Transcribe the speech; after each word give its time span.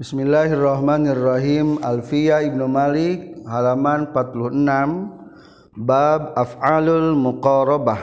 Bismillahirrahmanirrahim. 0.00 1.76
Alfiya 1.84 2.40
Ibnu 2.40 2.64
Malik 2.72 3.36
halaman 3.44 4.08
46 4.16 4.56
bab 5.76 6.32
af'alul 6.40 7.12
muqarabah 7.12 8.00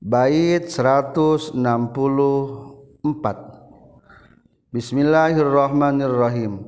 bait 0.00 0.64
164 0.72 1.52
Bismillahirrahmanirrahim. 4.72 6.64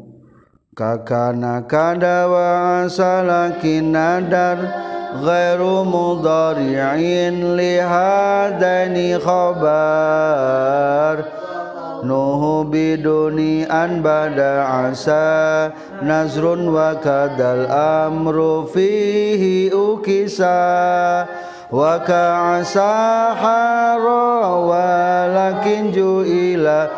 Kakana 0.77 1.65
kada 1.65 2.29
wa 2.29 2.85
asalakin 2.85 3.97
nadar 3.97 4.61
ghairu 5.25 5.89
mudari'in 5.89 7.57
li 7.57 7.81
hadani 7.81 9.17
khabar 9.25 10.69
nuhu 12.09 12.65
biduni 12.73 13.69
an 13.69 14.01
bada 14.03 14.89
asa 14.89 15.69
nazrun 16.01 16.73
wa 16.73 16.97
kadal 17.05 17.69
amru 17.69 18.65
fihi 18.73 19.69
ukisa. 19.69 21.29
Wa 21.69 22.01
ka'asa 22.01 23.37
hara 23.37 24.57
walakin 24.57 25.93
ju'ila 25.93 26.89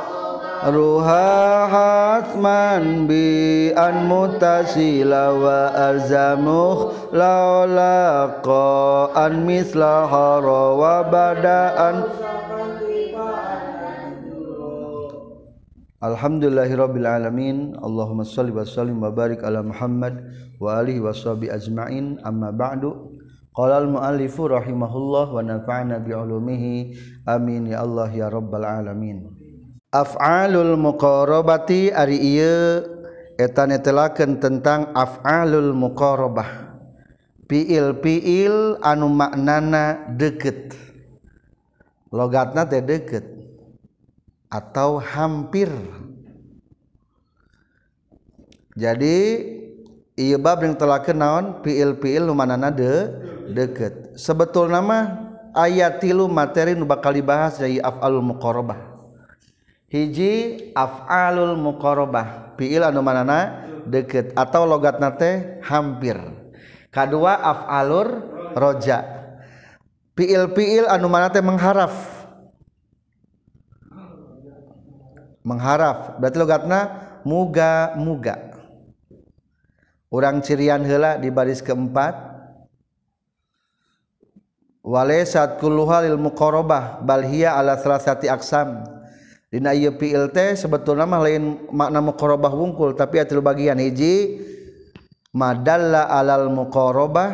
ruha 0.71 1.67
hatman 1.67 3.11
bi 3.11 3.75
an 3.75 4.07
mutasila 4.07 5.35
wa 5.35 5.75
alzamuh 5.75 7.11
laulaqa 7.11 9.11
an 9.17 9.43
misla 9.43 10.07
hara 10.07 10.63
wa 10.79 11.03
bada'an 11.03 12.07
Alhamdulillahirabbil 16.01 17.04
alamin. 17.04 17.76
Allahumma 17.76 18.24
shalli 18.24 18.56
wa 18.56 18.65
sallim 18.65 19.04
wa 19.04 19.12
barik 19.12 19.45
ala 19.45 19.60
Muhammad 19.60 20.32
wa 20.56 20.80
alihi 20.80 20.96
washabi 20.96 21.52
ajmain. 21.52 22.16
Amma 22.24 22.56
ba'du. 22.56 23.20
Qala 23.52 23.84
al 23.84 23.88
muallifu 23.93 24.48
rahimahullah 24.48 25.28
wa 25.28 25.45
nafa'ana 25.45 26.01
bi 26.01 26.16
ulumihi. 26.16 26.96
Amin 27.28 27.68
ya 27.68 27.84
Allah 27.84 28.09
ya 28.16 28.32
rabbal 28.32 28.65
alamin. 28.65 29.28
Af'alul 29.93 30.80
muqarabati 30.80 31.93
ari 31.93 32.16
ieu 32.16 32.80
eta 33.37 33.68
netelakeun 33.68 34.40
tentang 34.40 34.96
af'alul 34.96 35.76
muqarabah. 35.76 36.80
Piil-piil 37.45 38.80
anu 38.80 39.12
maknana 39.12 40.09
deukeut. 40.16 40.73
Logatna 42.09 42.65
teh 42.65 42.80
deukeut 42.80 43.40
atau 44.51 44.98
hampir. 44.98 45.70
Jadi 48.74 49.18
ieu 50.18 50.38
bab 50.43 50.60
yang 50.66 50.74
telah 50.74 51.01
kenaon 51.01 51.62
piil-piil 51.62 52.26
lumanana 52.26 52.68
de 52.68 53.09
deket 53.51 54.15
sebetul 54.18 54.68
nama 54.68 55.30
ayat 55.54 56.02
tilu 56.02 56.26
materi 56.30 56.74
nu 56.74 56.87
bakal 56.87 57.15
dibahas 57.15 57.59
dari 57.59 57.78
af'alul 57.78 58.23
muqarrabah. 58.23 58.78
Hiji 59.90 60.71
af'alul 60.74 61.59
muqarrabah. 61.59 62.54
Piil 62.54 62.87
anu 62.87 63.02
manana 63.02 63.66
deket 63.88 64.31
atau 64.38 64.62
logatna 64.69 65.10
teh 65.16 65.59
hampir. 65.66 66.15
Kedua 66.94 67.38
af'alur 67.43 68.06
roja. 68.54 69.03
Piil-piil 70.15 70.87
anu 70.87 71.10
mana 71.10 71.32
teh 71.32 71.43
mengharaf. 71.43 72.19
mengharaf 75.44 76.21
berarti 76.21 76.37
logatna 76.38 76.81
muga 77.25 77.97
muga. 77.97 78.51
Orang 80.11 80.43
cirian 80.43 80.83
hela 80.83 81.17
di 81.17 81.31
baris 81.31 81.62
keempat. 81.62 82.31
Wale 84.81 85.23
saat 85.23 85.61
kulluha 85.62 86.03
lil 86.03 86.19
muqarabah 86.19 87.05
bal 87.05 87.23
hiya 87.23 87.55
ala 87.55 87.77
salasati 87.78 88.27
aksam 88.27 88.81
dina 89.53 89.77
ieu 89.77 89.93
fi'il 89.93 90.33
teh 90.33 90.56
sebetulna 90.56 91.05
mah 91.05 91.21
lain 91.21 91.69
makna 91.69 92.01
muqarabah 92.01 92.51
wungkul 92.51 92.97
tapi 92.99 93.22
ada 93.22 93.31
tilu 93.31 93.45
bagian. 93.45 93.78
Hiji 93.78 94.41
madalla 95.31 96.11
alal 96.11 96.51
muqarabah 96.51 97.31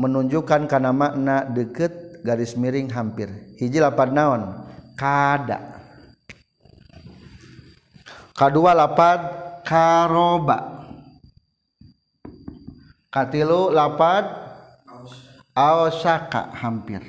menunjukkan 0.00 0.70
karena 0.70 0.94
makna 0.94 1.44
deket 1.52 2.24
garis 2.24 2.56
miring 2.56 2.88
hampir. 2.88 3.28
Hiji 3.60 3.76
lapan 3.76 4.08
naon? 4.16 4.42
Kada. 4.96 5.75
Kedua 8.36 8.76
lapad 8.76 9.20
karoba 9.64 10.76
katilu 13.08 13.72
lapad 13.72 14.28
awsaka 15.56 16.52
hampir. 16.52 17.00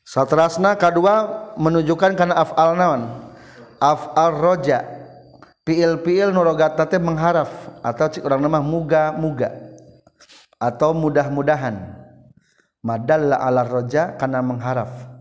Satrasna 0.00 0.76
kedua 0.76 1.48
menunjukkan 1.56 2.16
karena 2.16 2.40
af'al 2.40 2.76
naon? 2.76 3.02
Af'al 3.80 4.32
roja. 4.32 4.80
Piil-piil 5.62 6.34
nurogatna 6.34 6.90
teh 6.90 6.98
mengharaf 6.98 7.48
atau 7.86 8.10
cik 8.10 8.26
orang 8.26 8.42
nama 8.42 8.58
muga 8.58 9.14
muga 9.14 9.52
atau 10.58 10.90
mudah-mudahan. 10.90 12.02
Madalla 12.82 13.38
ala 13.38 13.62
roja 13.62 14.18
karena 14.18 14.42
mengharaf 14.42 15.11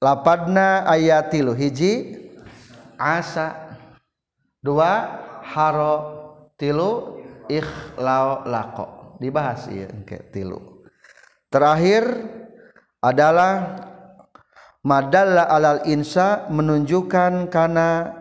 lapadna 0.00 0.88
ayatilu 0.88 1.52
hiji 1.52 2.16
asa. 2.96 3.68
Dua 4.60 5.08
haro 5.40 5.96
tilu 6.60 7.20
ikhlau 7.48 8.44
lako. 8.44 9.16
Dibahas 9.20 9.68
ya 9.72 9.88
ke 10.04 10.32
tilu. 10.32 10.84
Terakhir 11.48 12.04
adalah 13.00 13.80
madalla 14.84 15.48
alal 15.48 15.84
insa 15.88 16.48
menunjukkan 16.52 17.48
karena 17.48 18.16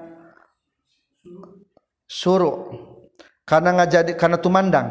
suruh 2.07 2.71
karena 3.43 3.83
ngajadi 3.83 4.15
karena 4.15 4.39
tumandang. 4.39 4.87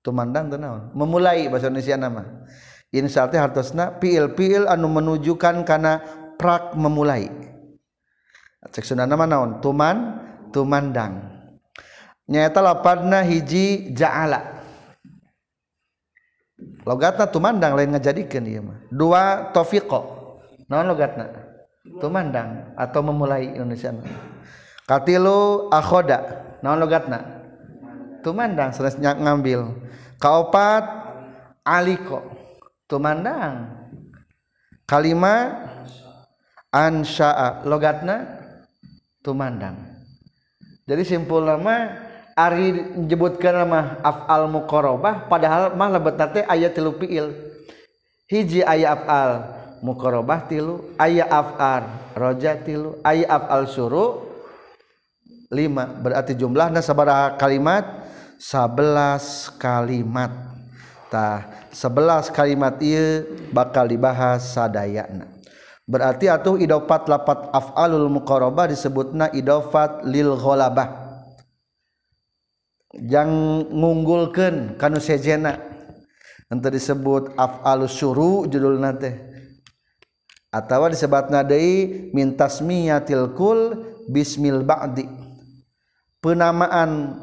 Tumandang 0.00 0.48
tenang 0.48 0.88
memulai 0.96 1.44
bahasa 1.52 1.68
Indonesia 1.68 2.00
nama 2.00 2.24
Insya 2.88 3.28
hartosna 3.28 4.00
piil-piil 4.00 4.64
anu 4.64 4.88
menunjukkan 4.88 5.68
karena 5.68 6.00
prak 6.40 6.72
memulai. 6.72 7.28
Cek 8.64 8.84
Sunda 8.84 9.04
nama 9.04 9.28
naon? 9.28 9.60
Tuman 9.60 10.16
tumandang. 10.48 11.20
Nyata 12.28 12.64
lapadna 12.64 13.20
hiji 13.20 13.92
ja'ala. 13.92 14.40
Logatna 16.88 17.28
tumandang 17.28 17.76
lain 17.76 17.92
ngajadikeun 17.92 18.44
ieu 18.48 18.64
mah. 18.64 18.80
Dua 18.88 19.52
tofiqo. 19.52 20.00
Naon 20.72 20.88
logatna? 20.88 21.28
Tumandang 22.00 22.72
atau 22.72 23.00
memulai 23.04 23.52
Indonesia 23.52 23.92
katilu 24.88 25.68
akhoda. 25.68 26.40
Naon 26.64 26.80
logatna? 26.80 27.20
Tumandang 28.24 28.72
sanes 28.72 28.96
ngambil. 28.96 29.76
Kaopat 30.16 30.84
aliko 31.68 32.37
tumandang. 32.88 33.76
Kalimat 34.88 35.68
ansya'a 36.72 37.62
logatna 37.68 38.24
tumandang. 39.20 39.76
Jadi 40.88 41.04
simpul 41.04 41.44
nama 41.44 41.92
ari 42.32 42.96
menyebutkan 42.96 43.52
nama 43.52 44.00
af'al 44.00 44.48
muqarabah 44.48 45.28
padahal 45.28 45.76
mah 45.76 45.92
lebet 45.92 46.16
nate 46.16 46.40
ayat 46.48 46.72
tilu 46.72 46.96
fiil. 46.96 47.36
Hiji 48.24 48.64
ayat 48.64 48.96
af'al 48.96 49.32
muqarabah 49.84 50.48
tilu 50.48 50.96
ayat 50.96 51.28
af'al 51.28 51.84
roja 52.16 52.56
tilu 52.56 52.96
ayat 53.04 53.28
af'al 53.28 53.68
suruh 53.68 54.10
lima. 55.52 55.84
Berarti 55.84 56.32
jumlahnya 56.32 56.80
sabaraha 56.80 57.36
kalimat? 57.36 57.84
Sebelas 58.38 59.50
kalimat. 59.60 60.30
Tah 61.10 61.57
11 61.72 62.32
kalimat 62.32 62.76
ia 62.80 63.24
bakal 63.52 63.88
dibahas 63.88 64.56
sadayana 64.56 65.38
berarti 65.88 66.28
atuh 66.28 66.60
idofat 66.60 67.08
lapat 67.08 67.48
af'alul 67.48 68.12
muqarabah 68.12 68.68
disebutna 68.68 69.32
idofat 69.32 70.04
lil 70.04 70.36
ghalabah. 70.36 71.08
Yang 72.92 73.30
ngunggulkeun 73.72 74.76
kanu 74.76 75.00
sejena. 75.00 75.56
Ente 76.48 76.72
disebut 76.72 77.36
af'alus 77.36 77.92
syuru 77.92 78.48
judul 78.48 78.80
nate 78.80 79.20
atawa 80.48 80.88
disebutna 80.88 81.44
deui 81.44 82.08
min 82.16 82.32
tasmiyatil 82.32 83.36
kul 83.36 83.76
bismil 84.08 84.64
ba'di. 84.64 85.04
Penamaan 86.24 87.20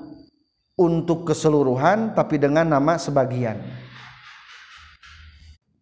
untuk 0.77 1.25
keseluruhan 1.25 2.13
tapi 2.13 2.38
dengan 2.38 2.69
nama 2.69 3.01
sebagian 3.01 3.57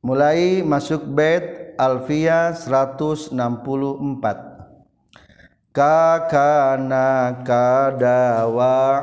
mulai 0.03 0.59
masuk 0.59 1.07
bed 1.07 1.71
Alfia 1.79 2.51
164 2.51 4.51
kakana 5.73 7.41
kada 7.41 8.45
wa 8.45 9.01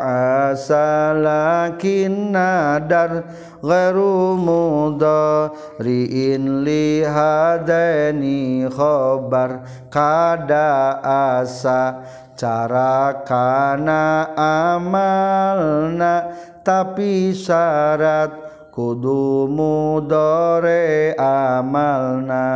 asalakin 0.52 2.30
nadar 2.30 3.26
ghairu 3.58 4.38
mudari'in 4.38 6.62
li 6.62 7.02
hadani 7.02 8.70
khobar. 8.70 9.66
Kada 9.90 11.02
asa 11.02 12.06
cara 12.38 13.26
kana 13.26 14.30
amalna 14.38 16.38
tapi 16.62 17.34
syarat 17.34 18.49
kudu 18.70 19.50
mudore 19.50 21.14
amalna. 21.18 22.46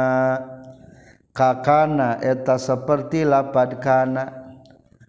Kakana 1.35 2.23
eta 2.23 2.55
seperti 2.59 3.27
lapad 3.27 3.83
kana. 3.83 4.31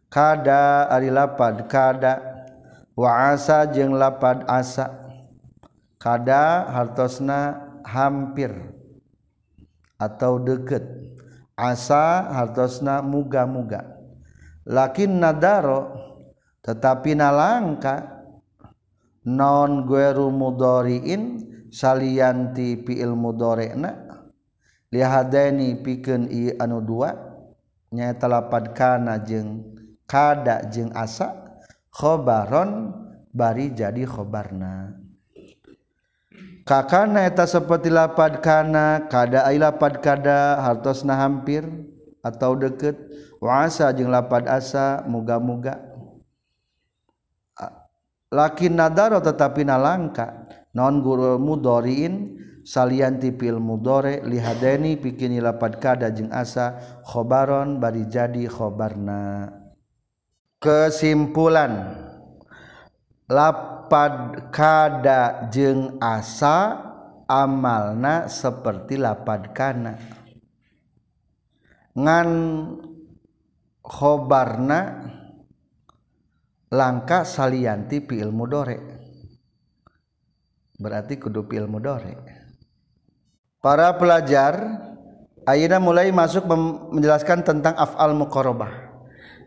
Kada 0.10 0.90
ari 0.90 1.14
lapad 1.14 1.70
kada. 1.70 2.20
Wa 2.98 3.34
asa 3.34 3.70
jeung 3.70 3.94
lapad 3.94 4.42
asa. 4.50 4.90
Kada 6.02 6.66
hartosna 6.70 7.62
hampir 7.86 8.54
atau 10.02 10.42
deket. 10.42 10.82
Asa 11.56 12.30
hartosna 12.34 13.00
muga-muga. 13.06 13.96
Lakin 14.66 15.22
nadaro 15.22 15.94
tetapi 16.66 17.14
nalangka 17.14 18.15
non 19.26 19.90
gueru 19.90 20.30
mudhariin 20.30 21.42
salianti 21.74 22.86
fiil 22.86 23.18
mudhari'na 23.18 23.92
lihadaini 24.94 25.82
pikeun 25.82 26.30
ieu 26.30 26.56
anu 26.62 26.80
dua 26.80 27.12
nyaeta 27.92 28.30
lapad 28.30 28.78
kana 28.78 29.18
jeung 29.20 29.66
kada 30.06 30.70
jeung 30.70 30.94
asa 30.94 31.34
khobaron 31.90 32.94
bari 33.36 33.74
jadi 33.74 34.06
khobarna. 34.08 34.96
Kakana 36.66 37.30
eta 37.30 37.46
seperti 37.46 37.94
lapad 37.94 38.42
kana 38.42 39.06
kada 39.06 39.46
ai 39.46 39.62
lapad 39.62 40.02
kada 40.02 40.58
hartosna 40.66 41.14
hampir 41.14 41.62
atau 42.26 42.58
deket. 42.58 42.98
Wa 43.38 43.70
asa 43.70 43.94
jeung 43.94 44.10
lapad 44.10 44.50
asa 44.50 45.06
muga-muga. 45.06 45.95
lakin 48.36 48.76
nadaro 48.76 49.24
tetapi 49.24 49.64
nalangka. 49.64 50.44
Non 50.76 51.00
guru 51.00 51.40
mudoriin 51.40 52.36
salianti 52.68 53.32
fil 53.32 53.64
mudore 53.64 54.20
lihadeni 54.28 55.00
pikini 55.00 55.40
lapad 55.40 55.80
kada 55.80 56.12
jeung 56.12 56.28
asa 56.36 57.00
khobaron 57.08 57.80
bari 57.80 58.04
jadi 58.12 58.52
khobarna. 58.52 59.48
Kesimpulan 60.60 61.96
lapad 63.32 64.52
kada 64.52 65.48
jeung 65.48 65.96
asa 66.04 66.84
amalna 67.24 68.28
seperti 68.28 69.00
lapad 69.00 69.56
kana. 69.56 69.96
Ngan 71.96 72.30
khobarna 73.80 74.80
langka 76.74 77.28
salianti 77.28 78.02
pi 78.02 78.22
ilmu 78.22 78.46
dore 78.48 78.78
berarti 80.80 81.20
kudu 81.20 81.46
pi 81.46 81.62
ilmu 81.62 81.78
dore 81.82 82.14
para 83.62 83.94
pelajar 83.98 84.86
Ayeuna 85.46 85.78
mulai 85.78 86.10
masuk 86.10 86.50
menjelaskan 86.90 87.46
tentang 87.46 87.78
afal 87.78 88.18
muqarabah. 88.18 88.98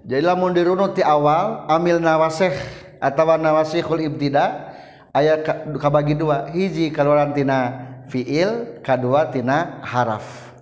Jadi 0.06 0.22
lamun 0.22 0.54
dirunut 0.54 0.94
di 0.94 1.02
awal 1.02 1.66
amil 1.66 1.98
nawasih 1.98 2.54
atau 3.02 3.34
nawasihul 3.34 4.06
ibtida 4.06 4.78
aya 5.10 5.42
kabagi 5.74 6.14
dua 6.14 6.54
hiji 6.54 6.94
kaluaran 6.94 7.34
tina 7.34 7.58
fiil 8.06 8.78
kadua 8.86 9.34
tina 9.34 9.82
haraf. 9.82 10.54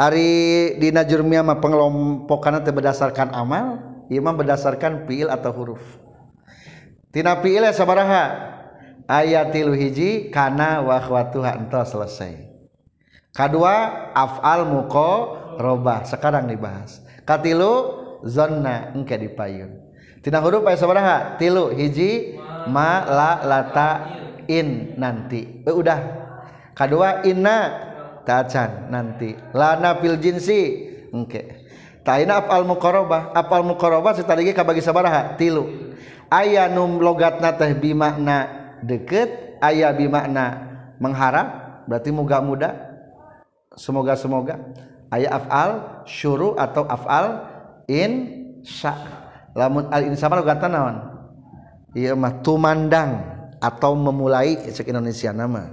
Ari 0.00 0.80
dina 0.80 1.04
jurmia 1.04 1.44
mah 1.44 1.60
pengelompokanna 1.60 2.64
berdasarkan 2.64 3.28
amal 3.36 3.91
imam 4.18 4.36
berdasarkan 4.36 5.08
fiil 5.08 5.28
atau 5.32 5.52
huruf. 5.54 5.82
Tina 7.12 7.38
fiil 7.40 7.64
ya 7.64 7.72
sabaraha? 7.72 8.52
Ayat 9.04 9.52
tilu 9.52 9.76
hiji 9.76 10.32
kana 10.32 10.80
wa 10.80 10.96
khwatuha 11.02 11.58
entos 11.60 11.92
selesai. 11.92 12.48
Kedua 13.32 14.08
af'al 14.16 14.64
muko 14.68 15.36
roba 15.60 16.04
sekarang 16.08 16.48
dibahas. 16.48 17.04
Katilu 17.28 18.00
zonna 18.24 18.92
engke 18.96 19.16
dipayun. 19.20 19.92
Tina 20.24 20.40
huruf 20.40 20.64
aya 20.64 20.78
sabaraha? 20.78 21.16
Tilu 21.36 21.74
hiji 21.74 22.40
ma 22.70 23.04
la 23.04 23.30
lata 23.44 23.90
in 24.48 24.96
nanti. 24.96 25.64
Eh, 25.66 25.74
udah. 25.74 26.00
Kedua 26.72 27.20
inna 27.28 27.58
tacan 28.24 28.88
nanti. 28.88 29.36
Lana 29.52 30.00
fil 30.00 30.16
jinsi 30.16 30.60
engke 31.12 31.61
Taina 32.02 32.42
afal 32.42 32.66
muqarabah, 32.66 33.30
afal 33.30 33.62
muqarabah 33.62 34.18
satadi 34.18 34.50
ge 34.50 34.52
kabagi 34.54 34.82
sabaraha? 34.82 35.38
Tilu. 35.38 35.94
Aya 36.26 36.66
nu 36.66 36.98
logatna 36.98 37.54
teh 37.54 37.70
bimakna 37.78 38.50
deket, 38.82 39.60
aya 39.62 39.94
bimakna 39.94 40.66
mengharap, 40.98 41.80
berarti 41.86 42.10
muga 42.10 42.42
muda. 42.42 42.70
Semoga 43.78 44.18
semoga. 44.18 44.58
Aya 45.14 45.30
afal 45.30 46.02
syuru 46.02 46.58
atau 46.58 46.82
afal 46.90 47.46
insya. 47.86 48.98
Lamun 49.54 49.86
al 49.94 50.02
insya 50.10 50.26
logatna 50.26 50.68
naon? 50.68 50.96
Ieu 51.94 52.18
mah 52.18 52.42
tumandang 52.42 53.22
atau 53.62 53.94
memulai 53.94 54.58
cek 54.58 54.90
Indonesia 54.90 55.30
nama. 55.30 55.70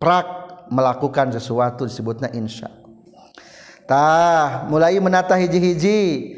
Prak 0.00 0.26
melakukan 0.72 1.36
sesuatu 1.36 1.84
disebutnya 1.84 2.32
insya 2.32 2.83
tah 3.88 4.68
mulai 4.68 4.98
menata 5.00 5.36
hiji-hiji. 5.36 6.32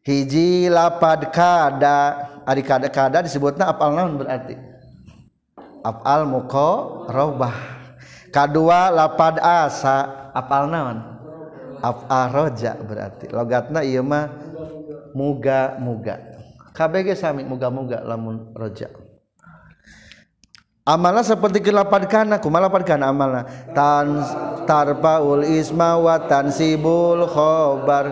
Hiji 0.00 0.72
lapad 0.72 1.28
kada 1.28 2.28
ari 2.48 2.64
kada 2.64 2.88
kada 2.88 3.20
disebutna 3.20 3.68
apal 3.68 3.92
naon 3.92 4.16
berarti? 4.16 4.56
Apal 5.84 6.24
muko 6.24 7.04
robah. 7.12 7.52
Kadua 8.32 8.88
lapad 8.88 9.36
asa 9.44 10.30
apal 10.32 10.72
naon? 10.72 10.98
Apal 11.84 12.32
roja 12.32 12.80
berarti. 12.80 13.28
Logatna 13.28 13.84
ieu 13.84 14.00
mah 14.00 14.32
muga 15.12 15.76
muga 15.76 16.30
kabeh 16.80 17.12
sami 17.12 17.44
muga 17.44 17.68
muga 17.68 18.00
lamun 18.00 18.56
roja. 18.56 18.88
Amalna 20.88 21.20
seperti 21.20 21.60
kelapad 21.60 22.08
kana 22.08 22.40
kumaha 22.40 22.66
lapad 22.66 22.82
kana 22.88 23.12
tan 23.76 24.24
tarfaul 24.70 25.42
isma 25.42 25.98
wa 25.98 26.14
tansibul 26.30 27.26
khobar. 27.26 28.06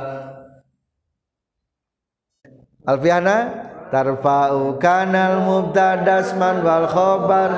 Alfiana 2.82 3.36
tarfa'u 3.94 4.74
kanal 4.82 5.46
mubtada'sman 5.46 6.66
wal 6.66 6.90
khobar. 6.90 7.50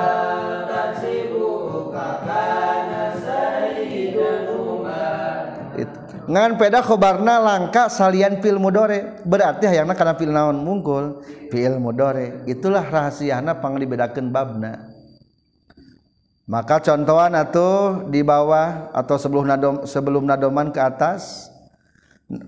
Ngan 6.31 6.55
peda 6.55 6.85
khobarna 6.85 7.41
langka 7.41 7.89
salian 7.89 8.39
fil 8.39 8.61
mudore 8.61 9.19
berarti 9.25 9.65
hayangna 9.67 9.97
karena 9.97 10.13
fil 10.15 10.31
naon 10.31 10.61
mungkul? 10.61 11.25
Fil 11.49 11.81
mudore. 11.81 12.45
Itulah 12.45 12.85
rahasiana 12.85 13.57
pang 13.57 13.75
dibedakeun 13.75 14.29
babna. 14.29 14.90
Maka 16.51 16.83
contohan 16.83 17.31
atau 17.31 18.03
di 18.11 18.19
bawah 18.19 18.91
atau 18.91 19.15
sebelum 19.15 19.47
nadom 19.47 19.75
sebelum 19.87 20.27
nadoman 20.27 20.75
ke 20.75 20.83
atas. 20.83 21.47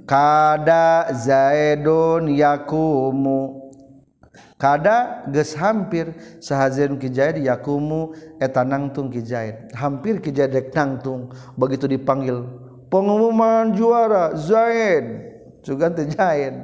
Kada 0.04 1.08
zaidun 1.16 2.28
yakumu. 2.36 3.72
Kada 4.60 5.28
ges 5.32 5.56
hampir 5.56 6.16
sahazen 6.44 7.00
kijaid 7.00 7.40
yakumu 7.40 8.12
eta 8.44 8.68
nangtung 8.68 9.08
kijaid. 9.08 9.72
Hampir 9.72 10.20
kijaid 10.20 10.52
dek 10.52 10.76
nangtung 10.76 11.32
begitu 11.56 11.88
dipanggil. 11.88 12.48
Pengumuman 12.92 13.72
juara 13.72 14.36
Zaid. 14.36 15.04
Juga 15.64 15.92
teh 15.92 16.08
Zaid. 16.12 16.60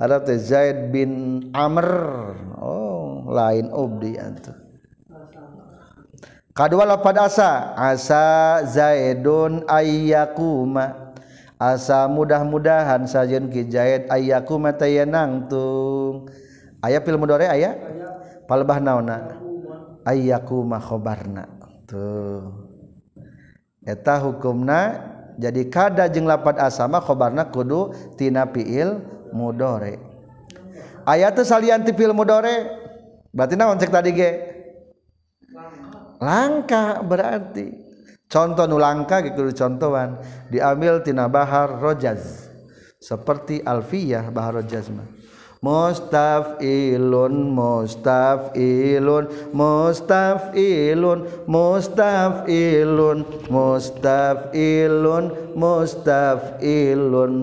Ada 0.00 0.20
teh 0.20 0.36
Zaid 0.40 0.92
bin 0.92 1.44
Amr. 1.52 1.88
Oh 2.60 3.24
lain 3.30 3.72
obdi 3.72 4.20
antu 4.20 4.59
Kedua 6.60 6.84
lapad 6.84 7.16
asa, 7.16 7.72
asa 7.72 8.60
Zaidun 8.68 9.64
ayyakuma. 9.64 11.16
Asa 11.56 12.04
mudah-mudahan 12.04 13.08
sajen 13.08 13.48
ki 13.48 13.72
Zaid 13.72 14.12
ayyakuma 14.12 14.76
tayanangtung. 14.76 16.28
Aya 16.84 17.00
fil 17.00 17.16
mudhari 17.16 17.48
e, 17.48 17.64
aya? 17.64 17.70
Palbah 18.44 18.76
naona 18.76 19.40
Ayyakuma 20.04 20.76
khobarna. 20.84 21.48
Tuh. 21.88 22.52
Eta 23.80 24.20
hukumna 24.20 25.00
jadi 25.40 25.64
kada 25.72 26.12
jeung 26.12 26.28
lapad 26.28 26.60
asama 26.60 27.00
khobarna 27.00 27.48
kudu 27.48 27.96
tina 28.20 28.44
fiil 28.44 29.00
mudore 29.32 29.96
Aya 31.08 31.32
teu 31.32 31.48
salian 31.48 31.80
ti 31.80 31.96
fiil 31.96 32.12
mudore 32.12 32.68
Berarti 33.32 33.56
naon 33.56 33.80
cek 33.80 33.88
tadi 33.88 34.12
ge? 34.12 34.49
Langka 36.20 37.02
berarti. 37.02 37.72
Contoh 38.30 38.70
nu 38.70 38.78
langka 38.78 39.18
gitu 39.26 39.50
contohan. 39.50 40.22
Diambil 40.52 41.02
tina 41.02 41.26
bahar 41.26 41.82
rojaz. 41.82 42.46
Seperti 43.02 43.58
alfiyah 43.64 44.30
bahar 44.30 44.62
rojaz 44.62 44.86
mah. 44.92 45.08
Mustafilun 45.60 47.34
mustafilun 47.52 49.24
mustafilun 49.52 51.18
mustafilun 51.44 53.18
mustafilun 53.50 55.24
mustafilun. 55.58 57.34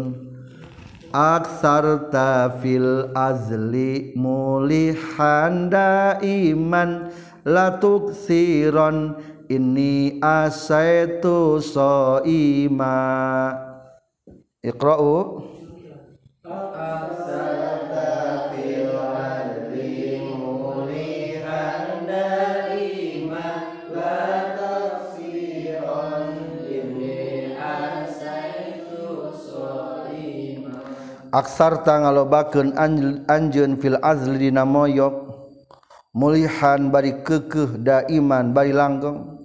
Aksarta 1.13 2.57
fil 2.61 3.09
azli 3.15 4.17
mulihan 4.17 5.69
daiman 5.69 7.09
latuk 7.47 8.11
siron 8.11 9.15
ini 9.47 10.19
asaitu 10.19 11.63
soima. 11.63 12.99
Iqra'u. 14.59 15.47
Aksarta 31.27 32.01
ngalobakeun 32.01 32.73
anjeun 33.29 33.77
fil 33.77 33.99
azli 34.01 34.47
dina 34.47 34.65
moyok 34.65 35.26
mulihan 36.17 36.89
bari 36.89 37.21
kekeh 37.21 37.77
daiman 37.77 38.57
bari 38.57 38.73
langgeng. 38.73 39.37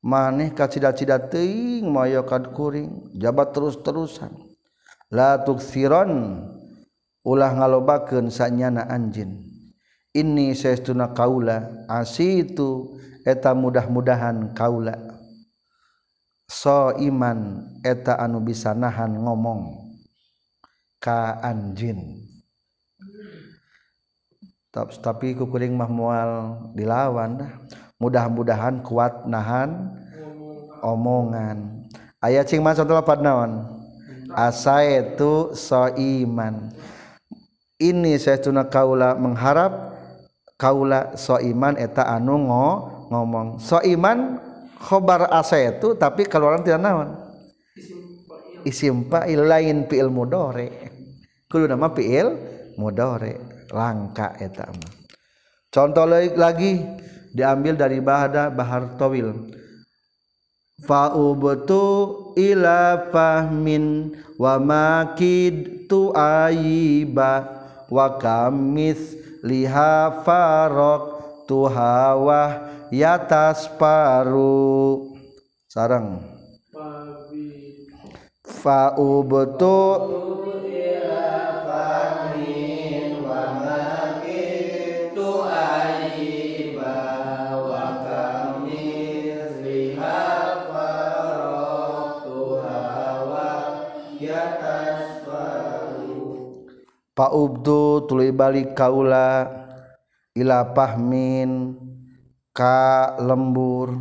Maneh 0.00 0.56
kacida-cida 0.56 1.28
teing 1.28 1.84
moyo 1.84 2.24
kad 2.24 2.56
kuring 2.56 3.12
jabat 3.20 3.52
terus-terusan. 3.52 4.32
La 5.12 5.44
tuksiron 5.44 6.40
ulah 7.20 7.52
ngalobakeun 7.52 8.32
sanyana 8.32 8.88
anjin 8.88 9.50
ini 10.16 10.56
saestuna 10.56 11.14
kaula 11.14 11.86
asitu 11.86 12.98
eta 13.22 13.54
mudah-mudahan 13.54 14.56
kaula. 14.56 14.96
So 16.50 16.90
iman 16.98 17.70
eta 17.86 18.18
anu 18.18 18.42
bisa 18.42 18.74
nahan 18.74 19.22
ngomong 19.22 19.86
ka 20.98 21.38
anjin 21.38 22.26
tapi 24.72 25.34
kukuring 25.34 25.74
mah 25.74 25.90
mual 25.90 26.30
dilawan 26.74 27.42
dah. 27.42 27.50
Mudah-mudahan 28.00 28.80
kuat 28.80 29.28
nahan 29.28 29.92
omongan. 30.80 31.84
Ayat 32.22 32.48
cing 32.48 32.64
mas 32.64 32.80
contoh 32.80 32.96
apa 32.96 33.18
naon? 33.20 33.66
Asa 34.30 34.86
itu 34.86 35.52
so 35.58 35.90
iman 35.98 36.70
ini 37.80 38.20
saya 38.20 38.36
tuna 38.36 38.68
kaula 38.68 39.16
mengharap 39.16 39.96
kaula 40.60 41.16
so 41.16 41.40
iman 41.40 41.74
eta 41.80 42.04
anu 42.04 42.36
ngo 42.44 42.68
ngomong 43.08 43.56
so 43.56 43.80
iman 43.80 44.36
khobar 44.76 45.32
asa 45.32 45.56
itu 45.56 45.96
tapi 45.96 46.28
kalau 46.28 46.52
orang 46.52 46.60
tidak 46.62 46.84
naon? 46.84 47.16
Isim 48.60 49.08
fa'il 49.08 49.40
lain 49.40 49.88
fi'il 49.88 50.12
mudore 50.12 50.68
kudu 51.48 51.64
nama 51.64 51.88
fi'il 51.88 52.36
mudore 52.76 53.59
langka 53.70 54.34
eta 54.38 54.68
mah. 54.68 54.94
Contoh 55.70 56.06
lagi 56.34 56.82
diambil 57.30 57.78
dari 57.78 58.02
bahada 58.02 58.50
bahar 58.50 58.98
tawil. 58.98 59.54
Fa'ubtu 60.82 61.84
ila 62.34 63.12
fahmin 63.12 64.16
wa 64.40 64.58
makid 64.58 65.86
tu 65.86 66.10
ayiba 66.16 67.46
wa 67.86 68.16
kamis 68.16 69.14
liha 69.44 70.24
farok 70.24 71.02
tu 71.46 71.68
hawa 71.70 72.72
yatas 72.90 73.70
paru. 73.78 75.14
Sarang. 75.70 76.18
Fa'ubtu 78.42 79.78
Paubdu 97.10 98.06
tuluy 98.06 98.30
balik 98.30 98.78
kaula 98.78 99.50
ila 100.38 100.70
pahmin 100.70 101.74
ka 102.54 103.18
lembur. 103.18 103.98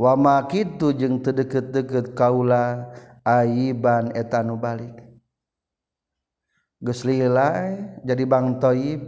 Wama 0.00 0.40
kitu 0.48 0.96
jeung 0.96 1.20
teu 1.20 1.36
deukeut-deukeut 1.36 2.16
kaula 2.16 2.88
ayiban 3.20 4.08
eta 4.16 4.40
nu 4.40 4.56
balik. 4.56 4.96
Geus 6.80 7.04
lila 7.04 7.76
jadi 8.00 8.24
bang 8.24 8.56
toyib 8.56 9.04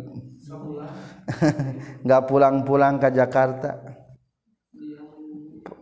nggak 2.05 2.23
pulang-pulang 2.29 3.01
ke 3.01 3.09
Jakarta. 3.17 3.81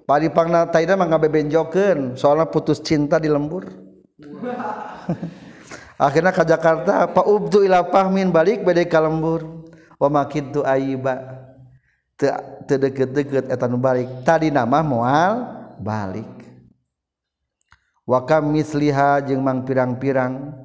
Padi 0.06 0.30
pangna 0.30 0.70
taida 0.70 0.94
mah 0.94 1.10
ngabebenjokeun 1.10 2.14
soalnya 2.14 2.46
putus 2.46 2.78
cinta 2.78 3.18
di 3.18 3.26
lembur. 3.26 3.66
akhirnya 6.00 6.32
ke 6.32 6.40
Jakarta 6.48 7.04
Pak 7.12 7.26
Ubdu 7.28 7.60
ila 7.60 7.84
pahmin 7.84 8.32
balik 8.32 8.64
bade 8.64 8.88
ka 8.88 9.04
lembur. 9.04 9.68
Wa 10.00 10.08
makintu 10.08 10.64
aiba. 10.64 11.44
Terdeket-deket 12.64 13.52
etan 13.52 13.76
balik. 13.76 14.24
Tadi 14.24 14.48
nama 14.48 14.80
moal 14.80 15.44
balik. 15.76 16.28
Wa 18.08 18.24
kam 18.24 18.48
misliha 18.48 19.20
jeung 19.28 19.44
mang 19.44 19.68
pirang-pirang. 19.68 20.56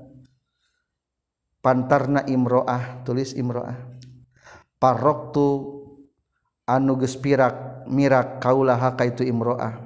Pantarna 1.60 2.24
imroah 2.24 3.04
tulis 3.04 3.36
imroah. 3.36 3.75
Paroktu 4.80 5.75
anu 6.63 6.96
geus 7.00 7.20
pirak 7.20 7.88
mirak 7.92 8.39
kaulaha 8.39 8.96
kaitu 8.96 9.27
imroah. 9.27 9.84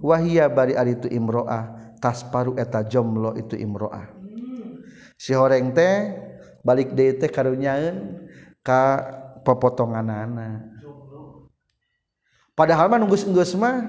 Wahia 0.00 0.50
bari 0.50 0.74
ari 0.74 0.98
itu 0.98 1.06
imroah. 1.06 1.94
Tasparu 2.00 2.56
eta 2.56 2.80
jomlo 2.80 3.36
itu 3.36 3.52
imroah. 3.54 4.19
si 5.20 5.36
horeng 5.36 5.76
teh 5.76 6.16
balik 6.64 6.96
de 6.96 7.12
teh 7.12 7.28
karunyaun 7.28 8.24
ka 8.64 9.04
pepotongan 9.44 10.08
anak 10.08 10.64
padahal 12.56 12.88
mah 12.88 12.96
nunggus 12.96 13.28
enggus 13.28 13.52
mah 13.52 13.84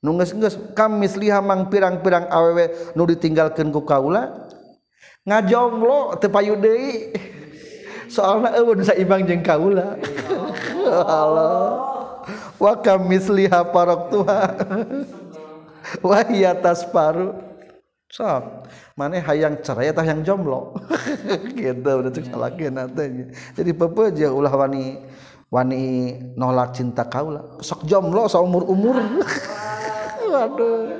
nunggus 0.00 0.32
enggus 0.32 0.56
kamis 0.72 1.20
lihamang 1.20 1.68
pirang-pirang 1.68 2.32
awewe 2.32 2.96
nu 2.96 3.04
ditinggalkan 3.04 3.68
ku 3.68 3.84
kaula 3.84 4.48
ngajonglo 5.28 6.16
tepayu 6.16 6.56
deui. 6.56 7.12
Soalnya 8.10 8.58
eueun 8.58 8.82
saibang 8.82 9.22
jeung 9.22 9.44
kaula. 9.44 9.94
Allah 10.90 11.78
wa 12.58 12.72
kamisliha 12.74 13.62
parok 13.70 14.10
tuha 14.10 14.42
wa 16.02 16.18
hiya 16.26 16.58
tasparu 16.58 17.49
sok 18.10 18.66
mana 18.98 19.22
hayang 19.22 19.62
cerai 19.62 19.94
atau 19.94 20.02
yang 20.02 20.26
jomblo? 20.26 20.74
Gitu 21.58 21.86
udah 21.86 22.10
tuh 22.10 22.26
salah 22.26 22.50
nantinya 22.50 23.30
jadi 23.54 23.70
apa 23.70 24.10
aja 24.10 24.34
ulah 24.34 24.50
wani 24.50 24.98
wani 25.46 26.18
nolak 26.34 26.74
cinta 26.74 27.06
kau 27.06 27.30
lah. 27.30 27.62
Sok 27.62 27.86
jomblo 27.86 28.26
seumur 28.26 28.66
umur 28.66 28.98
waduh. 30.34 30.90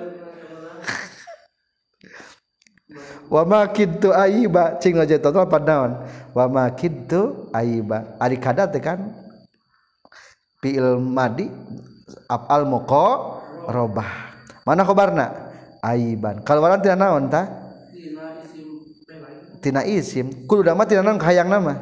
Wa 3.35 3.43
ma 3.47 3.67
kintu 3.71 4.11
aiba. 4.15 4.79
Cing 4.79 4.99
aja 4.99 5.19
total 5.19 5.47
padawan 5.51 6.07
wa 6.31 6.47
ma 6.47 6.71
kintu 6.71 7.51
aiba. 7.51 8.15
Ari 8.23 8.39
kada 8.39 8.71
teh 8.71 8.79
kan? 8.79 9.11
Fiil 10.63 10.95
madi 11.01 11.49
afal 12.31 12.69
muqa 12.69 13.41
robah 13.71 14.31
mana 14.63 14.87
kabarna 14.87 15.50
aiban. 15.85 16.41
Kalau 16.45 16.65
walan 16.65 16.81
tina 16.81 16.97
naon 16.97 17.29
ta 17.29 17.49
tina 19.61 19.85
isim 19.85 20.49
kudu 20.49 20.65
nama 20.65 20.85
tina 20.89 21.05
naon 21.05 21.21
hayang 21.21 21.49
nama? 21.49 21.77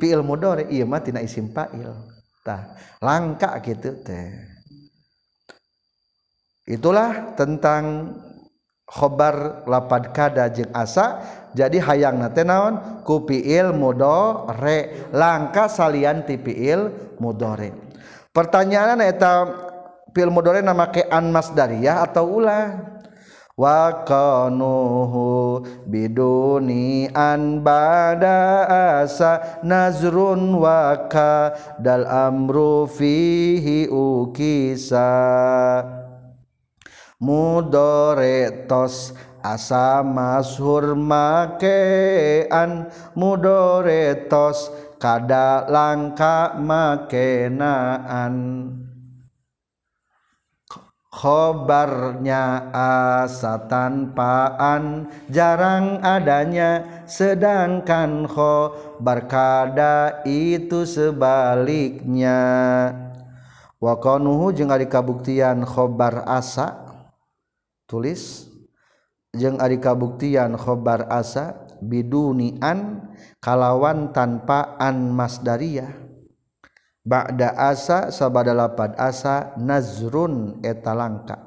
Fiil 0.00 0.24
mudore 0.24 0.66
iya 0.72 0.88
mah 0.88 1.04
tina 1.04 1.20
isim 1.20 1.52
fa'il 1.52 1.92
tah 2.42 2.74
langka 3.04 3.60
gitu 3.60 4.00
teh. 4.00 4.32
Itulah 6.70 7.34
tentang 7.34 8.14
khobar 8.86 9.66
lapad 9.66 10.14
kada 10.14 10.46
jeung 10.48 10.70
asa. 10.72 11.20
Jadi 11.50 11.82
hayang 11.82 12.22
nate 12.22 12.46
naon? 12.46 13.02
Kupiil 13.02 13.74
mudore 13.74 15.10
langka 15.10 15.66
salian 15.66 16.22
tipiil 16.22 17.14
mudore 17.18 17.90
pertanyaan 18.30 19.02
eta 19.02 19.46
pil 20.10 20.30
mudore 20.30 20.62
nama 20.62 20.90
ke 20.90 21.06
an 21.06 21.30
masdariyah 21.30 22.06
atau 22.06 22.42
ulah. 22.42 22.98
Wa 23.60 24.08
kanuhu 24.08 25.60
biduni 25.84 27.12
an 27.12 27.60
bada 27.60 28.64
asa 29.04 29.60
nazrun 29.60 30.56
wa 30.56 30.96
ka 31.12 31.52
dal 31.76 32.08
amru 32.08 32.88
fihi 32.88 33.84
ukisa. 33.84 35.12
Mudoretos 37.20 39.12
asa 39.44 40.00
mashur 40.00 40.96
makean 40.96 42.88
mudoretos 43.12 44.72
kada 44.96 45.68
langka 45.68 46.56
makenaan 46.56 48.36
khobarnya 51.10 52.70
asa 52.70 53.66
tanpaan 53.66 55.10
jarang 55.26 55.98
adanya 56.06 57.02
sedangkan 57.04 58.30
khobar 58.30 59.26
kada 59.26 60.22
itu 60.24 60.86
sebaliknya. 60.86 62.40
Wakonuhu 63.80 64.54
jeung 64.54 64.70
ari 64.70 64.86
kabuktian 64.86 65.66
khobar 65.66 66.22
asa 66.28 66.84
tulis 67.88 68.46
jeung 69.34 69.56
ari 69.58 69.80
kabuktian 69.80 70.54
khobar 70.54 71.08
asa 71.08 71.66
bidunian 71.80 73.08
kalawan 73.40 74.12
tanpaan 74.12 75.16
masdariyah 75.16 76.09
Ba'da 77.00 77.56
asa 77.56 78.12
sabada 78.12 78.52
lapad 78.52 78.92
asa 79.00 79.56
nazrun 79.56 80.60
eta 80.60 80.92
langka. 80.92 81.40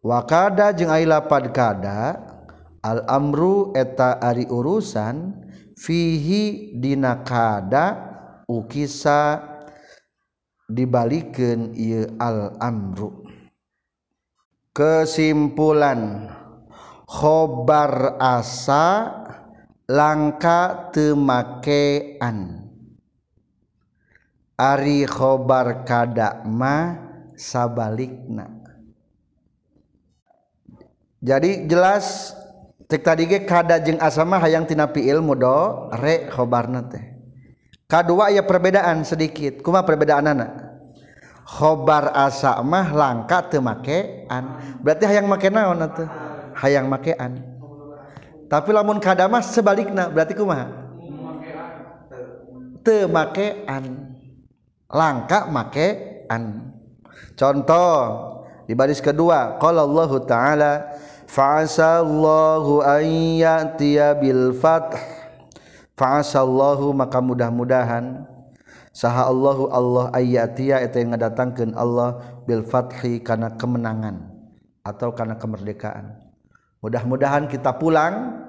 Wa 0.00 0.22
kada 0.22 0.70
jeung 0.70 0.88
ai 0.88 1.02
lapad 1.02 1.50
kada 1.50 2.14
al 2.80 3.04
amru 3.10 3.74
eta 3.74 4.22
ari 4.22 4.46
urusan 4.46 5.34
fihi 5.74 6.72
dina 6.78 7.26
kada 7.26 8.08
ukisa 8.46 9.42
dibalikeun 10.70 11.74
ieu 11.74 12.06
al 12.22 12.54
amru. 12.62 13.26
Kesimpulan 14.70 16.30
khobar 17.10 18.14
asa 18.22 19.10
langka 19.90 20.94
temakean. 20.94 22.69
Ari 24.60 25.08
khobar 25.08 25.88
kadakma 25.88 27.00
sabalikna. 27.32 28.60
Jadi 31.24 31.64
jelas 31.64 32.36
cek 32.84 33.00
tadi 33.00 33.24
ge 33.24 33.48
kada 33.48 33.80
jeung 33.80 33.96
asama 34.04 34.36
hayang 34.36 34.68
tina 34.68 34.84
fiil 34.92 35.24
mudo 35.24 35.88
re 35.96 36.28
khobarna 36.28 36.84
teh. 36.92 37.00
Kadua 37.88 38.28
ya 38.28 38.44
perbedaan 38.44 39.00
sedikit 39.00 39.64
kuma 39.64 39.80
perbedaan 39.80 40.28
anak 40.28 40.52
khobar 41.48 42.12
asa 42.12 42.60
mah 42.60 42.92
langka 42.92 43.48
teu 43.48 43.64
makean. 43.64 44.60
Berarti 44.84 45.08
hayang 45.08 45.24
make 45.24 45.48
naon 45.48 45.80
atuh? 45.88 46.08
Hayang 46.60 46.84
makean. 46.84 47.40
Tapi 48.44 48.76
lamun 48.76 49.00
kada 49.00 49.24
mah 49.24 49.40
sebalikna 49.40 50.12
berarti 50.12 50.36
kumaha 50.36 50.68
teu 52.84 53.08
makean 53.08 54.09
langka 54.90 55.46
make 55.48 56.26
an. 56.26 56.74
Contoh 57.38 57.96
di 58.66 58.74
baris 58.76 59.00
kedua 59.00 59.56
qala 59.58 59.86
Allah 59.86 60.10
taala 60.26 60.72
fa'asallahu 61.30 62.82
an 62.84 63.04
ya'tiya 63.38 64.18
bil 64.18 64.52
fath. 64.54 64.98
Fa'asallahu 65.94 66.96
maka 66.96 67.20
mudah-mudahan 67.20 68.24
saha 68.90 69.28
Allahu 69.28 69.70
Allah 69.70 70.10
ayatiya 70.16 70.82
eta 70.82 70.98
yang 70.98 71.14
ngadatangkeun 71.14 71.76
Allah 71.76 72.40
bil 72.48 72.64
fathi 72.66 73.22
kana 73.22 73.54
kemenangan 73.54 74.28
atau 74.82 75.12
karena 75.12 75.36
kemerdekaan. 75.36 76.18
Mudah-mudahan 76.80 77.46
kita 77.52 77.76
pulang 77.76 78.40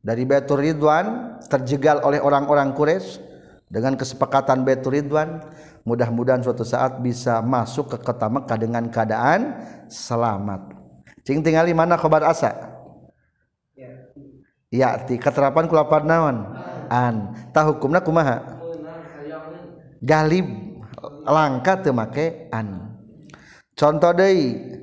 dari 0.00 0.24
Baitur 0.24 0.62
Ridwan 0.62 1.36
terjegal 1.52 2.00
oleh 2.00 2.16
orang-orang 2.22 2.72
Quraisy 2.72 3.20
dengan 3.68 3.98
kesepakatan 3.98 4.64
Baitur 4.64 4.96
Ridwan 4.96 5.44
mudah-mudahan 5.86 6.42
suatu 6.42 6.66
saat 6.66 6.98
bisa 6.98 7.38
masuk 7.40 7.94
ke 7.94 7.96
kota 8.02 8.26
Mekah 8.26 8.58
dengan 8.58 8.84
keadaan 8.90 9.54
selamat. 9.86 10.74
Cing 11.22 11.46
tinggali 11.46 11.70
mana 11.70 11.94
khabar 11.94 12.26
asa? 12.26 12.74
Ya, 14.66 14.98
ti 15.06 15.14
keterapan 15.14 15.70
kulapan 15.70 16.02
naon? 16.04 16.36
An. 16.90 17.32
Tah 17.54 17.70
hukumna 17.70 18.02
kumaha? 18.02 18.58
Galib 20.02 20.46
langka 21.22 21.78
teu 21.80 21.94
make 21.94 22.50
an. 22.50 22.98
Contoh 23.78 24.10
deui. 24.10 24.74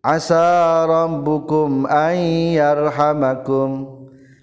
Asa 0.00 0.88
rabbukum 0.88 1.84
ay 1.84 2.56
yarhamakum 2.56 3.99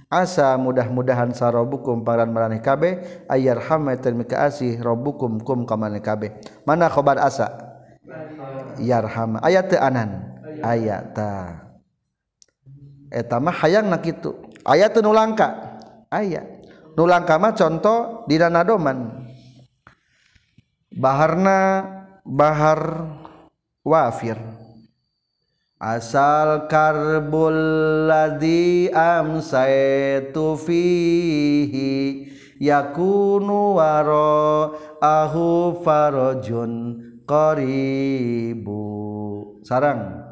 asa 0.07 0.55
mudah-mudahan 0.55 1.35
sarobukum 1.35 2.03
paran 2.07 2.31
maraneh 2.31 2.63
kabeh 2.63 3.25
ayar 3.27 3.59
hamatan 3.59 4.23
mika 4.23 4.47
asih 4.47 4.79
robukum 4.79 5.39
kum 5.43 5.67
kamane 5.67 5.99
kabeh. 5.99 6.35
Mana 6.63 6.87
khobar 6.87 7.19
asa? 7.19 7.51
Yarham 8.79 9.39
ayat 9.43 9.67
teu 9.67 9.79
anan? 9.79 10.39
Ayat 10.63 11.11
ta. 11.11 11.33
Eta 13.11 13.39
mah 13.39 13.55
hayang 13.63 13.87
nak 13.91 14.03
kitu. 14.03 14.35
Ayat 14.63 14.95
teu 14.95 15.03
nulangka? 15.03 15.79
Aya. 16.11 16.43
Nulangka 16.97 17.37
mah 17.37 17.53
contoh 17.53 18.25
di 18.25 18.41
doman. 18.41 19.27
Baharna 20.97 21.59
bahar 22.25 23.05
wafir. 23.85 24.66
Asal 25.77 26.65
karbul 26.65 27.53
ladzi 28.09 28.89
amsaitu 28.89 30.57
fihi 30.57 32.25
yakunu 32.57 33.77
waro 33.77 34.73
ahu 34.97 35.77
farajun 35.85 36.97
qaribu. 37.29 38.81
Sarang 39.61 40.27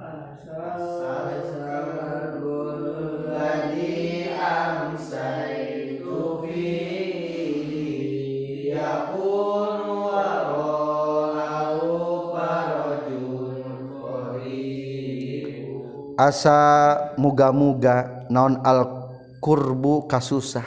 asa 16.17 17.13
muga-muga 17.19 18.27
naon 18.31 18.59
alkurbu 18.63 20.07
kasusah. 20.07 20.65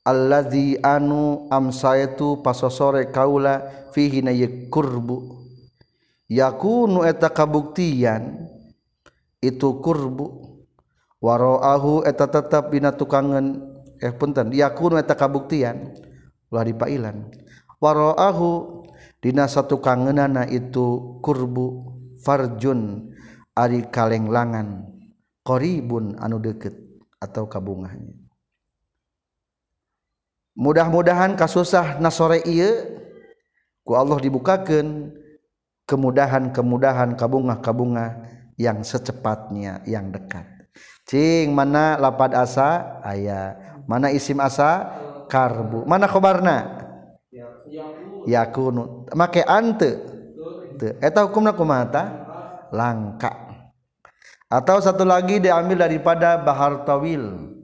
Alladzi 0.00 0.80
anu 0.80 1.44
amsaytu 1.52 2.40
pasosore 2.40 3.12
kaula 3.12 3.60
fihi 3.92 4.24
na 4.24 4.32
kurbu 4.72 5.40
yakunu 6.30 7.04
eta 7.04 7.28
kabuktian 7.28 8.48
itu 9.42 9.82
kurbu 9.82 10.56
waroahu 11.18 12.06
eta 12.06 12.30
tetap 12.30 12.70
dina 12.70 12.94
tukangan 12.94 13.60
eh 13.98 14.14
punten 14.14 14.54
yakunu 14.54 14.96
eta 14.96 15.18
kabuktian 15.18 15.90
ulah 16.48 16.64
dipailan. 16.64 17.28
Waroahu 17.82 18.84
dina 19.20 19.50
satu 19.50 19.82
kangenana 19.82 20.46
itu 20.46 21.18
kurbu 21.20 21.66
farjun. 22.22 23.09
Kalenglangan 23.92 24.88
koribun 25.44 26.16
anu 26.20 26.40
deket 26.40 26.72
atau 27.20 27.44
kabungahnya. 27.44 28.16
Mudah-mudahan 30.56 31.36
kasusah 31.36 32.00
nasore 32.02 32.44
ku 33.84 33.96
Allah 33.96 34.18
dibukakan 34.20 35.14
kemudahan-kemudahan 35.88 37.16
kabungah-kabunga 37.16 38.06
yang 38.60 38.84
secepatnya 38.84 39.80
yang 39.88 40.12
dekat. 40.12 40.44
Cing 41.08 41.50
mana 41.56 41.96
lapad 41.96 42.36
asa? 42.36 43.00
Ayah 43.02 43.56
mana 43.88 44.12
isim 44.12 44.38
asa? 44.38 45.00
Karbu. 45.26 45.86
Mana 45.86 46.10
khobarna? 46.10 46.86
Yakunu. 48.26 49.06
Make 49.16 49.42
ante. 49.46 49.96
Eta 51.00 51.24
hukumna 51.26 51.52
kumata 51.52 52.08
langka 52.72 53.49
atau 54.50 54.82
satu 54.82 55.06
lagi 55.06 55.38
diambil 55.38 55.86
daripada 55.86 56.34
bahar 56.42 56.82
tawil. 56.82 57.54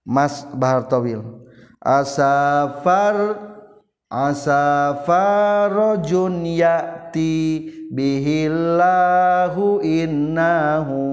Mas 0.00 0.48
bahar 0.56 0.88
tawil. 0.88 1.20
Asafar 1.84 3.36
asafarojun 4.08 6.48
yati 6.48 7.68
bihillahu 7.92 9.84
innahu 9.84 11.04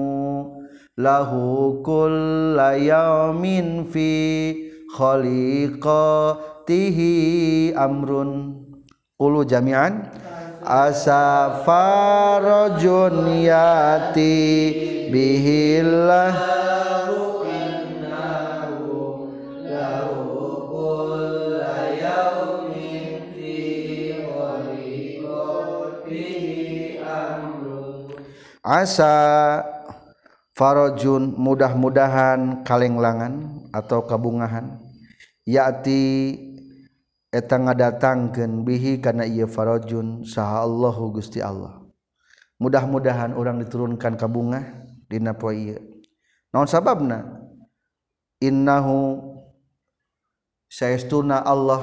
lahu 0.96 1.84
kullayamin 1.84 3.84
fi 3.92 4.08
khaliqatihi 4.96 7.12
amrun. 7.76 8.64
Ulu 9.18 9.42
jami'an 9.44 10.08
asafarojun 10.62 11.86
yati 13.46 14.36
bihillah. 15.12 16.58
Asa 28.68 29.64
farojun 30.52 31.32
mudah-mudahan 31.40 32.68
kalenglangan 32.68 33.64
atau 33.72 34.04
kabungahan 34.04 34.76
yati 35.48 36.36
eta 37.28 37.60
ngadatangkeun 37.60 38.64
bihi 38.64 39.00
kana 39.04 39.28
ieu 39.28 39.48
farajun 39.48 40.24
saha 40.24 40.64
Allahu 40.64 41.16
Gusti 41.20 41.44
Allah. 41.44 41.80
Mudah-mudahan 42.58 43.38
orang 43.38 43.62
diturunkan 43.62 44.18
ka 44.18 44.26
bungah 44.26 44.64
dina 45.06 45.36
poe 45.36 45.54
ieu. 45.54 45.78
Naon 46.50 46.66
sababna? 46.66 47.38
Innahu 48.38 49.18
saestuna 50.68 51.42
Allah 51.42 51.82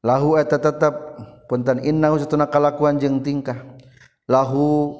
lahu 0.00 0.38
eta 0.38 0.56
tetep 0.56 0.94
punten 1.50 1.82
innahu 1.82 2.16
satuna 2.16 2.46
kalakuan 2.46 2.96
jeung 2.96 3.20
tingkah 3.20 3.58
lahu 4.30 4.96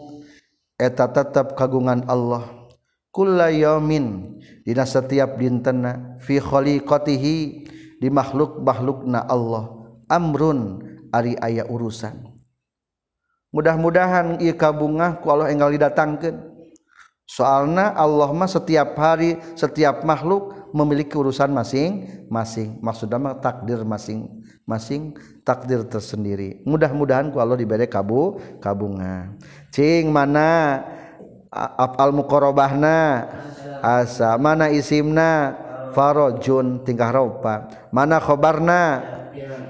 eta 0.77 1.09
tetep 1.09 1.55
kagungan 1.55 2.03
Allah 2.11 2.69
kullayamin 3.15 4.37
dina 4.67 4.85
setiap 4.85 5.39
dintenna 5.39 6.19
fi 6.21 6.43
khaliqatihi 6.43 7.37
di 8.05 8.13
makhluk-makhlukna 8.13 9.25
Allah 9.25 9.73
amrun 10.13 10.85
ari 11.09 11.41
aya 11.41 11.65
urusan. 11.65 12.21
Mudah-mudahan 13.49 14.45
ia 14.45 14.53
kabungah 14.53 15.25
ku 15.25 15.33
Allah 15.33 15.49
enggal 15.49 15.73
didatangkan 15.73 16.53
soalna 17.25 17.97
Allah 17.97 18.29
mah 18.37 18.45
setiap 18.45 18.93
hari 19.01 19.41
setiap 19.57 20.05
makhluk 20.05 20.69
memiliki 20.77 21.17
urusan 21.17 21.49
masing-masing. 21.49 22.77
Maksudnya 22.85 23.17
mah 23.17 23.41
takdir 23.41 23.81
masing-masing 23.89 25.17
takdir 25.41 25.87
tersendiri. 25.89 26.61
Mudah-mudahan 26.69 27.33
ku 27.33 27.41
Allah 27.41 27.57
diberi 27.57 27.89
kabu 27.89 28.37
kabunga 28.61 29.33
cing 29.73 30.13
mana? 30.13 30.85
Al 31.55 32.11
mukorobahna 32.11 33.31
asa 33.79 34.35
mana 34.37 34.69
isimna? 34.69 35.64
Farojun 35.95 36.83
tingkah 36.83 37.15
ropa 37.15 37.71
mana 37.95 38.19
khobarna? 38.19 38.83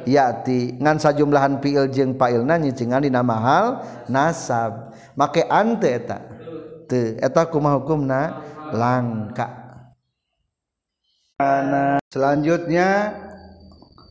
Yati. 0.04 0.76
Ngan 0.76 1.00
sajumlahan 1.00 1.58
fiil 1.64 1.88
jeung 1.88 2.12
pailna 2.16 2.60
nyicingan 2.60 3.04
dina 3.04 3.24
mahal 3.24 3.80
nasab. 4.08 4.92
Make 5.16 5.48
ante 5.48 5.88
eta? 5.88 6.18
Teu 6.84 7.16
eta 7.16 7.48
kumaha 7.48 7.80
hukumna? 7.80 8.20
Langka. 8.74 9.48
Selanjutnya 12.12 13.16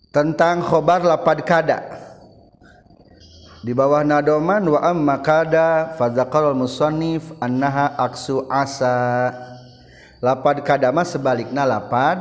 tentang 0.10 0.66
khobar 0.66 1.06
lapad 1.06 1.46
kada. 1.46 1.80
Di 3.64 3.72
bawah 3.72 4.04
nadoman 4.04 4.68
wa 4.68 4.80
amma 4.84 5.24
kada 5.24 5.96
fadzakar 5.96 6.52
musannif 6.52 7.32
annaha 7.40 7.96
aksu 7.96 8.44
asa 8.52 9.32
lapad 10.24 10.64
kada 10.64 10.88
mah 10.96 11.04
sebalikna 11.04 11.68
lapad 11.68 12.16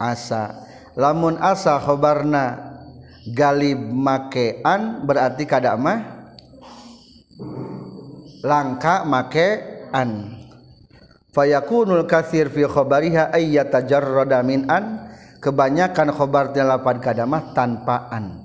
asa. 0.00 0.64
Lamun 0.96 1.36
asa 1.36 1.76
khobarna 1.76 2.72
galib 3.28 3.76
makean 3.76 5.04
berarti 5.04 5.44
kada 5.44 5.76
mah 5.76 6.00
langka 8.40 9.04
makean. 9.04 10.40
Fayakunul 11.32 12.04
kathir 12.04 12.52
fi 12.52 12.68
khabariha 12.68 13.32
ay 13.32 13.56
yatajarrada 13.56 14.44
min 14.44 14.68
an 14.68 15.12
kebanyakan 15.40 16.12
khobarnya 16.12 16.64
lapan 16.64 17.00
kadamah 17.00 17.56
tanpaan. 17.56 18.44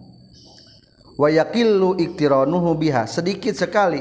Wa 1.19 1.27
yaqillu 1.27 1.99
iktiranuhu 1.99 2.79
biha. 2.79 3.03
Sedikit 3.11 3.59
sekali 3.59 3.99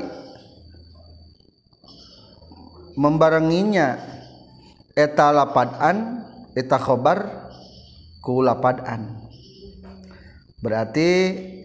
membarenginya 2.94 4.15
eta 4.96 5.28
lapadan 5.30 6.24
eta 6.56 6.80
khobar 6.80 7.52
ku 8.24 8.40
lapadan 8.40 9.26
berarti 10.66 11.10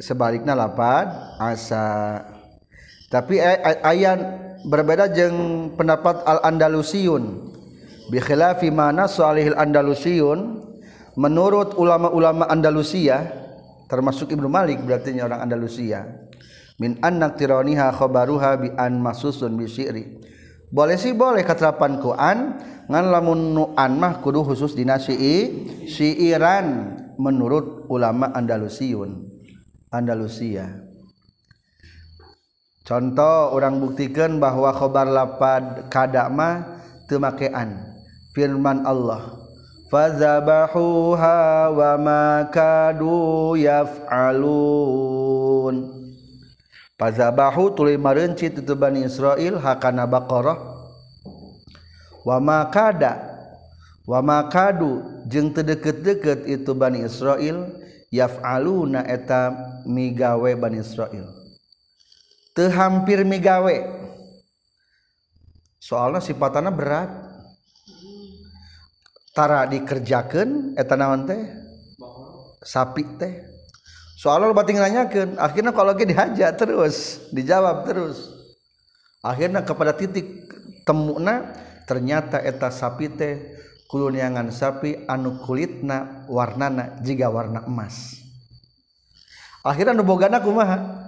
sebaliknya 0.03 0.53
lapad 0.53 1.07
asa. 1.41 2.21
Tapi 3.09 3.41
ayat 3.83 4.19
berbeda 4.63 5.11
jeng 5.11 5.67
pendapat 5.73 6.23
al-Andalusiun. 6.23 7.49
Bi 8.11 8.19
khilafi 8.19 8.69
mana 8.71 9.07
salihil 9.07 9.55
Andalusiun 9.55 10.63
menurut 11.15 11.75
ulama-ulama 11.75 12.47
Andalusia 12.47 13.23
termasuk 13.87 14.31
Ibnu 14.31 14.47
Malik 14.47 14.83
berarti 14.83 15.15
orang 15.19 15.43
Andalusia 15.43 16.07
min 16.79 16.99
anna 17.03 17.31
tiraniha 17.31 17.91
khabaruha 17.91 18.59
bi 18.59 18.67
an 18.75 18.99
masusun 18.99 19.55
bi 19.59 19.67
syi'ri 19.67 20.19
boleh 20.71 20.97
sih 20.97 21.11
boleh 21.11 21.43
katerapan 21.43 21.99
ku 21.99 22.15
an 22.15 22.57
ngan 22.87 23.05
lamun 23.11 23.53
nu 23.53 23.75
an 23.77 23.99
mah 23.99 24.23
kudu 24.23 24.41
khusus 24.47 24.73
dina 24.73 24.97
syi'i. 24.97 25.67
Syi'iran 25.85 26.97
menurut 27.21 27.85
ulama 27.91 28.31
Andalusiun 28.33 29.27
Andalusia. 29.91 30.87
Contoh 32.81 33.53
orang 33.53 33.77
buktikan 33.77 34.41
bahwa 34.41 34.73
khobar 34.73 35.05
lapad 35.05 35.85
kadama 35.93 36.81
temakean 37.05 37.77
firman 38.33 38.81
Allah 38.87 39.37
fazabahuha 39.93 41.69
wa 41.69 41.91
ma 42.01 42.49
kadu 42.49 43.53
yaf'alun 43.59 44.95
Fazabahu 47.01 47.73
tuluy 47.73 47.97
marencit 47.97 48.61
itu 48.61 48.77
Bani 48.77 49.09
Israil 49.09 49.57
hakana 49.57 50.05
baqarah. 50.05 50.85
Wa 52.21 52.37
ma 52.37 52.69
kada 52.69 53.17
wa 54.05 54.21
ma 54.21 54.45
kadu 54.45 55.25
jeung 55.25 55.49
teu 55.49 55.65
deukeut-deukeut 55.65 56.45
itu 56.45 56.77
Bani 56.77 57.01
Israil 57.01 57.73
yaf'aluna 58.13 59.01
eta 59.09 59.49
migawe 59.89 60.53
Bani 60.53 60.85
Israil 60.85 61.25
teu 62.53 62.69
hampir 62.69 63.25
migawe. 63.25 63.97
Soalnya 65.81 66.21
sifatana 66.21 66.69
berat. 66.69 67.09
Tara 69.31 69.65
dikerjakan 69.65 70.77
eta 70.77 70.93
naon 70.93 71.25
teh? 71.25 71.41
Sapi 72.61 73.03
teh. 73.17 73.50
soalnya 74.21 74.53
lo 74.53 74.53
batin 74.53 74.77
nanyakan 74.77 75.41
akhirnya 75.41 75.73
kalau 75.73 75.97
lagi 75.97 76.05
dihaja 76.05 76.53
terus 76.53 77.25
dijawab 77.33 77.89
terus. 77.89 78.29
Akhirnya 79.25 79.65
kepada 79.65 79.97
titik 79.97 80.45
temuna 80.85 81.49
ternyata 81.89 82.37
eta 82.37 82.69
sapi 82.69 83.09
teh 83.09 83.57
kuluniangan 83.89 84.53
sapi 84.53 85.09
anu 85.09 85.41
kulitna 85.41 86.29
warnana 86.29 87.01
jika 87.01 87.33
warna 87.33 87.65
emas. 87.65 88.21
Akhirnya 89.65 89.97
nu 89.97 90.05
bogana 90.05 90.41
kumaha? 90.41 91.01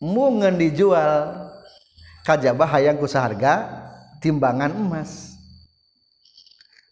Mungen 0.00 0.56
dijual 0.60 1.48
kajabah 2.24 2.68
hayang 2.76 3.00
ku 3.00 3.08
seharga 3.08 3.68
timbangan 4.20 4.72
emas. 4.76 5.36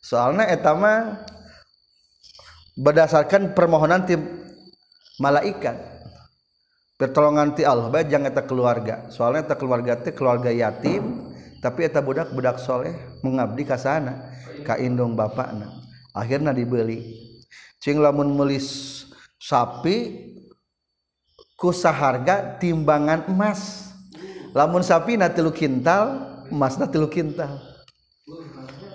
Soalnya 0.01 0.49
etama 0.49 1.25
berdasarkan 2.77 3.57
permohonan 3.57 4.05
tim 4.05 4.21
malaikat. 5.17 5.97
Pertolongan 6.97 7.53
ti 7.53 7.65
Allah 7.65 7.93
baik 7.93 8.09
jangan 8.09 8.33
eta 8.33 8.45
keluarga. 8.45 9.09
Soalnya 9.13 9.45
eta 9.45 9.57
keluarga 9.57 10.01
teh 10.01 10.17
keluarga 10.17 10.49
yatim 10.49 11.33
tapi 11.61 11.85
eta 11.85 12.01
budak 12.01 12.33
budak 12.33 12.57
soleh 12.61 12.93
mengabdi 13.21 13.69
ke 13.69 13.77
sana 13.77 14.33
ka 14.65 14.81
indung 14.81 15.13
bapakna. 15.13 15.73
Akhirnya 16.17 16.57
dibeli. 16.57 17.05
Cing 17.85 18.01
lamun 18.01 18.33
melis 18.33 19.05
sapi 19.37 20.25
kusa 21.61 21.93
harga 21.93 22.57
timbangan 22.57 23.29
emas. 23.29 23.93
Lamun 24.57 24.81
sapi 24.81 25.21
na 25.21 25.29
tilu 25.29 25.53
kintal 25.53 26.17
emas 26.49 26.81
na 26.81 26.89
tilu 26.89 27.13
kintal. 27.13 27.61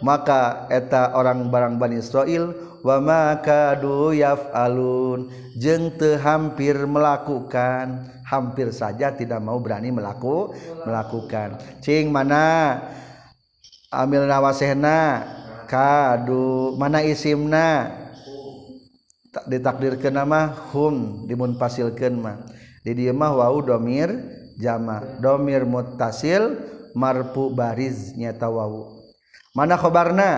Maka 0.02 0.66
eta 0.74 1.14
orang 1.14 1.54
barang 1.54 1.78
Bani 1.78 2.02
Israel 2.02 2.71
wa 2.82 2.98
maka 3.02 3.78
yaf 4.14 4.50
alun 4.54 5.30
jeng 5.58 5.94
te 5.98 6.18
hampir 6.18 6.78
melakukan. 6.86 8.10
Hampir 8.32 8.72
saja 8.72 9.12
tidak 9.12 9.44
mau 9.44 9.60
berani 9.60 9.92
melaku 9.92 10.56
melakukan. 10.88 11.60
Cing 11.84 12.16
mana? 12.16 12.80
Amil 13.92 14.24
nawasehna. 14.24 15.28
Kadu 15.68 16.80
mana 16.80 17.04
isimna? 17.04 17.92
Tak 19.36 19.52
ditakdirkan 19.52 20.16
nama 20.16 20.52
hum 20.72 21.28
dimun 21.28 21.60
pasilkeun 21.60 22.24
mah. 22.24 22.40
Di 22.88 22.96
dieu 22.96 23.12
mah 23.12 23.36
wau 23.36 23.60
domir 23.60 24.16
jama 24.56 25.04
domir 25.20 25.68
muttasil 25.68 26.56
marfu 26.96 27.52
bariz 27.52 28.16
nyata 28.16 28.48
wau 28.48 29.02
mana 29.52 29.76
khobarna? 29.76 30.32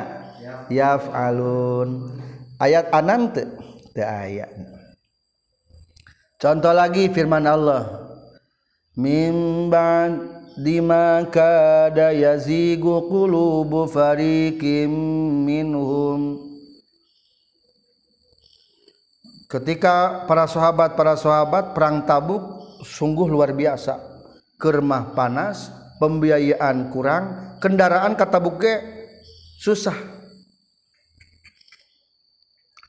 Yaf'alun 0.67 2.09
ayat 2.63 2.87
anan 2.95 3.35
teu 3.35 3.51
teu 3.91 4.07
ayat. 4.07 4.47
Contoh 6.39 6.71
lagi 6.75 7.11
firman 7.11 7.43
Allah. 7.47 8.03
Mimban 8.93 10.43
dima 10.59 11.25
kada 11.31 12.13
yazigu 12.13 13.09
qulubu 13.09 13.87
fariqim 13.89 14.91
minhum. 15.43 16.39
Ketika 19.49 20.25
para 20.25 20.49
sahabat 20.49 20.97
para 20.97 21.13
sahabat 21.13 21.73
perang 21.77 22.03
tabuk 22.03 22.41
sungguh 22.83 23.27
luar 23.27 23.53
biasa. 23.53 23.99
Kermah 24.59 25.11
panas 25.11 25.71
pembiayaan 25.99 26.87
kurang 26.87 27.57
kendaraan 27.59 28.15
kata 28.15 28.39
buke 28.39 28.73
susah 29.59 30.12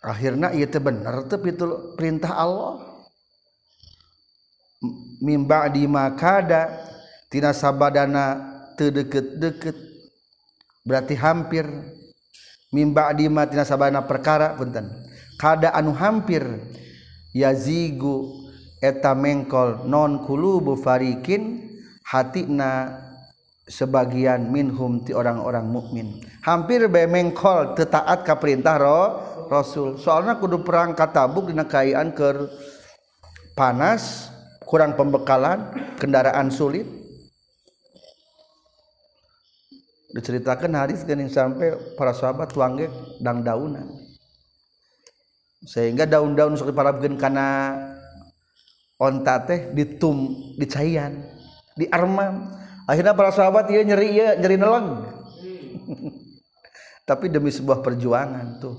akhirnya 0.05 0.53
iya 0.53 0.69
teh 0.69 0.79
bener 0.79 1.25
teh 1.27 1.41
itu 1.41 1.97
perintah 1.97 2.37
Allah. 2.37 3.01
Mimba 5.25 5.73
di 5.73 5.89
makada 5.89 6.69
tina 7.33 7.57
sabadana 7.57 8.37
teu 8.77 8.93
deket-deket. 8.93 9.77
Berarti 10.85 11.17
hampir 11.17 11.65
mimba 12.69 13.09
di 13.17 13.25
tina 13.27 13.65
sabadana 13.65 14.05
perkara 14.05 14.53
punten 14.61 15.05
kada 15.39 15.75
anu 15.75 15.95
hampir 15.95 16.43
yazigu 17.35 18.47
eta 18.79 19.17
mengkol 19.17 19.87
non 19.89 20.23
kulubu 20.23 20.79
farikin 20.79 21.73
hatina 22.07 23.01
sebagian 23.67 24.53
minhum 24.53 25.03
ti 25.03 25.17
orang-orang 25.17 25.67
mukmin 25.67 26.21
hampir 26.45 26.85
be 26.93 27.09
mengkol 27.09 27.73
tetaat 27.73 28.23
ka 28.23 28.37
perintah 28.37 28.77
roh 28.77 29.09
rasul. 29.49 29.97
Soalnya 29.97 30.37
kudu 30.37 30.61
perang 30.61 30.93
katabuk 30.93 31.49
dina 31.49 31.65
kayaan 31.65 32.13
ke 32.13 32.53
panas 33.57 34.29
kurang 34.69 34.95
pembekalan 34.95 35.73
kendaraan 35.97 36.53
sulit. 36.53 36.85
Diceritakan 40.15 40.79
hadis 40.79 41.03
gening 41.03 41.27
sampai 41.27 41.75
para 41.99 42.15
sahabat 42.15 42.55
tuangge 42.55 42.87
dang 43.19 43.43
daunan. 43.43 43.91
Sehingga 45.65 46.07
daun-daun 46.07 46.55
sok 46.55 46.71
diparabkeun 46.71 47.19
kana 47.19 47.75
onta 49.01 49.43
teh 49.43 49.75
ditum 49.75 50.31
dicaian 50.55 51.19
di 51.75 51.91
armam 51.91 52.47
akhirnya 52.87 53.11
para 53.11 53.35
sahabat 53.35 53.67
ya 53.67 53.83
nyeri 53.83 54.09
ya 54.15 54.39
nyeri 54.39 54.55
neleng 54.55 54.89
tapi 57.05 57.29
demi 57.29 57.53
sebuah 57.53 57.85
perjuangan 57.85 58.61
tuh. 58.61 58.77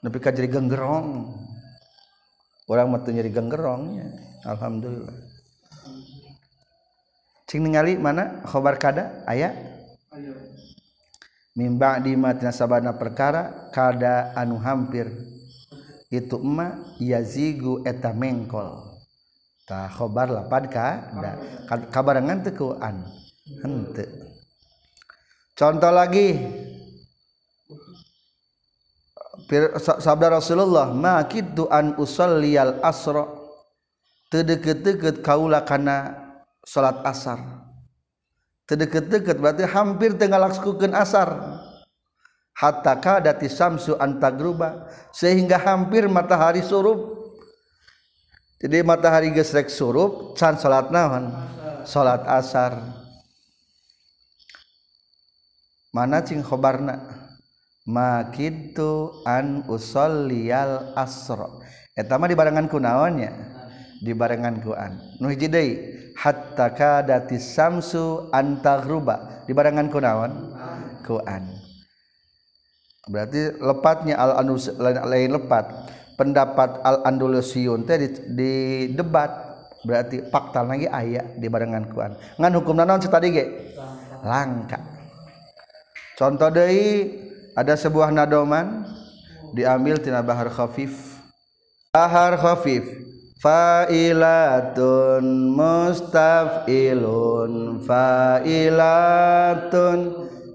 Tapi 0.00 0.16
kan 0.20 0.32
jadi 0.32 0.48
genggerong. 0.48 1.32
Orang 2.68 2.92
mah 2.92 3.00
nyeri 3.04 3.32
genggerongnya. 3.32 4.08
Alhamdulillah. 4.44 5.16
Cing 7.48 7.64
ningali 7.64 7.96
mana? 7.96 8.44
Khobar 8.44 8.76
kada? 8.76 9.24
Ayat 9.24 9.56
mimba 11.58 11.98
di 11.98 12.14
matina 12.14 12.54
sabana 12.54 12.94
perkara 12.94 13.72
kada 13.74 14.30
anu 14.38 14.62
hampir. 14.62 15.10
Itu 16.08 16.38
emak 16.38 16.96
yazigu 17.02 17.82
eta 17.82 18.14
mengkol. 18.14 18.88
Khobar 19.68 20.32
kabarangan 21.92 22.40
tekuan 22.40 23.04
contoh 25.52 25.92
lagi 25.92 26.40
sabda 29.80 30.36
Rasulullah 30.36 30.92
makian 30.92 31.96
usalal 31.96 32.78
asro 32.84 33.48
tedeket-deket 34.28 35.24
kaulah 35.24 35.64
karena 35.64 36.12
salat 36.64 37.00
asar. 37.04 37.40
Tedeket-deket 38.68 39.40
berarti 39.40 39.64
hampir 39.64 40.12
tengah 40.20 40.36
lakskukan 40.36 40.92
asar. 40.92 41.32
Hatta 42.52 43.22
dati 43.24 43.48
samsu 43.48 43.96
antagruba 43.96 44.90
sehingga 45.14 45.56
hampir 45.56 46.04
matahari 46.10 46.60
surup. 46.60 47.16
Jadi 48.58 48.82
matahari 48.84 49.32
gesrek 49.32 49.72
surup 49.72 50.36
can 50.36 50.60
salat 50.60 50.92
naon? 50.92 51.32
Salat 51.88 52.26
asar. 52.28 52.76
Mana 55.94 56.20
cing 56.20 56.44
khobarna 56.44 57.27
makitu 57.88 59.24
an 59.24 59.64
usalliyal 59.64 60.92
asro 60.92 61.64
eta 61.96 62.20
mah 62.20 62.28
dibarengan 62.28 62.68
ku 62.68 62.76
naonnya 62.76 63.58
dibarengan 64.02 64.62
ku 64.62 64.74
an. 64.74 64.98
Nu 65.18 65.30
hiji 65.30 65.50
deui 65.50 65.72
hatta 66.14 66.70
kadati 66.74 67.38
samsu 67.38 68.30
an 68.30 68.62
taghruba. 68.62 69.46
Dibarengan 69.46 69.90
ku 69.90 69.98
naon? 69.98 70.54
Ku 71.02 71.18
an. 71.22 71.46
Berarti 73.08 73.56
lepatnya 73.58 74.20
al 74.20 74.44
anu 74.44 74.58
lain 74.78 75.32
lepat. 75.34 75.96
Pendapat 76.18 76.82
al-Andalusiun 76.82 77.86
teh 77.86 77.94
di, 78.02 78.08
di 78.34 78.52
debat. 78.90 79.30
Berarti 79.86 80.26
fakta 80.26 80.66
lagi 80.66 80.90
ayat 80.90 81.38
di 81.38 81.46
barengan 81.46 81.86
kuan 81.94 82.18
ngan 82.42 82.52
hukum 82.58 82.74
naon 82.74 82.98
tadi 82.98 83.30
ge 83.30 83.44
langka. 84.26 84.82
Contoh 86.18 86.50
deui 86.50 87.14
ada 87.58 87.74
sebuah 87.74 88.14
nadoman 88.14 88.86
diambil 89.50 89.98
tina 89.98 90.22
bahar 90.22 90.46
khafif. 90.46 91.18
Bahar 91.90 92.38
khafif 92.38 92.86
fa'ilatun 93.42 95.26
mustafilun 95.58 96.22
fa'ilatun 97.82 99.10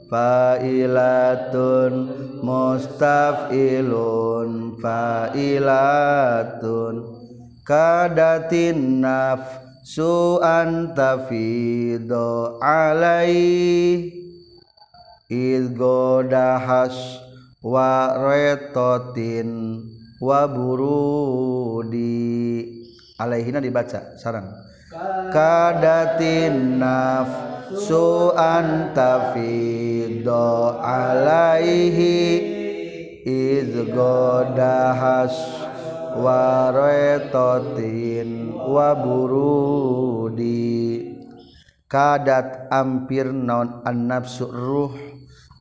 fa'ilatun 0.08 1.94
mustafilun 2.39 3.20
fa'ilatun. 4.80 5.76
Kadatin 7.68 9.04
nafsu 9.04 10.39
antafido 10.39 11.84
alaih 12.63 14.24
idgodahas 15.30 16.96
wa 17.64 18.12
retotin 18.20 19.80
wa 20.20 20.48
burudi 20.48 22.04
alaihina 23.20 23.62
dibaca 23.64 24.18
sarang 24.20 24.52
kadatin 25.32 26.80
nafsu 26.80 27.54
su 27.74 28.30
antafido 28.38 29.18
alaihi 30.78 32.14
izgodahas 33.26 35.34
waretotin 36.14 38.54
waburudi. 38.54 40.62
Kadat 41.90 42.70
ampir 42.74 43.30
non 43.30 43.86
an-nafsu 43.86 44.50
ruh 44.50 45.12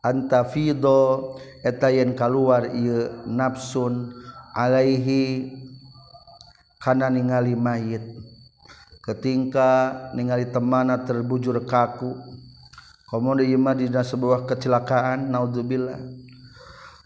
antafido 0.02 1.38
eta 1.62 1.94
yen 1.94 2.18
kaluar 2.18 2.74
ieu 2.74 3.22
nafsun 3.22 4.10
alaihi 4.50 5.54
kana 6.82 7.06
ningali 7.06 7.54
mayit. 7.54 8.02
Ketika 9.02 9.94
ningali 10.14 10.50
temana 10.50 10.98
terbujur 10.98 11.62
kaku. 11.62 12.18
Komodo 13.06 13.46
ieu 13.46 13.60
mah 13.60 13.78
dina 13.78 14.02
sebuah 14.02 14.42
kecelakaan 14.48 15.30
naudzubillah. 15.30 16.00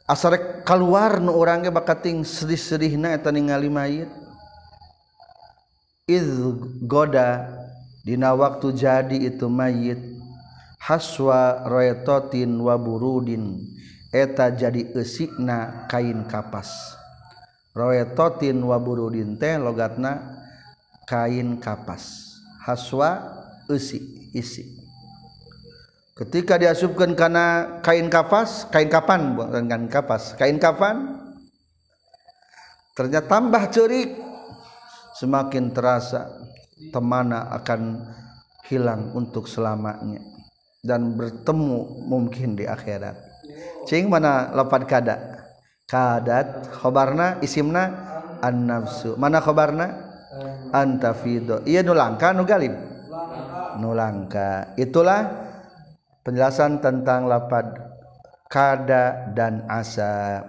Asarek 0.07 0.63
keluar 0.63 1.19
nu 1.19 1.35
urang 1.35 1.67
ge 1.67 1.71
bakating 1.75 2.23
sedih-sedihna 2.23 3.13
eta 3.13 3.29
ningali 3.29 3.69
mayit. 3.69 4.09
Iz 6.07 6.31
goda 6.87 7.51
dina 8.07 8.31
waktu 8.33 8.71
jadi 8.73 9.17
itu 9.29 9.51
mayit. 9.51 10.16
Haswa 10.87 11.67
roetotin 11.67 12.63
waburudin 12.63 13.59
eta 14.15 14.55
jadi 14.55 14.95
esikna 14.95 15.91
kain 15.91 16.31
kapas. 16.31 16.95
Roetotin 17.75 18.63
waburudin 18.63 19.35
teh 19.35 19.59
logatna 19.59 20.23
kain 21.11 21.59
kapas. 21.59 22.39
Haswa 22.63 23.19
isi 23.67 24.31
isi 24.31 24.63
ketika 26.17 26.57
diasupkan 26.57 27.13
karena 27.13 27.79
kain 27.85 28.07
kapas 28.09 28.71
kain 28.71 28.87
kapan 28.87 29.35
bukan 29.35 29.67
kain 29.67 29.87
kapas? 29.91 30.23
Kain 30.39 30.59
kapan? 30.63 30.97
Ternyata 32.97 33.29
tambah 33.29 33.63
cerik 33.69 34.17
semakin 35.21 35.69
terasa 35.75 36.33
temana 36.95 37.53
akan 37.53 38.09
hilang 38.65 39.13
untuk 39.13 39.45
selamanya 39.45 40.36
dan 40.87 41.19
bertemu 41.19 42.07
mungkin 42.07 42.55
di 42.55 42.65
akhirat. 42.65 43.19
Cing 43.91 44.07
mana 44.07 44.55
lapan 44.55 44.87
kada? 44.87 45.17
Kadat 45.87 46.71
khobarna 46.83 47.39
isimna 47.43 47.85
an 48.43 48.67
nafsu 48.67 49.15
mana 49.19 49.43
khobarna? 49.43 50.07
Anta 50.75 51.15
fido 51.15 51.63
iya 51.65 51.81
nulangka 51.83 52.35
nu 52.35 52.43
galib 52.47 52.75
nulangka. 53.79 54.75
Itulah 54.75 55.27
penjelasan 56.27 56.83
tentang 56.83 57.31
lapad 57.31 57.71
kada 58.51 59.31
dan 59.35 59.67
asa 59.71 60.43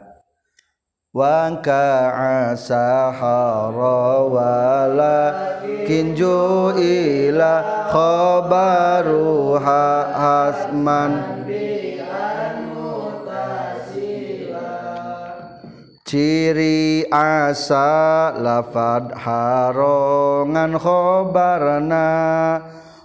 wangka 1.17 2.13
asa 2.13 3.09
hara 3.09 4.21
wala 4.29 5.17
kinju 5.89 6.77
ila 6.77 7.53
khabaruha 7.89 9.81
hasman. 10.13 11.11
Ciri 16.07 17.03
asa 17.11 18.31
lafad 18.39 19.11
harongan 19.17 20.79
khobarna 20.79 22.07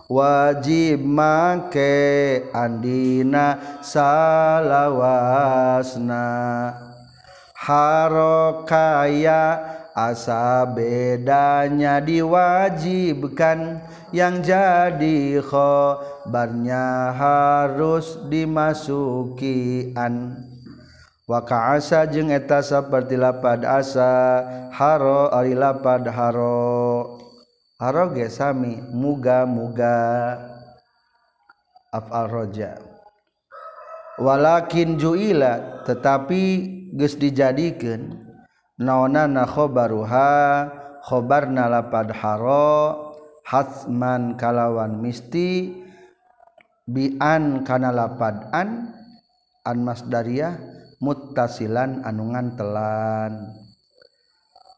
wajib 0.06 1.02
make 1.02 2.46
andina 2.54 3.58
salawasna 3.82 4.92
harokaya 7.62 9.62
asa 9.94 10.66
bedanya 10.66 12.02
diwajibkan. 12.02 13.78
Yang 14.12 14.52
jadi 14.52 15.40
khobarnya 15.40 17.16
harus 17.16 18.20
dimasukian. 18.28 20.36
Waka 21.24 21.80
asa 21.80 22.04
jeung 22.04 22.28
eta 22.28 22.60
seperti 22.60 23.16
lapad 23.16 23.64
asa 23.64 24.44
haro 24.68 25.32
ari 25.32 25.56
lapad 25.56 26.04
haro. 26.12 27.16
Haro 27.80 28.12
ge 28.12 28.28
sami 28.28 28.84
muga 28.92 29.48
muga 29.48 30.36
afal 31.88 32.28
roja 32.28 32.91
walakin 34.20 34.96
juila 35.00 35.84
tetapi 35.88 36.42
geus 36.96 37.16
dijadikeun. 37.16 38.32
Naonana 38.82 39.46
khobaruha 39.46 40.66
khobarna 41.06 41.70
lapad 41.70 42.10
haro 42.10 43.14
hasman 43.46 44.34
kalawan 44.34 44.98
misti 44.98 45.76
bi'an 46.88 47.62
kana 47.62 47.94
lapad 47.94 48.50
an 48.50 48.90
an 49.62 49.78
masdariyah 49.86 50.58
muttasilan 50.98 52.02
anungan 52.02 52.58
telan 52.58 53.54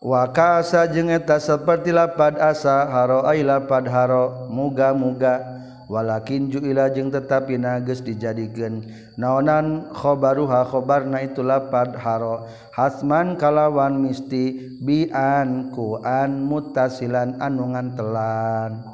wakasa 0.04 0.84
jeung 0.92 1.08
eta 1.08 1.40
seperti 1.40 1.92
lapad 1.92 2.36
asa 2.36 2.84
haro 2.88 3.24
ai 3.24 3.40
lapad 3.40 3.88
haro 3.88 4.48
muga-muga 4.52 5.63
walakin 5.86 6.50
juila 6.50 6.90
jeung 6.90 7.12
tetapi 7.12 7.60
nages 7.60 8.02
dijadikan 8.02 8.84
naonan 9.16 9.88
khobaruha 9.92 10.64
khobarna 10.66 11.22
itu 11.22 11.44
lapad 11.44 11.94
haro 11.96 12.48
hasman 12.74 13.38
kalawan 13.38 14.00
misti 14.00 14.74
bian 14.82 15.70
kuan 15.70 16.44
mutasilan 16.44 17.38
anungan 17.38 17.92
telan 17.94 18.84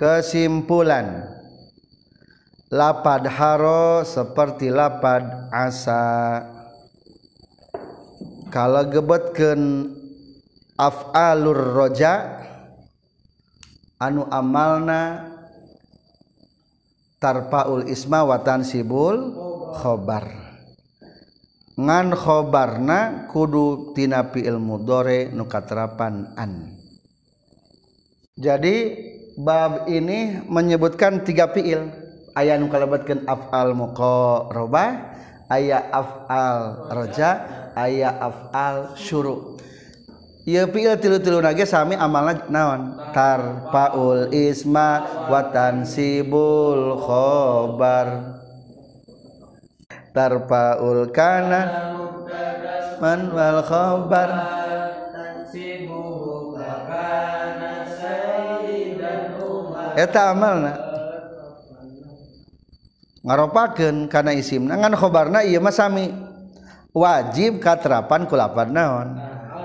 kesimpulan. 0.00 1.36
Lapad 2.72 3.28
haro 3.28 4.00
seperti 4.06 4.72
lapad 4.72 5.52
asa. 5.52 6.40
Kalau 8.48 8.88
gebetkan 8.88 9.92
afalur 10.78 11.76
roja 11.76 12.40
anu 14.00 14.24
amalna 14.32 15.29
tarpaul 17.20 17.86
isma 17.86 18.24
watan 18.24 18.64
sibul 18.64 19.36
khobar. 19.76 20.24
Ngan 21.76 22.16
khobarna 22.16 23.28
kudu 23.28 23.92
tina 23.92 24.24
fi'il 24.32 24.56
mudore 24.56 25.28
nu 25.32 25.44
katerapan 25.44 26.32
an. 26.34 26.76
Jadi 28.40 28.76
bab 29.36 29.88
ini 29.88 30.40
menyebutkan 30.48 31.24
tiga 31.24 31.52
fi'il. 31.52 31.92
Aya 32.32 32.56
nu 32.56 32.72
kalebatkeun 32.72 33.28
af'al 33.28 33.76
muqarrabah 33.76 34.90
aya 35.52 35.78
af'al 35.92 36.88
raja 36.88 37.30
aya 37.76 38.16
af'al 38.16 38.96
syuru. 38.96 39.59
Ieu 40.50 40.66
fi'il 40.66 40.98
tilu-tilu 40.98 41.38
nage 41.38 41.62
sami 41.62 41.94
amalna 41.94 42.42
naon? 42.50 42.98
Tar 43.14 43.70
paul 43.70 44.34
isma 44.34 45.06
watan 45.30 45.86
sibul 45.86 46.98
khobar. 46.98 48.34
Tar 50.10 50.42
paul 50.50 51.06
kana 51.14 51.62
man 52.98 53.30
wal 53.30 53.62
khobar. 53.62 54.30
Eta 59.94 60.34
amalna 60.34 60.74
ngaropakeun 63.22 64.10
kana 64.10 64.34
isimna 64.34 64.74
ngan 64.74 64.98
khobarna 64.98 65.46
ieu 65.46 65.62
mah 65.62 65.74
sami 65.74 66.10
wajib 66.90 67.62
katerapan 67.62 68.26
ku 68.26 68.34
lapan 68.34 68.68
naon 68.72 69.08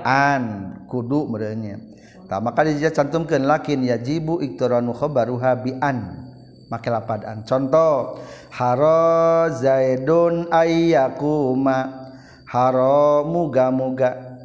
an 0.04 0.65
kudu 0.86 1.28
merenya 1.28 1.78
tak 2.26 2.42
maka 2.42 2.66
dia 2.66 2.90
cantumkeun 2.90 3.46
lakin 3.46 3.86
yajibu 3.86 4.42
iktiranu 4.42 4.90
khabaruha 4.94 5.54
bi 5.62 5.74
an 5.78 6.26
make 6.66 6.90
lapad 6.90 7.22
an 7.22 7.46
contoh 7.46 8.18
haro 8.50 9.50
zaidun 9.52 10.48
ayyakuma. 10.50 12.06
Haro 12.46 13.26
muga-muga 13.26 14.38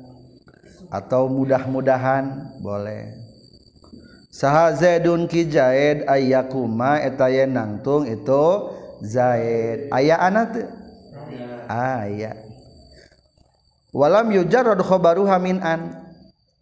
atau 0.90 1.30
mudah-mudahan. 1.30 2.58
Boleh. 2.60 3.14
Saha 4.34 4.74
zaidun 4.74 5.30
ki 5.30 5.46
zaid 5.48 6.10
ayyakuma. 6.10 6.98
Eta 7.06 7.30
nangtung 7.46 8.10
itu 8.10 8.46
Zaid. 9.02 9.90
Aya 9.90 10.18
anak 10.22 10.62
aya 11.66 12.38
walam 13.90 14.30
yujarrad 14.30 14.78
khabaruha 14.78 15.42
min 15.42 15.58
an 15.58 16.01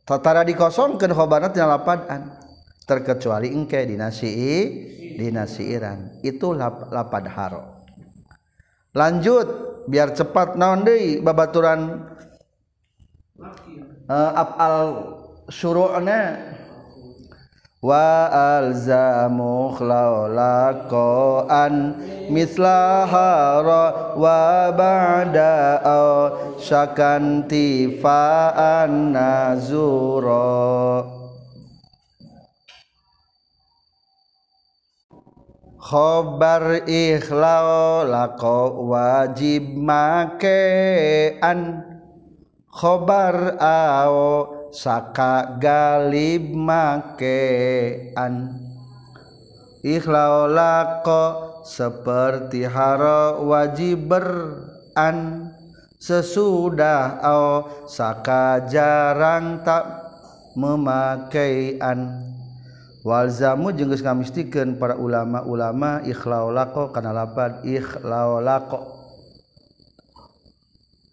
tatara 0.09 0.41
dikosongkeun 0.41 1.13
khobana 1.13 1.53
tina 1.53 1.69
lapadan 1.69 2.33
terkecuali 2.89 3.53
engke 3.53 3.85
dinasi 3.85 4.33
dinasiiran 5.13 6.25
itu 6.25 6.49
lap, 6.57 6.89
lapad 6.89 7.29
haro. 7.29 7.85
Lanjut 8.97 9.45
biar 9.85 10.17
cepat 10.17 10.57
naon 10.57 10.81
deui 10.81 11.21
babaturan 11.21 12.09
eh, 13.37 14.09
uh, 14.09 14.31
afal 14.33 14.77
syuru'na 15.53 16.19
wa 17.79 18.27
alzamu 18.27 19.71
khlaulaqan 19.79 21.95
mislahara 22.27 24.19
wa 24.19 24.67
ba'da 24.75 25.79
syakanti 26.59 28.03
fa'an 28.03 29.15
nazura. 29.15 31.07
Khobar 35.79 36.83
ikhlaulaqo 36.85 38.91
wajib 38.91 39.79
makean. 39.79 41.87
Khobar 42.69 43.57
ao 43.57 44.58
saka 44.73 45.57
galib 45.57 46.53
makean. 46.53 48.33
Ikhlaulako 49.79 51.23
seperti 51.63 52.67
haro 52.67 53.47
wajib 53.47 54.11
beran. 54.11 55.49
Sesudah 55.99 57.19
au 57.19 57.67
saka 57.83 58.63
jarang 58.71 59.59
tak 59.67 59.83
memakaian. 60.55 62.23
Walzamu 63.03 63.71
jenggus 63.75 64.03
ngamistikan 64.03 64.75
para 64.79 64.95
ulama-ulama 64.95 66.03
ikhlaulako 66.07 66.91
kana 66.95 67.11
lapad 67.11 67.63
ikhlaulako. 67.67 68.95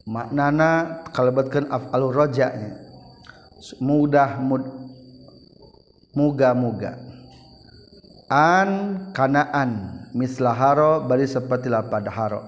Maknana 0.06 1.02
kalebatkeun 1.10 1.66
af'alur 1.66 2.14
roja'nya 2.14 2.85
mudah 3.80 4.40
mud 4.40 4.64
muga-muga. 6.16 6.96
An 8.26 8.70
kanaan 9.14 10.02
mislaharo 10.16 11.06
bari 11.06 11.28
seperti 11.28 11.70
lapad 11.70 12.08
haro. 12.10 12.42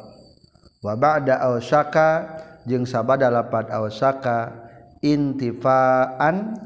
Wa 0.83 0.95
ba'da 0.95 1.43
awsaka 1.43 2.39
jeung 2.67 2.87
sabada 2.87 3.31
lapad 3.31 3.71
awsaka 3.71 4.69
intifaan 5.03 6.59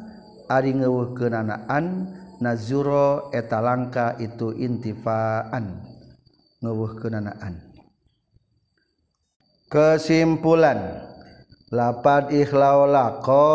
ari 0.49 0.76
ngeuweuhkeunanaan 0.76 2.12
nazuro 2.40 3.30
eta 3.32 3.61
langka 3.62 4.16
itu 4.18 4.53
intifaan 4.57 5.80
ngeuweuhkeunanaan 6.61 7.72
kesimpulan 9.72 11.09
lapad 11.72 12.28
ikhlaulako 12.34 13.49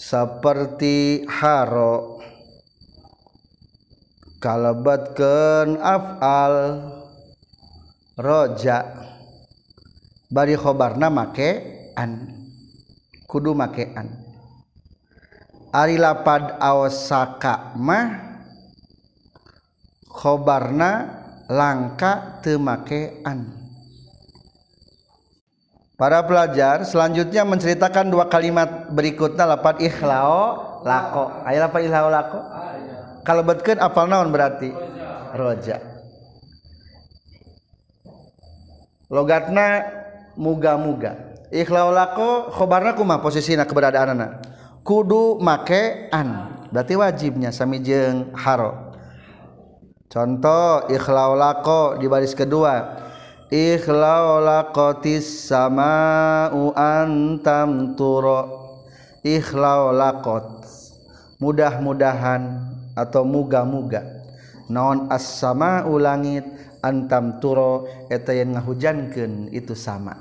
seperti 0.00 1.28
haro. 1.28 2.24
Kalebetkeun 4.40 5.76
afal. 5.76 6.54
Roja. 8.16 8.78
Bari 10.32 10.56
khobarna 10.56 11.12
make 11.12 11.92
an. 12.00 12.40
Kudu 13.28 13.52
make 13.52 13.92
an. 13.92 14.08
Ari 15.70 16.00
lapad 16.00 16.56
awsaka 16.58 17.76
mah 17.78 18.08
khobarna 20.08 20.90
langka 21.46 22.40
teu 22.40 22.56
make 22.58 23.20
an. 23.28 23.59
Para 26.00 26.24
pelajar 26.24 26.88
selanjutnya 26.88 27.44
menceritakan 27.44 28.08
dua 28.08 28.24
kalimat 28.24 28.88
berikutnya 28.88 29.44
lapat 29.44 29.84
ikhlao 29.84 30.80
lako. 30.80 31.44
Ayo 31.44 31.60
lapat 31.60 31.80
ikhlao 31.84 32.08
lako. 32.08 32.40
Kalau 33.20 33.44
betkeun 33.44 33.76
apal 33.76 34.08
naon 34.08 34.32
berarti? 34.32 34.72
Roja. 35.36 35.76
Logatna 39.12 39.84
muga-muga. 40.40 41.36
Ikhlao 41.52 41.92
lako 41.92 42.48
khobarna 42.48 42.96
kumaha 42.96 43.20
posisina 43.20 43.68
keberadaanna? 43.68 44.40
Kudu 44.80 45.36
make 45.36 46.08
an. 46.16 46.56
Berarti 46.72 46.96
wajibnya 46.96 47.52
sami 47.52 47.76
jeung 47.84 48.32
haro. 48.40 48.96
Contoh 50.08 50.88
ikhlao 50.88 51.36
lako 51.36 52.00
di 52.00 52.08
baris 52.08 52.32
kedua 52.32 53.04
ikhlaulaqatis 53.50 55.50
sama'u 55.50 56.70
antam 56.78 57.98
turo. 57.98 58.70
Ikhlaulaqat. 59.20 60.64
Mudah-mudahan 61.42 62.42
atau 62.96 63.26
muga-muga. 63.26 64.22
Naon 64.70 65.10
as-sama'u 65.10 65.98
langit 65.98 66.46
antam 66.80 67.42
turo 67.42 67.84
eta 68.08 68.32
yang 68.32 68.56
ngahujankeun 68.56 69.52
itu 69.52 69.76
sama. 69.76 70.16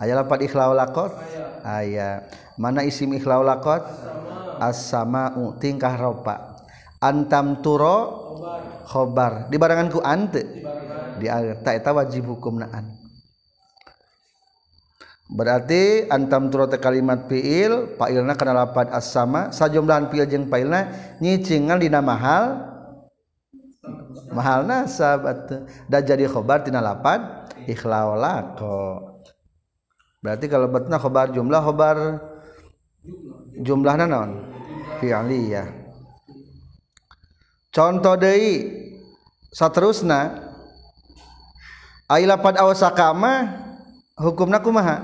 Aya 0.00 0.18
lapat 0.18 0.44
ikhlaulaqat? 0.44 1.12
Aya. 1.62 2.26
Mana 2.58 2.84
isim 2.84 3.14
ikhlaulaqat? 3.16 3.86
As-sama'u 4.60 5.56
tingkah 5.56 5.96
ropa. 5.96 6.60
Antam 7.00 7.64
turo 7.64 7.96
khobar. 8.84 9.48
Dibarangan 9.48 9.88
ku 9.88 10.04
ante. 10.04 10.44
di 11.20 11.28
air 11.28 11.60
taketa 11.60 11.92
wajib 11.92 12.24
hukum 12.32 12.56
naan 12.64 12.96
berarti 15.28 16.08
antam 16.08 16.48
turut 16.48 16.72
kalimat 16.80 17.28
fiil 17.28 17.94
failna 18.00 18.34
kana 18.34 18.64
lapan 18.64 18.88
as 18.90 19.12
sama 19.12 19.52
sajumlahan 19.52 20.08
fiil 20.08 20.24
jeung 20.24 20.48
failna 20.48 20.88
nyicingan 21.20 21.78
dina 21.78 22.00
mahal. 22.00 22.66
Mahal 24.30 24.62
nasab 24.62 25.26
da 25.90 25.98
jadi 25.98 26.30
khobar 26.30 26.62
tina 26.62 26.78
lapan 26.78 27.18
ikhlau 27.66 28.14
lako 28.14 29.18
berarti 30.22 30.46
kalau 30.46 30.70
betna 30.70 31.02
khobar 31.02 31.34
jumlah 31.34 31.58
khobar 31.58 31.98
jumlahna 33.58 34.06
naon? 34.06 34.46
Fi'liyah 35.02 35.66
contoh 37.74 38.14
deui 38.14 38.70
saterusna 39.50 40.49
lapan 42.10 42.58
awasakama 42.58 43.32
hukum 44.18 44.50
nakumaha 44.50 44.98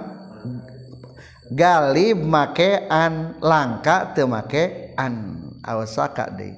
galib 1.55 2.19
makean 2.27 3.39
langka 3.39 4.11
temakean 4.17 5.39
awasaka 5.63 6.27
deh 6.35 6.55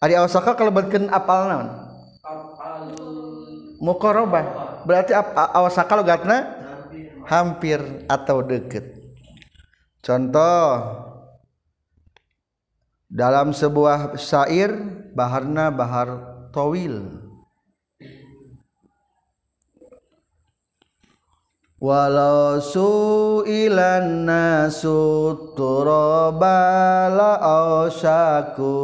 Ari 0.00 0.16
awasaka 0.16 0.56
kalau 0.56 0.72
berken 0.72 1.12
apal 1.12 1.44
naon? 1.44 1.68
Mukorobah. 3.84 4.80
Berarti 4.88 5.12
awasaka 5.36 5.92
logatna? 5.92 6.56
Hampir 7.28 7.84
atau 8.08 8.40
deket 8.40 9.00
contoh 10.00 10.66
dalam 13.06 13.52
sebuah 13.52 14.16
syair 14.16 14.72
baharna 15.12 15.68
bahar 15.68 16.08
towil 16.50 17.20
walau 21.80 22.60
suilan 22.60 24.28
nasu 24.28 25.32
turaba 25.56 27.08
la 27.08 27.40
ausaku 27.40 28.76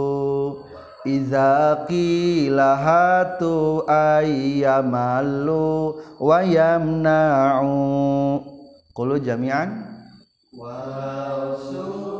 Iza 1.07 1.87
qilahatu 1.87 3.87
ayyamalu 3.87 5.95
wa 6.19 6.43
yamna'u. 6.43 8.43
Kulu 8.91 9.23
jami'an. 9.23 9.87
Walau 10.51 11.55
suilan 11.55 12.16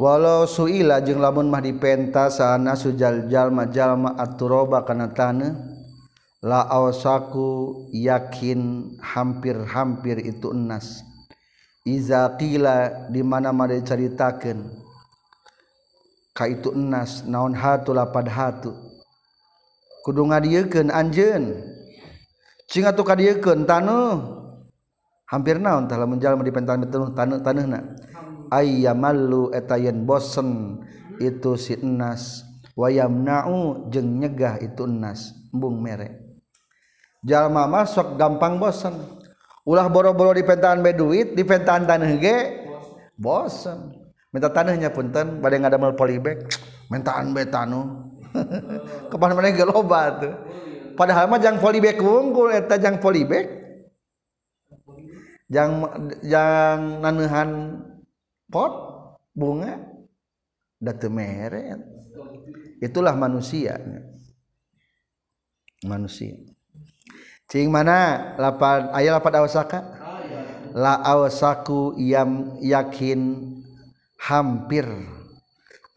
walau 0.00 0.48
suila 0.48 1.04
jeung 1.04 1.20
lamun 1.20 1.52
mah 1.52 1.60
dipenta 1.60 2.32
sana 2.32 2.72
sujal 2.72 3.28
jalma 3.28 3.68
jalma 3.68 4.16
aturoba 4.16 4.80
kana 4.88 5.12
tanah 5.12 5.52
laawasaku 6.40 7.84
yakin 7.92 8.96
hampir-hampir 8.96 10.24
itu 10.24 10.56
enas. 10.56 11.04
Iza 11.84 12.32
qila 12.36 13.08
di 13.08 13.24
mana-mana 13.24 13.72
diceritakeun 13.72 14.68
Ka 16.36 16.44
itu 16.48 16.72
enas 16.72 17.24
naon 17.24 17.56
hatu 17.56 17.92
lapad 17.92 18.28
hatu. 18.28 18.72
Kudu 20.04 20.28
ngadieukeun 20.28 20.88
anjeun. 20.88 21.60
Cing 22.70 22.88
atuh 22.88 23.04
kadiekeun 23.04 23.68
tanuh 23.68 24.40
hampir 25.28 25.60
naon 25.60 25.90
tah 25.90 26.00
lamun 26.00 26.22
jalma 26.22 26.40
dipentan 26.46 26.86
beteuh 26.86 27.12
tanuh 27.12 27.42
tanuhna 27.42 27.82
ayyamallu 28.50 29.54
eta 29.54 29.78
yen 29.78 30.04
bosen 30.04 30.82
itu 31.22 31.54
si 31.56 31.78
enas. 31.78 32.44
Wayam 32.74 33.26
nau 33.26 33.88
jeung 33.90 34.20
nyegah 34.20 34.58
itu 34.62 34.84
enas 34.86 35.34
embung 35.54 35.78
mere. 35.78 36.30
Jalma 37.22 37.68
masuk 37.70 38.16
gampang 38.16 38.56
bosen. 38.58 38.94
Ulah 39.68 39.86
boro-boro 39.92 40.32
di 40.32 40.42
pentahan 40.42 40.80
be 40.80 40.96
duit 40.96 41.36
di 41.36 41.44
pentahan 41.44 41.84
tanah 41.84 42.10
ge 42.16 42.36
bosen. 43.14 44.00
Minta 44.30 44.46
tanahnya 44.46 44.94
punten 44.94 45.42
pada 45.42 45.58
yang 45.58 45.66
ada 45.66 45.76
mal 45.76 45.98
polybag 45.98 46.46
mentaan 46.86 47.34
be 47.34 47.44
tanu. 47.50 48.08
Kemana 49.10 49.34
mana 49.34 49.50
ge 49.50 49.66
loba 49.66 50.22
tuh. 50.22 50.34
Padahal 50.94 51.26
mah 51.26 51.42
jang 51.42 51.58
polybag 51.58 51.98
wungkul 51.98 52.54
eta 52.54 52.78
jang 52.78 53.02
polybag. 53.02 53.58
Yang 55.50 55.70
jang 56.22 57.02
nanuhan 57.02 57.82
pot 58.50 58.72
bunga 59.32 59.78
mere. 61.08 61.78
Itulah 62.82 63.14
manusianya 63.14 64.10
manusia. 65.84 66.36
Cing 67.48 67.72
mana? 67.72 68.32
Lapan 68.36 68.92
ayat 68.94 69.20
lapan 69.20 69.32
awasaka? 69.42 69.80
La 70.76 71.02
awasaku 71.02 71.98
yang 71.98 72.60
yakin 72.62 73.52
hampir. 74.20 74.86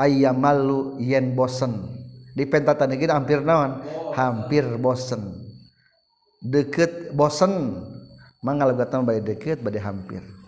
Ayam 0.01 0.41
malu 0.41 0.97
yen 0.97 1.37
bosen. 1.37 1.93
Di 2.33 2.49
pentatan 2.49 2.97
ini 2.97 3.05
hampir 3.05 3.45
naon? 3.45 3.85
Hampir 4.17 4.65
bosen. 4.81 5.45
Deket 6.41 7.13
bosen. 7.13 7.77
Mangal 8.43 8.75
bayi 8.75 9.23
deket 9.23 9.63
bade 9.63 9.79
hampir 9.79 10.42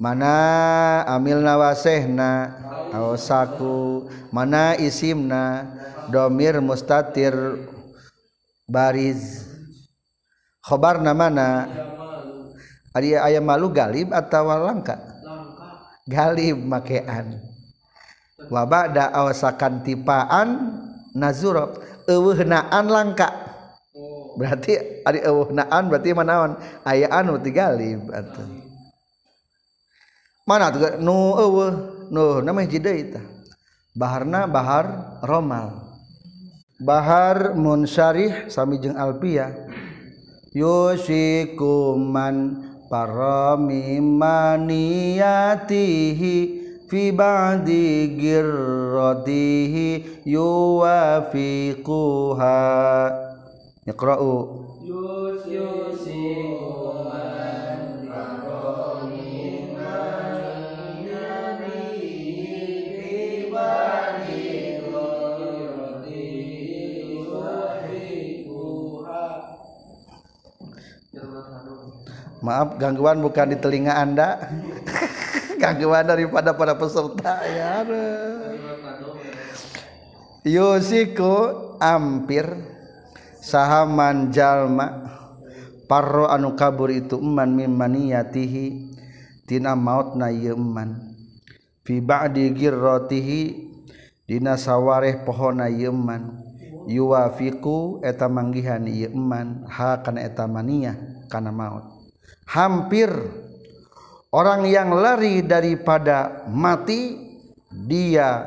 mana 0.00 1.04
amil 1.04 1.44
nawasehna 1.44 2.56
awsaku 2.96 4.08
mana 4.32 4.72
isimna 4.80 5.68
domir 6.08 6.56
mustatir 6.64 7.36
bariz. 8.64 9.44
Khobarna 10.64 11.12
mana? 11.12 11.68
Ari 12.96 13.14
aya 13.14 13.38
malu 13.38 13.70
galib 13.70 14.10
atau 14.10 14.50
langka? 14.50 14.98
Galib 16.08 16.58
makean. 16.58 17.38
Wa 18.50 18.66
ba'da 18.66 19.14
awsakan 19.14 19.84
tipaan 19.86 20.48
nazurab 21.14 21.78
eueuhnaan 22.08 22.86
langka. 22.90 23.30
Berarti 24.34 25.04
ari 25.06 25.20
euehnaan 25.22 25.90
berarti 25.90 26.10
manaon? 26.16 26.56
Aya 26.82 27.12
anu 27.12 27.38
tigalib 27.38 28.10
atuh. 28.10 28.59
Mana 30.50 30.74
tuh 30.74 30.98
nu 30.98 31.38
eueuh 31.38 32.10
nu 32.10 32.42
namanya 32.42 32.74
jideui 32.74 33.14
tah. 33.14 33.22
Baharna 33.94 34.50
bahar 34.50 35.14
romal. 35.22 35.94
Bahar 36.82 37.54
munsharih 37.54 38.50
sami 38.50 38.82
jeung 38.82 38.98
alpiyah 38.98 39.54
yusikuman 40.50 42.66
parami 42.90 44.02
maniyatihi 44.02 45.78
fi 46.90 47.14
ba'di 47.14 48.18
girratihi 48.18 50.26
yuwafiquha. 50.26 52.58
Iqra'u 53.86 54.34
Maaf 72.40 72.80
gangguan 72.80 73.20
bukan 73.20 73.52
di 73.52 73.56
telinga 73.60 74.00
Anda. 74.00 74.40
gangguan 75.62 76.08
daripada 76.08 76.56
para 76.56 76.72
peserta 76.74 77.44
ya. 77.44 77.84
Yusiku 80.40 81.36
ampir 81.76 82.48
sahaman 83.44 84.32
jalma 84.32 85.10
parro 85.90 86.30
anu 86.30 86.54
kabur 86.54 86.86
itu 86.92 87.18
eman 87.18 87.50
min 87.50 87.74
maniyatihi 87.74 88.94
tina 89.48 89.74
mautna 89.74 90.30
ieu 90.30 90.54
eman 90.54 91.16
fi 91.82 91.98
ba'di 91.98 92.54
girratihi 92.54 93.40
dina 94.30 94.54
sawareh 94.54 95.26
pohona 95.26 95.66
ieu 95.66 95.90
eman 95.90 96.46
yuwafiqu 96.86 98.06
eta 98.06 98.30
manggihan 98.30 98.86
ieu 98.86 99.10
eman 99.10 99.66
ha 99.66 99.98
kana 99.98 100.22
eta 100.22 100.46
maniyah 100.46 100.94
kana 101.26 101.50
maut 101.50 101.89
hampir 102.50 103.10
orang 104.34 104.66
yang 104.66 104.90
lari 104.90 105.46
daripada 105.46 106.46
mati 106.50 107.14
dia 107.70 108.46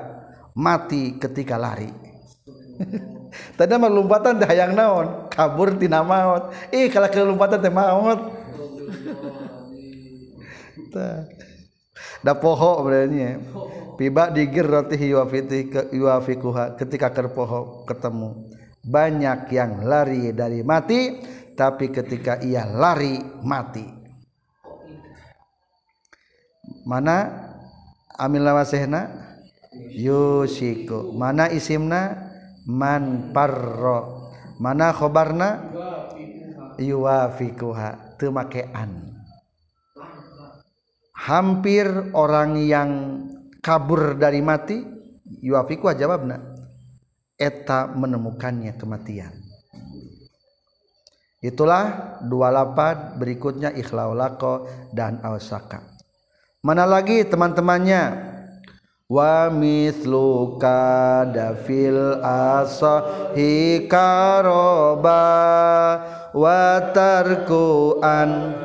mati 0.51 1.15
ketika 1.15 1.55
lari. 1.55 1.87
Tadi 3.57 3.73
mah 3.79 3.89
lompatan 3.89 4.37
teh 4.37 4.45
hayang 4.45 4.77
naon? 4.77 5.31
Kabur 5.31 5.73
tina 5.81 6.05
maut. 6.05 6.53
Ih 6.69 6.91
kalau 6.91 7.09
ke 7.09 7.17
lompatan 7.23 7.57
teh 7.63 7.73
maut. 7.73 8.19
Da 12.21 12.37
poho 12.37 12.85
berarti 12.85 13.41
piba 13.97 14.29
digir 14.29 14.69
roti 14.69 15.09
yuafikuha 15.91 16.77
ketika 16.77 17.09
kerpoho 17.09 17.89
ketemu. 17.89 18.53
Banyak 18.83 19.49
yang 19.49 19.87
lari 19.87 20.35
dari 20.35 20.61
mati 20.61 21.23
tapi 21.53 21.89
ketika 21.93 22.41
ia 22.41 22.65
lari 22.65 23.21
mati. 23.41 23.85
Mana? 26.83 27.49
Amil 28.13 28.45
lawasehna 28.45 29.09
yusiku. 29.93 31.13
Mana 31.17 31.49
isimna? 31.49 32.31
Man 32.63 33.35
parro. 33.35 34.31
Mana 34.61 34.93
khobarna? 34.95 35.71
Yuwafikuha 36.79 38.17
temakean 38.17 39.13
hampir 41.23 41.87
orang 42.11 42.59
yang 42.59 42.89
kabur 43.63 44.19
dari 44.19 44.43
mati 44.43 44.83
yuwafiku 45.39 45.87
jawabna. 45.95 46.51
Eta 47.33 47.89
menemukannya 47.89 48.77
kematian 48.77 49.42
itulah 51.43 52.17
dua 52.23 52.47
lapat 52.49 53.19
berikutnya 53.19 53.75
ikhlaulako 53.75 54.65
dan 54.95 55.19
ausaka 55.21 55.93
mana 56.63 56.87
lagi 56.87 57.27
teman-temannya? 57.27 58.31
Wa 59.11 59.51
mithluka 59.51 61.27
dafil 61.27 62.23
asahi 62.23 63.83
karoba 63.91 65.27
wa 66.31 66.79
tarkuan 66.95 68.55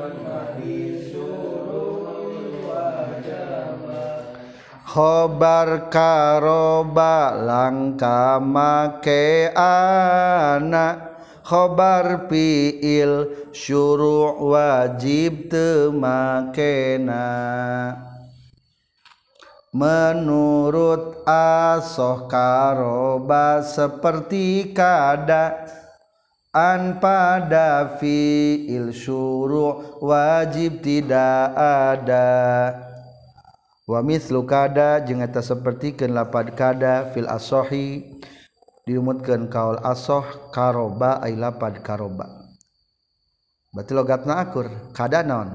khobar 4.86 5.90
karoba 5.90 7.34
langka 7.34 8.38
make 8.38 9.50
anak 9.58 11.07
khobar 11.48 12.28
fiil 12.28 13.48
syuru' 13.56 14.36
wajib 14.52 15.48
temakena. 15.48 17.24
Menurut 19.72 21.24
asoh 21.24 22.28
karoba 22.28 23.64
seperti 23.64 24.76
kada 24.76 25.64
an 26.52 27.00
pada 27.00 27.96
fiil 27.96 28.92
syuru' 28.92 30.04
wajib 30.04 30.84
tidak 30.84 31.56
ada. 31.56 32.28
Wa 33.88 34.04
mislu 34.04 34.44
kada 34.44 35.00
jeung 35.00 35.24
eta 35.24 35.40
sapertikeun 35.40 36.12
lapad 36.12 36.52
kada 36.52 37.08
fil 37.16 37.24
asohi 37.24 38.20
diumutkan 38.88 39.52
kaul 39.52 39.76
asoh 39.84 40.48
karoba 40.48 41.20
ailapad 41.20 41.84
karoba. 41.84 42.24
Berarti 43.68 43.92
logatna 43.92 44.40
akur 44.40 44.96
kada 44.96 45.20
non 45.20 45.52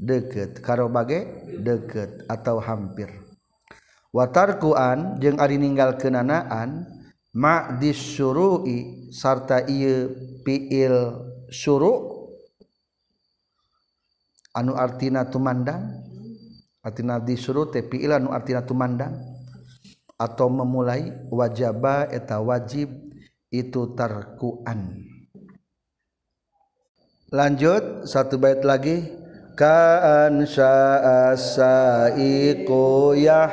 deket 0.00 0.64
karoba 0.64 1.04
ge 1.04 1.20
deket 1.60 2.24
atau 2.24 2.56
hampir. 2.64 3.12
Watarkuan 4.16 5.20
jeung 5.20 5.36
ari 5.36 5.60
ninggal 5.60 6.00
kenanaan 6.00 6.88
ma 7.36 7.76
disurui 7.76 9.12
sarta 9.12 9.60
ieu 9.68 10.16
piil 10.40 10.96
suru 11.52 12.16
anu 14.56 14.72
artina 14.72 15.28
tumandang? 15.28 16.08
Artina 16.80 17.20
disuru 17.20 17.68
teh 17.68 17.84
piil 17.84 18.16
anu 18.16 18.32
artina 18.32 18.64
tumandang? 18.64 19.35
Atau 20.16 20.48
memulai 20.48 21.12
wajaba 21.28 22.08
eta 22.08 22.40
wajib 22.40 22.88
itu 23.52 23.92
tarkuan. 23.92 25.04
Lanjut 27.32 28.08
satu 28.08 28.40
bait 28.40 28.64
lagi. 28.64 29.24
Kaan 29.56 30.44
sya'asaiku 30.44 31.56
yah 33.16 33.48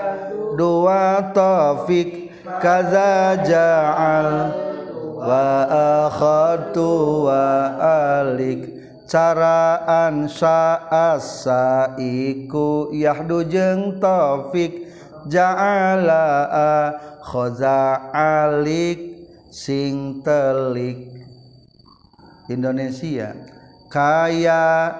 dua 0.60 1.32
taufik 1.32 2.28
kaza 2.60 3.40
ja'al 3.40 4.52
wa 5.16 5.64
akhadtu 6.04 7.24
wa 7.24 7.72
alik. 8.20 8.68
Caraan 9.08 10.28
saiku 11.22 11.48
yahdu 12.92 13.48
jeng 13.48 14.04
taufik 14.04 14.93
ja'ala 15.28 16.26
khoza 17.24 18.12
alik 18.12 19.00
sing 19.54 20.20
telik. 20.26 21.14
Indonesia 22.52 23.32
kaya 23.88 24.92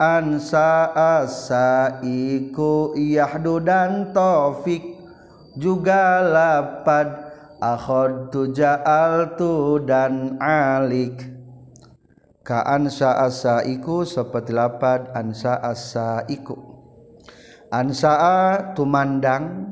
ansa 0.00 0.90
asaiku 1.20 2.96
yahdu 2.98 3.62
dan 3.62 4.10
taufik. 4.16 4.98
Juga 5.58 6.22
lapad 6.22 7.10
akhadtu 7.58 8.54
ja'altu 8.54 9.82
dan 9.82 10.38
alik. 10.38 11.26
Ka 12.46 12.62
ansa 12.64 13.18
asaiku 13.26 14.06
seperti 14.06 14.54
lapad 14.54 15.10
ansa 15.12 15.58
asaiku 15.58 16.69
ansa 17.70 18.74
tumandang. 18.76 19.70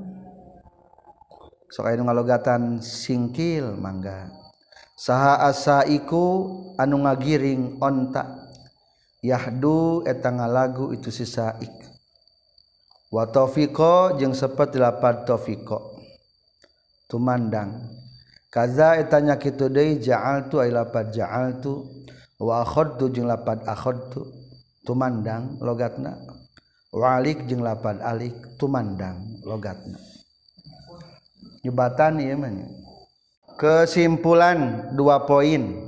Sok 1.69 1.85
anu 1.85 2.09
ngalogatan 2.09 2.81
singkil 2.81 3.77
mangga. 3.77 4.33
Saha 4.97 5.45
asaiku 5.47 6.49
anu 6.81 7.05
ngagiring 7.05 7.77
onta. 7.83 8.49
Yahdu 9.21 10.07
eta 10.07 10.31
ngalagu 10.33 10.95
itu 10.95 11.11
si 11.13 11.29
saik. 11.29 11.75
Wa 13.13 13.29
taufiqo 13.29 14.17
jeung 14.17 14.33
seperti 14.33 14.81
lapad 14.81 15.29
taufiqo. 15.29 15.99
Tumandang. 17.11 17.99
Kaza 18.49 18.97
etanya 18.97 19.37
kitu 19.37 19.69
deui 19.69 20.01
ja'altu 20.01 20.63
ay 20.63 20.73
lapad 20.73 21.13
ja'altu. 21.13 21.85
Wa 22.39 22.63
akhadtu 22.63 23.11
jeung 23.11 23.27
lapad 23.27 23.67
akhadtu 23.67 24.23
tumandang 24.87 25.59
logatna 25.59 26.38
wa 26.89 27.21
alik 27.21 27.45
jeung 27.45 27.61
lapad 27.61 28.01
alik 28.01 28.57
tumandang 28.57 29.41
logatna. 29.45 30.01
Nyebatan 31.61 32.23
ieu 32.23 32.39
mah 32.39 32.53
kesimpulan 33.61 34.91
dua 34.97 35.29
poin. 35.29 35.85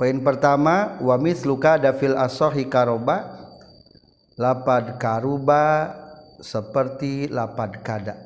Poin 0.00 0.16
pertama 0.24 0.96
wa 1.04 1.20
misluka 1.20 1.76
dafil 1.76 2.16
asohi 2.16 2.64
karoba 2.64 3.36
lapad 4.40 4.96
karuba 4.96 5.92
seperti 6.40 7.28
lapad 7.28 7.84
kada. 7.84 8.16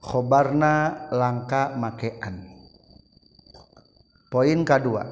Khobarna 0.00 1.08
langka 1.08 1.72
makean. 1.72 2.52
Poin 4.28 4.60
kedua 4.62 5.08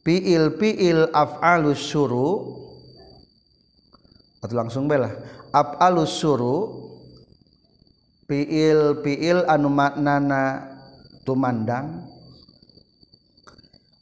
fiil 0.00 0.56
fiil 0.56 1.12
af'alus 1.12 1.84
suru 1.84 2.30
atau 4.40 4.56
langsung 4.56 4.88
bela 4.88 5.12
af'alus 5.52 6.16
suru 6.16 6.58
fiil 8.24 9.04
fiil 9.04 9.44
anu 9.46 9.68
maknana 9.68 10.70
tumandang. 11.24 12.06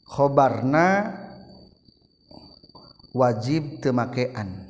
Khobarna 0.09 1.15
wajib 3.13 3.77
temakean 3.77 4.65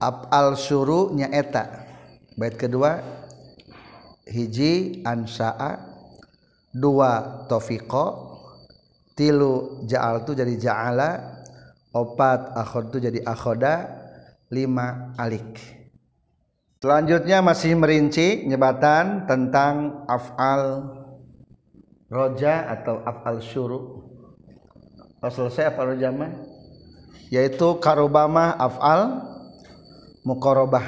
af'al 0.00 0.56
suru 0.56 1.12
nyaeta. 1.12 1.86
Bait 2.40 2.56
kedua 2.56 3.04
hiji 4.24 5.04
ansa'a 5.04 5.76
dua 6.72 7.44
tofiqo 7.52 8.32
tilu 9.12 9.84
ja'al 9.84 10.24
tu 10.24 10.32
jadi 10.32 10.56
ja'ala 10.56 11.39
opat 11.94 12.54
akhadtu 12.54 13.02
jadi 13.02 13.20
akhoda. 13.26 13.98
Lima 14.50 15.14
alik. 15.14 15.62
Selanjutnya 16.82 17.38
masih 17.38 17.78
merinci 17.78 18.42
nyebatan 18.50 19.30
tentang 19.30 20.02
af'al 20.10 20.90
roja 22.10 22.66
atau 22.66 22.98
af'al 23.06 23.38
syuru. 23.38 24.10
Oh, 25.22 25.30
selesai 25.30 25.70
af'al 25.70 25.94
roja 25.94 26.10
mah? 26.10 26.34
Yaitu 27.30 27.78
karobama 27.78 28.58
af'al 28.58 29.22
mukorobah 30.26 30.84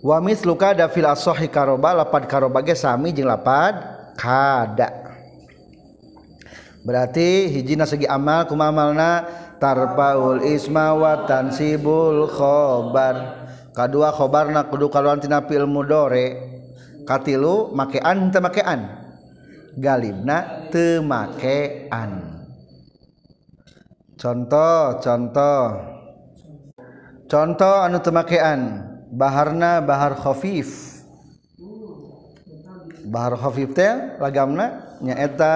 wamis 0.00 0.42
luka 0.42 0.72
ada 0.72 0.88
fil 0.88 1.06
asohi 1.06 1.46
karoba 1.46 1.92
lapad 1.94 2.26
karoba 2.26 2.64
ge 2.64 2.74
sami 2.74 3.12
jeung 3.12 3.28
lapad 3.28 3.76
kada 4.16 4.99
berarti 6.84 7.50
hijina 7.52 7.84
segi 7.84 8.08
amal 8.08 8.48
kuma 8.48 8.72
amalna 8.72 9.28
tarpaul 9.60 10.40
isma 10.42 10.96
wa 10.96 11.28
tansibul 11.28 12.26
khobar. 12.26 13.38
Kadua 13.70 14.10
khobarna 14.10 14.66
kudu 14.66 14.90
kaluan 14.90 15.22
tina 15.22 15.46
fil 15.46 15.68
mudore 15.68 16.34
katilu 17.06 17.70
makean 17.70 18.32
teu 18.34 18.42
makean. 18.42 18.80
Galibna 19.78 20.66
teu 20.74 21.04
makean. 21.06 22.40
Contoh 24.18 24.98
contoh. 24.98 25.64
Contoh 27.30 27.76
anu 27.86 28.02
teu 28.02 28.10
makean. 28.10 28.90
Baharna 29.10 29.78
bahar 29.82 30.18
khafif. 30.18 30.98
Bahar 33.06 33.38
khafif 33.38 33.70
teh 33.70 34.18
lagamna 34.18 34.98
nyaeta 34.98 35.54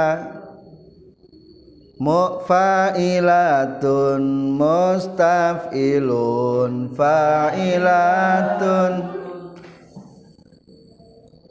Mufa'ilatun 2.04 4.20
mustaf'ilun 4.60 6.92
fa'ilatun. 6.92 8.92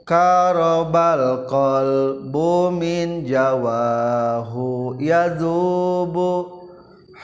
Karobal 0.06 1.50
qalbu 1.50 2.70
min 2.70 3.26
jawahu 3.26 4.94
yadubu 5.02 6.70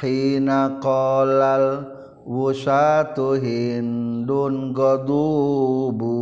hina 0.02 0.82
qalal 0.82 1.86
wusatu 2.26 3.38
hindun 3.38 4.74
godubu. 4.74 6.18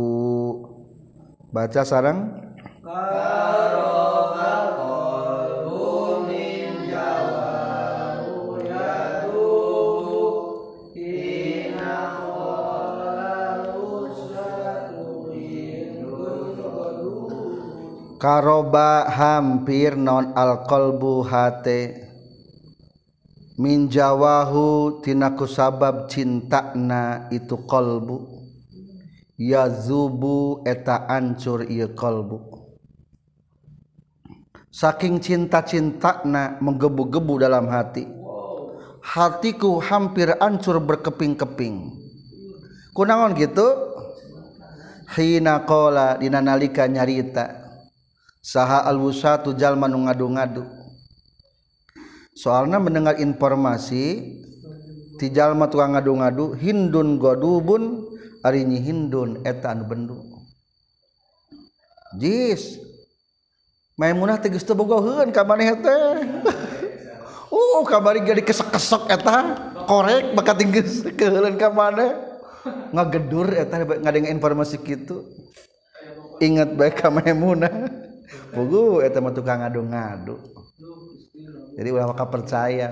Baca 1.54 1.84
sarang 1.88 2.48
karoba 18.18 19.06
hampir 19.06 19.94
non 19.94 20.34
alqalbu 20.34 21.22
hate. 21.24 22.10
Minjawahu 23.58 25.02
tinaku 25.02 25.50
sabab 25.50 26.06
cintakna 26.06 27.26
itu 27.34 27.58
kolbu 27.66 28.22
ya 29.34 29.66
zubu 29.66 30.62
eta 30.62 31.10
ancur 31.10 31.66
iya 31.66 31.90
kolbu 31.90 32.38
saking 34.78 35.18
cinta-cintakna 35.18 36.62
menggebu-gebu 36.62 37.42
dalam 37.42 37.66
hati. 37.66 38.06
Hatiku 39.02 39.82
hampir 39.82 40.38
ancur 40.38 40.78
berkeping-keping. 40.78 41.98
Kunaon 42.94 43.34
gitu? 43.34 43.66
Hina 45.18 45.66
kola 45.66 46.14
dina 46.14 46.38
nalika 46.38 46.86
nyarita 46.86 47.67
saha 48.42 48.86
alwusatu 48.86 49.54
jalma 49.54 49.90
nu 49.90 50.06
ngadu-ngadu. 50.06 50.64
Soalna 52.38 52.78
mendengar 52.78 53.18
informasi 53.18 54.38
ti 55.18 55.26
jalma 55.34 55.66
tukang 55.66 55.98
ngadu-ngadu 55.98 56.54
hindun 56.54 57.18
godubun 57.18 58.06
ari 58.46 58.62
nyi 58.62 58.78
hindun 58.78 59.42
eta 59.42 59.74
anu 59.74 59.84
bendu. 59.84 60.16
Jis 62.16 62.78
Maimunah 63.98 64.38
tegas 64.38 64.62
teu 64.62 64.78
bogoheun 64.78 65.34
ka 65.34 65.42
maneh 65.42 65.74
teh. 65.74 66.22
Uh 67.48 67.80
kabari 67.88 68.20
jadi 68.22 68.44
kesek-kesek 68.44 69.08
eta 69.08 69.56
korek 69.88 70.36
bakal 70.36 70.52
tingges 70.52 71.00
keheuleun 71.16 71.56
ka 71.56 71.72
maneh 71.72 72.12
ngagedur 72.92 73.50
eta 73.56 73.82
ngadeng 73.82 74.30
informasi 74.30 74.78
kitu. 74.78 75.26
Ingat 76.38 76.78
baik 76.78 77.02
ka 77.02 77.10
Maimunah 77.10 77.97
pugu 78.52 79.00
eta 79.00 79.20
mah 79.20 79.32
tukang 79.32 79.64
ngadu-ngadu. 79.64 80.36
Jadi 81.78 81.88
ulah 81.94 82.10
maka 82.10 82.26
percaya 82.26 82.90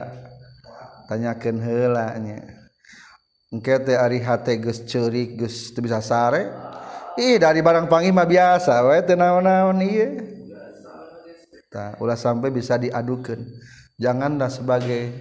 tanyakeun 1.11 1.59
heula 1.59 2.15
nya. 2.23 2.39
Engke 3.51 3.79
teh 3.83 3.95
ari 3.95 4.23
hate 4.23 4.59
geus 4.59 4.83
ceurik 4.87 5.39
geus 5.39 5.71
teu 5.75 5.83
bisa 5.83 6.03
sare. 6.03 6.51
Ih 7.17 7.41
dari 7.41 7.65
barang 7.65 7.89
panggih 7.89 8.13
mah 8.13 8.29
biasa 8.29 8.85
we 8.87 8.99
teu 9.07 9.19
naon-naon 9.19 9.81
ieu. 9.83 10.23
Tah 11.73 11.99
ulah 11.99 12.19
sampai 12.19 12.55
bisa 12.55 12.79
diadukeun. 12.79 13.43
Janganlah 13.97 14.53
sebagai 14.53 15.13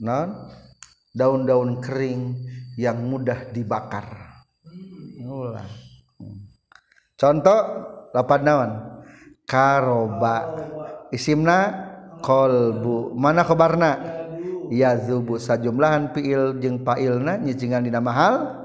non 0.00 0.50
daun-daun 1.14 1.78
kering 1.78 2.34
yang 2.74 2.98
mudah 3.06 3.54
dibakar. 3.54 4.34
Ulah. 5.22 5.66
Hmm. 6.18 6.46
Contoh 7.14 7.60
lapan 8.14 8.40
naon? 8.42 8.70
Karoba. 9.48 10.36
Isimna 11.14 11.58
kolbu. 12.20 13.14
Mana 13.14 13.46
khobarna? 13.46 13.90
Ya 14.72 14.96
zubu 14.96 15.36
sajumlahan 15.36 16.10
fiil 16.16 16.56
jeung 16.58 16.80
pailna 16.80 17.36
nyijingan 17.36 17.84
dina 17.84 18.00
mahal 18.00 18.64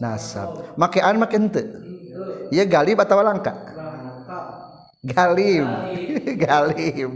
nasab. 0.00 0.74
Make 0.80 1.04
an 1.04 1.20
make 1.20 1.36
henteu 1.36 1.68
ya 2.48 2.64
galib 2.64 2.98
atawa 2.98 3.22
langka? 3.32 3.52
Galib. 5.04 5.68
Galib. 6.44 7.12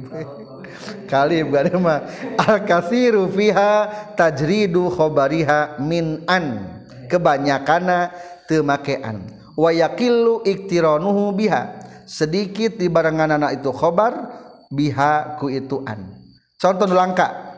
Galib 1.09 1.47
galib 1.49 1.81
mah. 1.81 2.05
Al 2.37 2.61
kathiru 2.69 3.33
fiha 3.33 3.89
tajridu 4.13 4.93
khobariha 4.93 5.81
min 5.81 6.21
an. 6.29 6.77
Kebanyakanna 7.09 8.13
teu 8.45 8.61
makean 8.61 9.25
wa 9.59 9.75
yakillu 9.75 10.47
iktiranuhu 10.47 11.35
biha 11.35 11.78
sedikit 12.09 12.81
di 12.81 12.89
barengan 12.89 13.37
anak 13.37 13.61
itu 13.61 13.69
khobar 13.69 14.33
biha 14.73 15.37
ku 15.37 15.53
itu 15.53 15.85
an 15.85 16.09
contoh 16.57 16.89
langka 16.89 17.49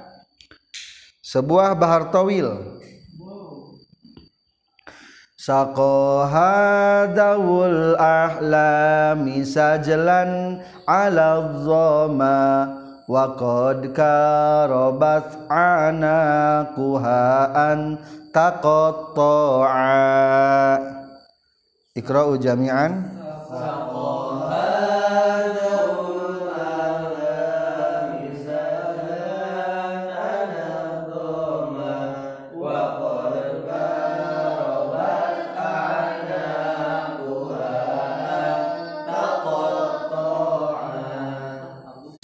sebuah 1.30 1.78
bahar 1.78 2.10
tawil. 2.10 2.82
Saqahadawul 5.40 7.96
ahlami 7.96 9.40
sajlan 9.40 10.60
ala 10.84 11.56
dhama 11.64 12.68
wa 13.08 13.24
qad 13.40 13.88
karabat 13.96 15.32
anakuhaan 15.48 17.24
taqatta'a. 18.36 19.96
Iqra'u 21.96 22.36
jami'an 22.36 23.00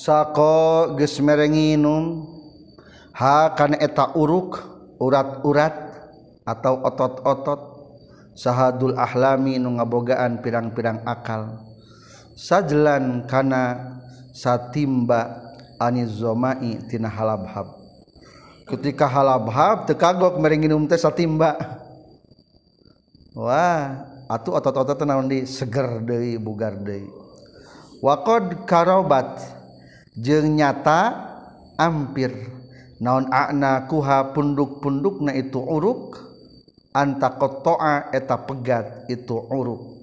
Sako 0.07 0.95
gesmerenginum 0.95 2.31
hakan 3.11 3.75
eta 3.75 4.15
uruk 4.15 4.63
urat-urat 5.03 5.75
atau 6.47 6.79
otot-otot 6.79 7.61
sahadul 8.39 8.95
ahlami 8.95 9.59
nu 9.59 9.75
ngabogaan 9.75 10.39
pirang-pirang 10.47 11.03
akal. 11.03 11.59
Sajlan 12.39 13.27
kana 13.27 13.99
satimba 14.31 15.43
anizomai 15.83 16.87
tina 16.87 17.11
halabhab. 17.11 17.75
Ketika 18.63 19.11
halabhab 19.11 19.91
tekagok 19.91 20.39
merenginum 20.39 20.87
teh 20.87 21.03
satimba. 21.03 21.83
Wah 23.35 24.07
atuh 24.31 24.55
otot-otot 24.55 25.03
naon 25.03 25.27
di? 25.27 25.43
Seger 25.51 25.99
deui 25.99 26.39
bugar 26.39 26.79
deui. 26.79 27.11
Waqad 27.99 28.71
karobat 28.71 29.56
jeung 30.17 30.57
nyata 30.57 31.13
ampir. 31.77 32.33
Naon 32.97 33.29
ana 33.29 33.85
kuha 33.85 34.33
punduk-punduk 34.33 35.21
na 35.21 35.37
itu 35.37 35.61
uruk? 35.61 36.17
Anta 36.97 37.29
kotoa 37.37 38.09
eta 38.09 38.41
pegat 38.41 39.05
itu 39.13 39.37
uruk. 39.53 40.01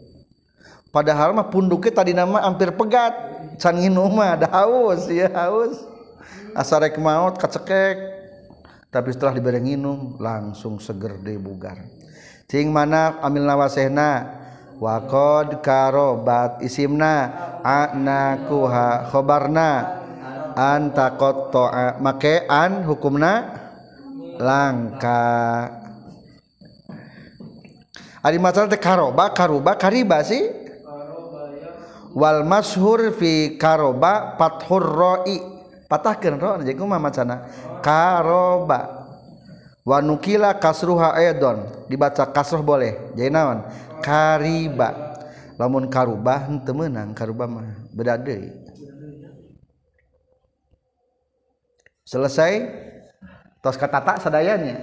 Padahal 0.94 1.34
mah 1.34 1.50
punduknya 1.50 1.90
tadi 1.90 2.14
nama 2.14 2.46
hampir 2.46 2.70
pegat. 2.78 3.18
Can 3.58 3.82
nginum 3.82 4.14
mah 4.14 4.38
ada 4.38 4.46
haus 4.54 5.10
ya 5.10 5.26
haus. 5.34 5.82
Asarek 6.54 7.02
maut 7.02 7.42
kacekek. 7.42 7.98
Tapi 8.94 9.10
setelah 9.10 9.34
diberi 9.34 9.58
nginum 9.58 10.22
langsung 10.22 10.78
seger 10.78 11.18
deh 11.18 11.42
bugar. 11.42 11.82
Ting 12.46 12.70
mana 12.70 13.18
amil 13.26 13.42
nawasehna. 13.42 14.46
Wakod 14.78 15.66
karobat 15.66 16.62
isimna. 16.62 17.34
Anakuha 17.66 19.10
khobarna. 19.10 20.03
Anta 20.56 21.18
qatta'a 21.18 22.00
make 22.00 22.48
an 22.50 22.86
hukumna 22.86 23.34
langka. 24.40 25.22
Ari 28.24 28.40
masalah 28.40 28.72
teh 28.72 28.80
karoba 28.80 29.36
karuba 29.36 29.76
kariba 29.76 30.24
sih? 30.24 30.48
Wal 32.14 32.46
mashhur 32.46 33.12
fi 33.18 33.60
karoba 33.60 34.40
fathur 34.40 34.86
ra'i 34.86 35.38
patahkeun 35.90 36.38
ro 36.40 36.62
jadi 36.62 36.78
kumaha 36.78 37.02
macana 37.02 37.36
karoba. 37.84 39.04
Wa 39.84 40.00
nukila 40.00 40.56
kasruha 40.56 41.20
aidon. 41.20 41.68
Dibaca 41.92 42.24
kasroh 42.32 42.64
boleh. 42.64 43.12
Jadi 43.20 43.28
naon? 43.28 43.68
Kariba. 44.00 45.20
Lamun 45.60 45.92
karuba 45.92 46.48
henteu 46.48 46.72
meunang 46.72 47.12
karuba 47.12 47.46
mah 47.46 47.68
beda 47.92 48.16
selesai? 52.14 52.70
Tos 53.66 53.82
katata 53.82 54.22
sadayanya. 54.22 54.78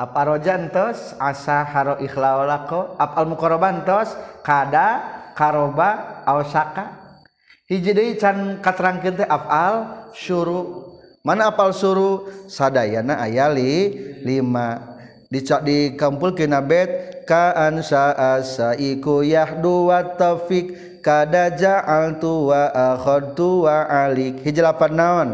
Aparojan 0.00 0.72
tos 0.72 1.12
asa 1.20 1.60
haro 1.68 2.00
ikhlaolako. 2.00 2.96
Ap 2.96 3.20
al 3.20 3.28
mukoroban 3.28 3.84
tos 3.84 4.16
kada 4.40 5.04
karoba 5.36 6.24
ausaka 6.24 7.20
hiji 7.68 7.92
deui 7.92 8.16
can 8.16 8.64
katerangkeun 8.64 9.18
teh 9.18 9.28
afal 9.28 10.08
syuru 10.16 10.94
mana 11.24 11.48
apal 11.48 11.72
suru? 11.72 12.28
Sadayana 12.52 13.16
aya 13.16 13.48
li 13.48 13.96
lima. 14.28 14.92
Dicak 15.32 15.64
dikampulkeun 15.64 16.52
abet 16.52 17.24
ka 17.24 17.56
ansa 17.56 18.12
asaiku 18.36 19.24
yahdu 19.24 19.88
wa 19.88 20.04
taufik 20.04 21.00
kada 21.00 21.48
ja'altu 21.48 22.52
wa 22.52 22.68
akhadtu 22.68 23.64
wa 23.64 23.88
alik. 23.88 24.44
Hiji 24.44 24.60
lapan 24.60 24.92
naon? 24.92 25.28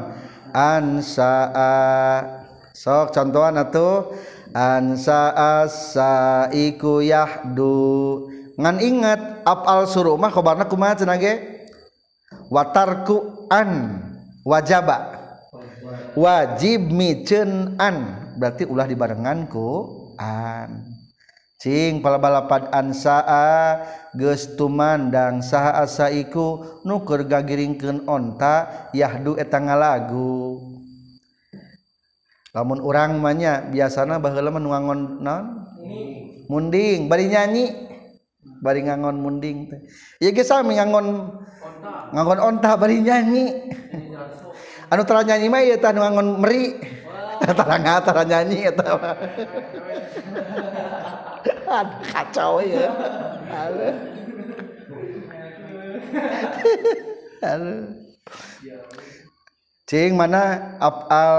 ansa 0.53 1.35
sok 2.75 3.13
contohan 3.15 3.61
atau 3.61 4.15
ansa 4.51 5.31
asa 5.35 6.49
iku 6.51 7.05
yahdu. 7.05 8.27
Ngan 8.61 8.77
ingat 8.83 9.21
apal 9.49 9.89
suruh 9.89 10.21
mah 10.21 10.29
khobarna 10.29 10.69
kumaha 10.69 10.99
cenah 10.99 11.17
ge 11.17 11.35
watarku 12.51 13.47
an. 13.49 14.03
Wajaba. 14.41 15.21
Wajib 16.17 16.89
micen 16.91 17.77
an. 17.77 18.17
Berarti 18.41 18.65
ulah 18.65 18.89
dibarengan 18.89 19.47
ku 19.47 19.69
an. 20.17 20.89
cing 21.61 22.01
pala 22.01 22.17
balapan 22.17 22.73
ansaa 22.73 23.85
geus 24.17 24.57
tumandang 24.57 25.45
saha 25.45 25.85
asa 25.85 26.09
iku 26.09 26.81
nuker 26.89 27.29
gagiringkeun 27.29 28.09
onta 28.09 28.89
yahdu 28.97 29.37
eta 29.37 29.61
ngalagu. 29.61 30.57
Lamun 32.51 32.83
urang 32.83 33.23
mah 33.23 33.31
nya 33.37 33.63
biasana 33.63 34.19
baheula 34.19 34.51
mah 34.51 34.59
ngangon 34.59 35.01
naon? 35.23 35.47
Munding. 36.51 37.07
Bari 37.07 37.31
nyanyi. 37.31 37.71
Bari 38.59 38.83
ngangon 38.83 39.23
munding 39.23 39.71
teh. 39.71 39.81
Ieu 40.19 40.35
ge 40.35 40.43
sami 40.43 40.75
ngangon 40.75 41.31
onta. 41.63 41.93
ngangon 42.11 42.41
onta 42.43 42.71
bari 42.75 42.99
nyanyi. 42.99 43.71
Anu 44.91 45.07
tara 45.07 45.23
nyanyi 45.23 45.47
mah 45.47 45.63
ieu 45.63 45.79
tah 45.79 45.95
ngangon 45.95 46.43
meri. 46.43 46.75
Tara 47.41 47.76
ngatara 47.80 48.22
nyanyi 48.28 48.68
eta 48.68 48.84
kacau 52.12 52.61
ya. 52.61 52.91
Halo 53.49 53.88
halo 57.45 57.74
cing 59.86 60.12
mana 60.18 60.76
afal 60.78 61.30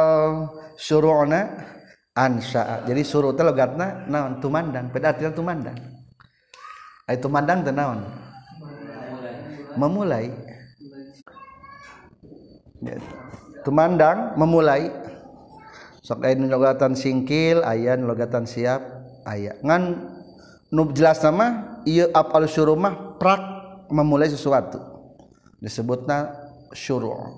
suru'na? 0.76 1.70
Ansa. 2.12 2.84
Jadi 2.84 3.08
suruh 3.08 3.32
teh 3.32 3.40
logatna 3.40 4.04
naon? 4.12 4.44
Tumandang 4.44 4.92
pada 4.92 5.16
artinya 5.16 5.32
tumandang 5.32 5.80
ai 7.08 7.16
tumandang 7.16 7.64
teh 7.64 7.72
naon? 7.72 8.04
Memulai. 9.80 10.28
Tumandang 13.64 14.36
memulai 14.36 15.01
sok 16.02 16.26
aya 16.26 16.34
logatan 16.34 16.98
singkil 16.98 17.62
aya 17.62 17.94
logatan 17.96 18.50
siap 18.50 18.82
aya. 19.24 19.54
Ngan 19.62 20.10
jelas 20.98 21.22
nama 21.22 21.78
ia 21.86 22.10
apal 22.10 22.50
surumah 22.50 23.22
prak 23.22 23.42
memulai 23.94 24.34
sesuatu. 24.34 24.82
Disebutnya 25.62 26.34
syuru' 26.74 27.38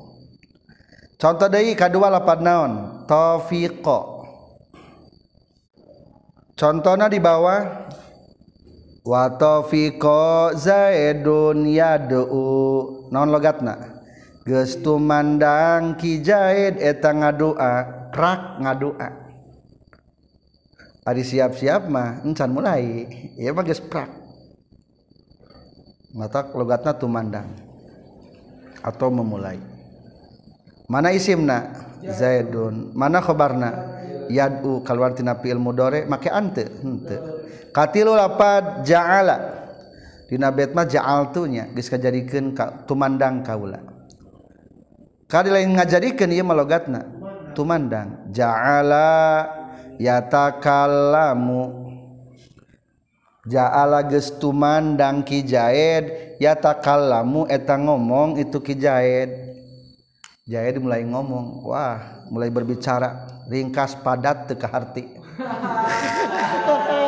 contoh 1.19 1.47
deui 1.51 1.75
kadua 1.75 2.07
lapan 2.07 2.39
naon? 2.39 2.73
Tafiqa 3.03 3.99
contohnya 6.55 7.11
di 7.11 7.19
bawah 7.19 7.91
wa 9.03 9.23
tafiqa 9.35 10.55
zaidun 10.55 11.67
yad'u. 11.67 12.47
Naon 13.11 13.27
logatna? 13.27 13.75
Geus 14.47 14.79
tumandang 14.79 15.99
ki 15.99 16.23
zaid 16.23 16.79
eta 16.79 17.11
ngadua 17.11 18.02
rak 18.13 18.61
ngadua. 18.61 19.09
Ari 21.03 21.23
siap-siap 21.25 21.91
mah 21.91 22.23
encan 22.23 22.53
mulai. 22.53 23.09
Ya 23.35 23.51
mah 23.51 23.65
geus 23.67 23.83
prak. 23.83 24.07
Mata 26.13 26.47
logatna 26.53 26.93
tumandang 26.95 27.49
atau 28.79 29.09
memulai. 29.09 29.59
Mana 30.87 31.11
isimna? 31.11 31.73
Zaidun. 32.03 32.93
Mana 32.95 33.19
khabarna? 33.19 33.71
yadu. 34.31 34.83
Kalwar 34.85 35.15
tina 35.15 35.35
fi'il 35.35 35.59
mudhari 35.59 36.07
make 36.07 36.31
ante. 36.31 36.67
Henteu 36.69 37.43
katilu 37.73 38.13
lapad 38.13 38.85
ja'ala. 38.85 39.65
Dina 40.29 40.49
bet 40.53 40.71
mah 40.71 40.87
ja'altunya 40.87 41.73
geus 41.73 41.89
kajadikeun 41.89 42.55
ka 42.55 42.85
tumandang 42.87 43.43
kaula. 43.43 43.81
Kadi 45.27 45.49
lain 45.49 45.73
ngajadikeun 45.77 46.31
ieu 46.31 46.45
mah 46.45 46.55
logatna. 46.57 47.01
Tumandang. 47.53 48.33
Ja'ala 48.33 49.47
yatakallamu. 50.01 51.85
Ja'ala 53.43 54.01
geus 54.07 54.31
tumandang 54.39 55.21
ki 55.27 55.43
jaid 55.43 56.39
yatakallamu 56.39 57.43
eta 57.51 57.75
ngomong 57.75 58.39
itu 58.39 58.55
ki 58.63 58.79
jaid 58.79 59.29
jaid 60.47 60.79
mulai 60.79 61.03
ngomong 61.03 61.67
wah 61.67 62.23
mulai 62.31 62.47
berbicara 62.47 63.27
ringkas 63.51 63.99
padat 63.99 64.47
teu 64.47 64.55
harti. 64.63 65.03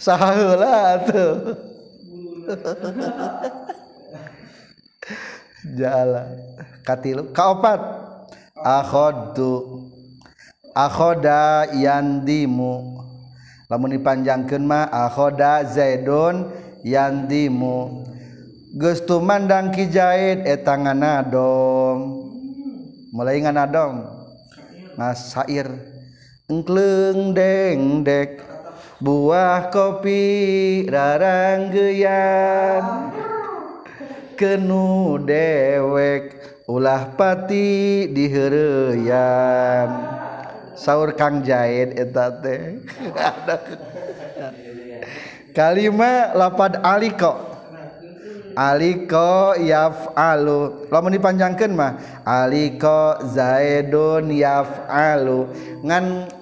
Sahaula 0.00 0.96
tuh 1.04 1.56
jala 5.64 6.28
katilu. 6.84 7.32
Kaopat. 7.32 7.80
Akhodu. 8.60 9.88
Akhoda 10.76 11.72
yandimu. 11.72 13.00
Lamun 13.70 13.94
dipanjangkeun 13.94 14.66
mah 14.66 14.90
akhoda 14.90 15.62
zaidun 15.64 16.50
yandimu. 16.82 18.04
Geus 18.76 19.00
tumandang 19.02 19.74
ki 19.74 19.90
jaid 19.90 20.46
eta 20.46 20.78
nganadong. 20.78 22.22
Mulai 23.10 23.42
nganadong. 23.42 24.06
Ngasair. 24.94 25.66
Engkleng 26.50 27.34
deng 27.34 28.06
dek. 28.06 28.46
Buah 29.00 29.72
kopi 29.72 30.84
raranggeyan 30.84 32.84
kenu 34.40 35.20
dewek 35.20 36.32
ulah 36.64 37.12
pati 37.12 38.08
dihereyan 38.08 39.92
saur 40.80 41.12
Kang 41.12 41.44
Jaid 41.44 42.00
eta 42.00 42.40
teh. 42.40 42.80
Kalima 45.56 46.32
lapad 46.32 46.80
aliko. 46.80 47.52
Aliko 48.56 49.60
yaf'alu. 49.60 50.88
Lamun 50.88 51.12
dipanjangkeun 51.12 51.76
mah 51.76 52.24
aliko 52.24 53.20
zaidun 53.28 54.32
yaf'alu. 54.32 55.52
Ngan 55.84 56.32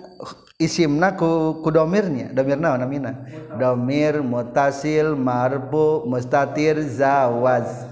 isimna 0.59 1.15
ku 1.15 1.63
ku 1.63 1.71
domirnya? 1.71 2.35
Domir 2.35 2.59
naon 2.59 2.83
namina 2.83 3.15
domir 3.55 4.21
mutasil 4.21 5.15
marbu 5.15 6.05
mustatir 6.05 6.83
zawaz. 6.83 7.87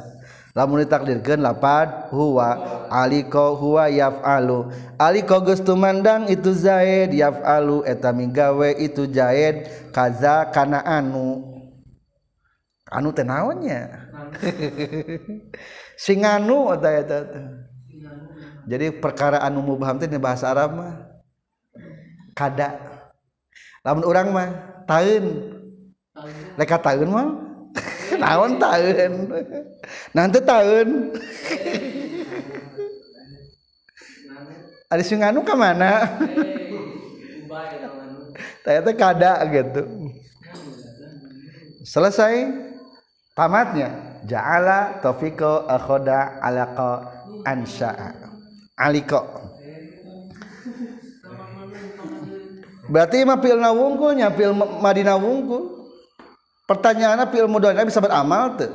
Lamun 0.57 0.81
ditakdirkeun 0.81 1.45
lapad 1.45 2.09
huwa 2.09 2.89
aliko 2.89 3.61
huwa 3.61 3.93
yafalu. 3.93 4.73
Aliko 4.97 5.45
geus 5.45 5.61
tumandang 5.61 6.33
itu 6.33 6.49
zaid. 6.57 7.13
Yafalu 7.13 7.85
eta 7.85 8.09
migawe 8.09 8.73
itu 8.81 9.05
zaid. 9.05 9.69
Kaza 9.93 10.49
kana 10.49 10.81
anu. 10.81 11.45
Anu 12.89 13.13
teh 13.13 13.21
naonnya? 13.21 14.09
Sing 16.05 16.25
anu 16.25 16.73
eta 16.73 16.89
eta 17.05 17.19
jadi 18.67 18.97
perkara 18.97 19.45
anu 19.45 19.61
mubham 19.61 20.01
teh 20.01 20.09
bahasa 20.17 20.49
Arab 20.49 20.73
mah. 20.73 21.06
Kada. 22.37 22.77
Lamun 23.81 24.05
urang 24.05 24.29
mah 24.37 24.49
taeun 24.85 25.57
leka 26.61 26.77
taeun 26.77 27.09
mah 27.09 27.29
naon 28.23 28.61
taeun 28.61 29.13
nanti 30.13 30.39
taeun 30.45 31.17
Ada 34.87 35.03
sing 35.03 35.19
anu 35.19 35.43
ka 35.43 35.59
mana? 35.59 36.07
Ternyata 38.63 38.95
kada 38.95 39.43
gitu. 39.51 39.83
Selesai 41.83 42.47
tamatnya. 43.35 44.23
Ja'ala 44.31 45.03
taufiqo 45.03 45.67
akhoda 45.67 46.39
alaqa 46.39 47.03
ansha'a 47.47 48.15
aliko 48.79 49.46
berarti 52.87 53.27
mah 53.27 53.39
pil 53.43 53.59
nawungkulnya 53.59 54.31
pil 54.35 54.55
madina 54.55 55.15
wungkul 55.19 55.87
pertanyaannya 56.67 57.27
pil 57.31 57.47
mudhari 57.51 57.87
bisa 57.87 58.03
beramal 58.03 58.59
tuh 58.59 58.73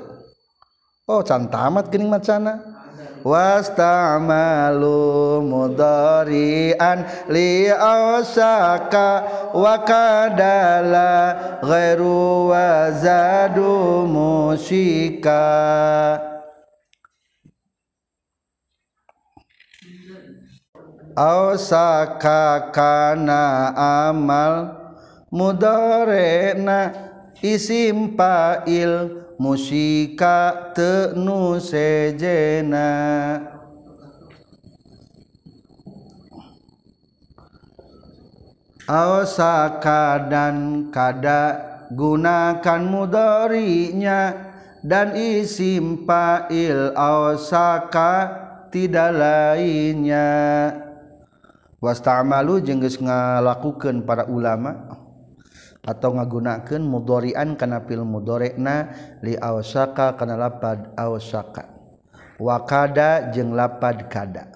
oh 1.12 1.22
can 1.26 1.52
tamat 1.52 1.92
geuning 1.92 2.08
macana. 2.08 2.80
Wasta'malu 3.22 4.98
mudhari'an 5.46 7.30
li 7.30 7.70
ausaka 7.70 9.22
wa 9.54 9.78
kadala 9.86 11.14
ghairu 11.62 12.50
wa 12.50 12.90
zadu 12.90 14.10
musika 14.10 15.38
ausaka 21.16 22.72
kana 22.72 23.72
amal 24.10 24.82
mudharena 25.32 26.92
isim 27.40 28.14
fa'il 28.20 29.24
musika 29.40 30.72
tenu 30.76 31.58
sejena. 31.58 32.90
Ausaka 38.92 40.28
dan 40.28 40.92
kada 40.92 41.64
gunakan 41.96 42.82
mudorinya 42.84 44.36
dan 44.84 45.16
isim 45.16 46.04
fa'il 46.04 46.92
ausaka 46.92 48.36
tidak 48.68 49.16
lainnya 49.16 50.28
wasta'malu 51.82 52.62
jeung 52.62 52.80
geus 52.80 53.02
ngalakukeun 53.02 54.06
para 54.06 54.30
ulama 54.30 55.02
atau 55.82 56.14
ngagunakeun 56.14 56.86
mudhari'an 56.86 57.58
kana 57.58 57.82
fil 57.90 58.06
mudhari'na 58.06 58.94
li 59.26 59.34
awsaka 59.34 60.14
kana 60.14 60.38
lapad 60.38 60.94
awsaka. 60.94 61.74
Wa 62.38 62.62
kada 62.66 63.34
jeung 63.34 63.58
lapad 63.58 64.06
kada. 64.10 64.50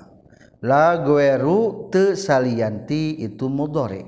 La 0.62 0.98
gueru 1.02 1.90
teu 1.90 2.14
salianti 2.14 3.18
itu 3.22 3.50
mudhari. 3.50 4.06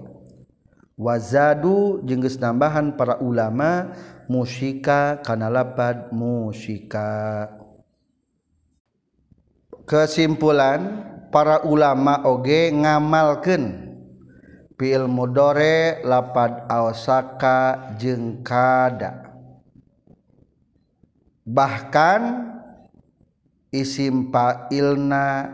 Wazadu 0.98 2.02
jeung 2.06 2.22
geus 2.26 2.42
nambahan 2.42 2.98
para 2.98 3.22
ulama 3.22 3.94
musika 4.26 5.22
kana 5.22 5.46
lapad 5.46 6.10
musika 6.10 7.50
kesimpulan 9.86 11.06
para 11.38 11.62
ulama 11.70 12.26
oge 12.26 12.74
ngamalken 12.74 13.94
fiil 14.74 15.06
mudore 15.06 16.02
lapad 16.02 16.66
Osaka 16.66 17.94
jeng 18.02 18.42
kada. 18.42 19.38
Bahkan 21.46 22.22
isim 23.70 24.34
failna 24.34 25.46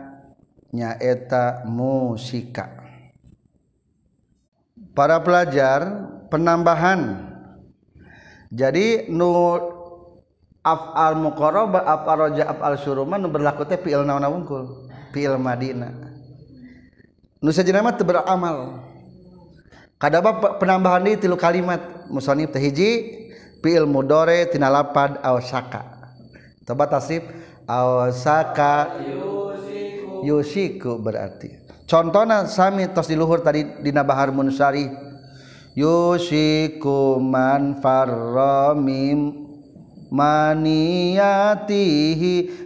nyaeta 0.72 1.68
musika. 1.68 2.80
Para 4.96 5.20
pelajar 5.20 5.84
penambahan. 6.32 7.28
Jadi 8.48 9.12
nu 9.12 9.60
afal 10.64 11.20
muqarraba 11.20 11.84
afal 11.84 12.32
raja 12.32 12.48
afal 12.48 12.72
suruma 12.80 13.20
nu 13.20 13.28
berlaku 13.28 13.68
teh 13.68 13.76
fiil 13.76 14.08
naon 14.08 14.24
wungkul 14.32 14.83
fil 15.14 15.38
Madinah. 15.38 15.94
Nusa 17.38 17.62
jenama 17.62 17.94
beramal. 17.94 18.82
Kada 19.94 20.18
bapak 20.18 20.58
penambahan 20.58 21.06
di 21.06 21.22
tilu 21.22 21.38
kalimat 21.38 22.10
musonib 22.10 22.50
teh 22.50 22.58
hiji 22.58 22.90
fiil 23.62 23.86
mudore 23.86 24.50
tina 24.50 24.68
lapad 24.68 25.16
awsaka 25.22 25.80
coba 26.66 26.84
tasrif 26.90 27.24
awsaka 27.64 29.00
yusiku 30.26 30.98
berarti. 31.00 31.62
Contohna 31.84 32.48
sami 32.48 32.90
tos 32.90 33.08
di 33.08 33.16
luhur 33.16 33.40
tadi 33.44 33.64
dina 33.80 34.04
bahar 34.04 34.34
munsari 34.34 34.88
yusiku 35.78 37.20
man 37.22 37.78
farra 37.80 38.72
mim 38.76 39.43
maniyatihi 40.14 41.10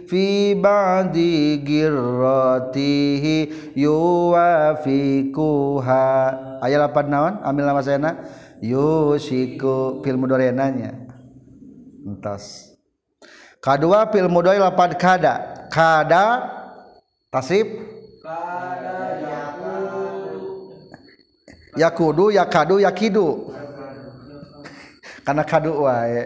fi 0.05 0.53
ba'di 0.53 1.57
girratihi 1.65 3.37
yuwafikuha 3.73 4.85
ayat 6.61 6.79
lapan 6.85 7.09
naon? 7.09 7.41
Ambil 7.41 7.65
nama 7.65 7.81
saya 7.81 8.13
yusiku. 8.61 10.05
Fil 10.05 10.21
mudhari 10.21 10.53
nanya 10.53 10.93
entas. 12.05 12.69
Kedua 13.57 14.05
fil 14.13 14.29
mudhari 14.29 14.61
lapan 14.61 14.93
kada. 14.93 15.65
Kada. 15.73 16.25
Tasrif. 17.33 17.65
Kada 18.21 19.25
yakudu. 21.77 22.29
Yakadu 22.37 22.77
yakidu. 22.81 23.53
Karena 25.25 25.45
kadu 25.45 25.85
wae 25.85 26.25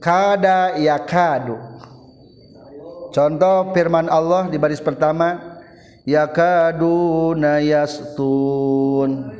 kada 0.00 0.76
yakadu. 0.76 1.56
Contoh 3.14 3.72
firman 3.72 4.12
Allah 4.12 4.48
di 4.52 4.60
baris 4.60 4.82
pertama 4.82 5.60
yakaduna 6.04 7.64
yastun. 7.64 9.32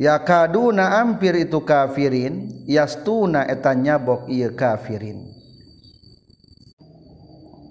Yakaduna 0.00 0.98
ampir 1.04 1.36
itu 1.38 1.62
kafirin 1.62 2.66
yastuna 2.66 3.46
eta 3.46 3.76
nyabok 3.76 4.26
iya 4.32 4.50
kafirin. 4.50 5.30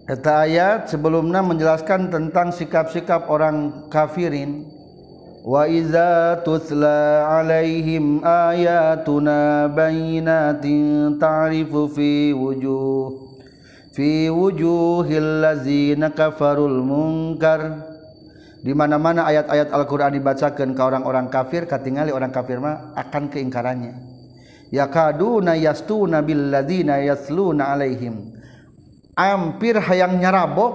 Eta 0.07 0.43
ayat 0.43 0.91
sebelumnya 0.91 1.39
menjelaskan 1.39 2.11
tentang 2.11 2.51
sikap-sikap 2.51 3.31
orang 3.31 3.87
kafirin 3.87 4.80
وإذا 5.46 6.42
تتلى 6.42 7.00
عليهم 7.22 8.24
آياتنا 8.26 9.38
بينات 9.66 10.64
تعرف 11.20 11.72
في 11.94 12.34
وجوه 12.34 13.06
في 13.94 14.30
وجوه 14.30 15.08
الذين 15.10 16.02
كفروا 16.08 16.68
المنكر 16.68 17.60
di 18.66 18.74
mana-mana 18.74 19.22
ayat-ayat 19.30 19.70
Al-Qur'an 19.70 20.10
dibacakan 20.10 20.74
ke 20.74 20.82
orang-orang 20.82 21.30
kafir 21.30 21.70
katingali 21.70 22.10
orang 22.10 22.34
kafir 22.34 22.58
mah 22.58 22.98
akan 22.98 23.30
keingkarannya 23.30 23.94
yakaduna 24.74 25.54
yastuna 25.54 26.26
billadzina 26.26 26.98
yasluna 26.98 27.70
alaihim 27.70 28.34
hampir 29.14 29.78
hayang 29.78 30.18
nyarabok 30.18 30.72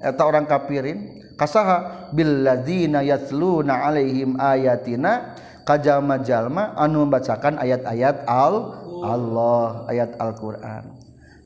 eta 0.00 0.22
orang 0.24 0.48
kafirin 0.48 1.19
kasaha 1.41 2.13
billadzina 2.13 3.01
yatluna 3.01 3.81
alaihim 3.89 4.37
ayatina 4.37 5.33
kajama 5.65 6.21
jalma 6.21 6.77
anu 6.77 7.09
membacakan 7.09 7.57
ayat-ayat 7.57 8.29
al 8.29 8.77
Allah 9.01 9.89
ayat 9.89 10.13
Al-Qur'an. 10.21 10.93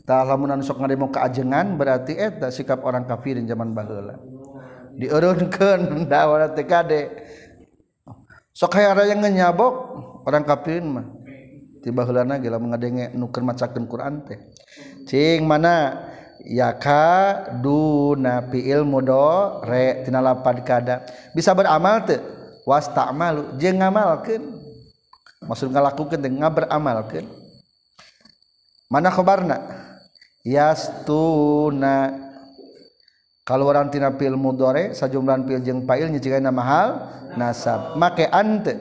Tah 0.04 0.28
lamun 0.28 0.52
anu 0.52 0.68
sok 0.68 0.84
ngademo 0.84 1.08
kaajengan 1.08 1.80
berarti 1.80 2.20
eh 2.20 2.28
eta 2.28 2.52
sikap 2.52 2.84
orang 2.84 3.08
kafir 3.08 3.40
di 3.40 3.48
zaman 3.48 3.72
baheula. 3.72 4.20
Dieureunkeun 5.00 5.82
dawana 6.12 6.52
teh 6.52 6.68
kade 6.68 7.16
sok 8.52 8.76
hayang 8.76 9.00
raya 9.00 9.16
nyabok 9.16 9.74
orang 10.28 10.44
kafir 10.44 10.84
mah. 10.84 11.08
Tiba 11.80 12.04
heulana 12.04 12.36
geula 12.44 12.60
ngadenge 12.60 13.16
nu 13.16 13.32
keur 13.32 13.48
macakeun 13.48 13.88
Qur'an 13.88 14.28
teh. 14.28 14.44
Cing 15.08 15.48
mana? 15.48 16.12
yaka 16.46 17.50
duna 17.62 18.46
fiil 18.50 18.86
mudore 18.86 20.06
tina 20.06 20.22
lapad 20.22 20.62
kada. 20.62 21.06
Bisa 21.34 21.52
beramal 21.52 22.06
teu? 22.06 22.22
Was 22.66 22.90
ta'malu 22.90 23.62
jeung 23.62 23.78
ngamalkeun. 23.78 24.42
Maksud 25.46 25.70
ngalakukeun 25.70 26.22
teh 26.22 26.34
ngaberamalkeun. 26.34 27.26
Mana 28.90 29.14
khabarna 29.14 29.62
yastuna 30.42 32.14
kalau 33.46 33.70
orang 33.70 33.94
tina 33.94 34.10
fiil 34.18 34.34
mudore 34.34 34.98
sajumlah 34.98 35.46
fiil 35.46 35.62
jeung 35.62 35.86
fa'il 35.86 36.10
nyicigana 36.10 36.50
mahal 36.50 37.06
nasab. 37.38 37.94
Make 37.98 38.26
ante 38.34 38.74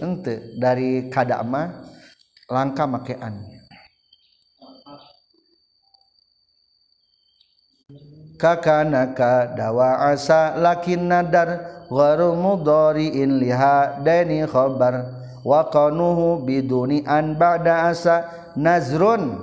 ente 0.00 0.56
dari 0.56 1.12
kada 1.12 1.44
mah 1.44 1.84
langka 2.48 2.88
make 2.88 3.16
an. 3.20 3.51
Kakanaka 8.42 9.54
dawa 9.54 10.10
asa 10.10 10.58
lakin 10.58 11.06
nadar 11.06 11.86
gharu 11.86 12.34
mudhari'in 12.34 13.38
liha 13.38 14.02
dani 14.02 14.42
khabar 14.50 15.14
wa 15.46 15.70
qanuhu 15.70 16.42
biduni 16.42 17.06
an 17.06 17.38
ba'da 17.38 17.86
asa 17.94 18.50
nazrun 18.58 19.38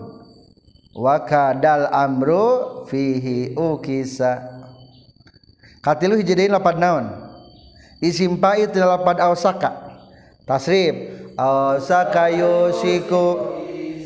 wa 0.91 1.15
kadal 1.23 1.87
amru 1.95 2.83
fihi 2.91 3.55
ukisa. 3.55 4.59
Katilu 5.79 6.19
hiji 6.19 6.35
lapad 6.51 6.75
naon? 6.75 7.07
Isim 8.03 8.35
fa'il 8.35 8.67
tina 8.67 8.99
lapad 8.99 9.23
ausaka 9.23 9.95
tasrif 10.43 10.91
ausaka 11.39 12.27
yusiku 12.27 13.55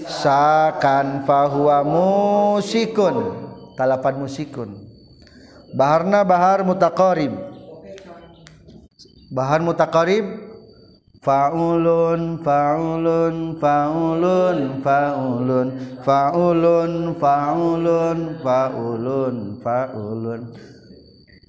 sakan 0.05 1.25
fahuwa 1.25 1.81
musikun. 1.81 3.41
Talapan 3.73 4.21
musikun 4.21 4.82
baharna 5.73 6.21
bahar 6.21 6.61
mutaqarib. 6.61 7.33
Bahar 9.33 9.65
mutaqarib 9.65 10.25
faulun 11.23 12.37
faulun 12.45 13.57
faulun 13.57 14.57
faulun 14.83 15.67
faulun 16.05 16.93
faulun 17.17 18.19
faulun 18.43 19.35
faulun. 19.63 20.41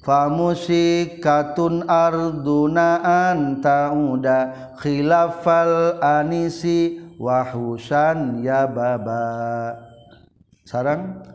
Famusikatun 0.05 1.89
arduna 1.89 3.01
anta 3.01 3.89
uda 3.89 4.72
khilafal 4.77 5.97
anisi 6.01 7.01
wahusan 7.16 8.45
ya 8.45 8.68
baba. 8.68 9.72
Sarang 10.68 11.34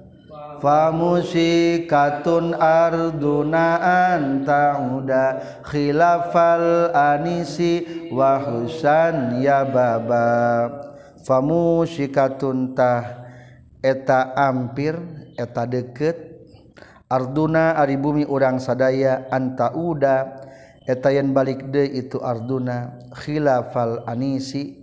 famusikatun 0.59 2.53
arduna 2.59 3.79
anta 4.11 4.75
uda 4.79 5.39
khilafal 5.65 6.91
anisi 6.91 8.07
wa 8.11 8.39
husan 8.43 9.39
ya 9.43 9.63
baba. 9.65 10.67
Famusikatun 11.23 12.75
tah 12.75 13.27
eta 13.83 14.35
ampir 14.35 14.99
eta 15.39 15.65
deket. 15.65 16.27
Arduna 17.09 17.73
ari 17.73 17.97
bumi 17.97 18.21
urang 18.27 18.61
sadaya 18.61 19.25
anta 19.33 19.73
uda. 19.73 20.45
Eta 20.89 21.13
yen 21.13 21.33
balik 21.33 21.69
de 21.69 21.85
itu 21.85 22.21
arduna 22.21 22.97
khilafal 23.13 24.05
anisi. 24.05 24.77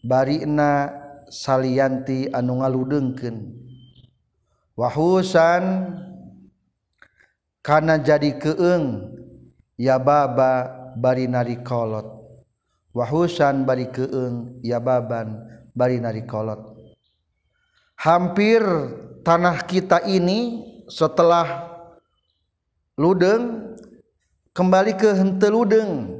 Barina 0.00 0.90
salianti 1.30 2.32
anu 2.32 2.62
ngaludengkeun. 2.64 3.69
Wahusan. 4.80 5.92
Karena 7.60 8.00
jadi 8.00 8.40
keeng 8.40 9.12
ya 9.76 10.00
baba 10.00 10.72
bari 10.96 11.28
nari 11.28 11.60
kolot. 11.60 12.08
Wahusan 12.96 13.68
bari 13.68 13.92
keeng 13.92 14.64
ya 14.64 14.80
baban 14.80 15.44
bari 15.76 16.00
nari 16.00 16.24
kolot. 16.24 16.72
Hampir 18.00 18.64
tanah 19.20 19.60
kita 19.68 20.08
ini 20.08 20.64
setelah 20.88 21.68
ludeng 22.96 23.76
kembali 24.56 24.96
ke 24.96 25.12
hente 25.12 25.52
ludeng. 25.52 26.16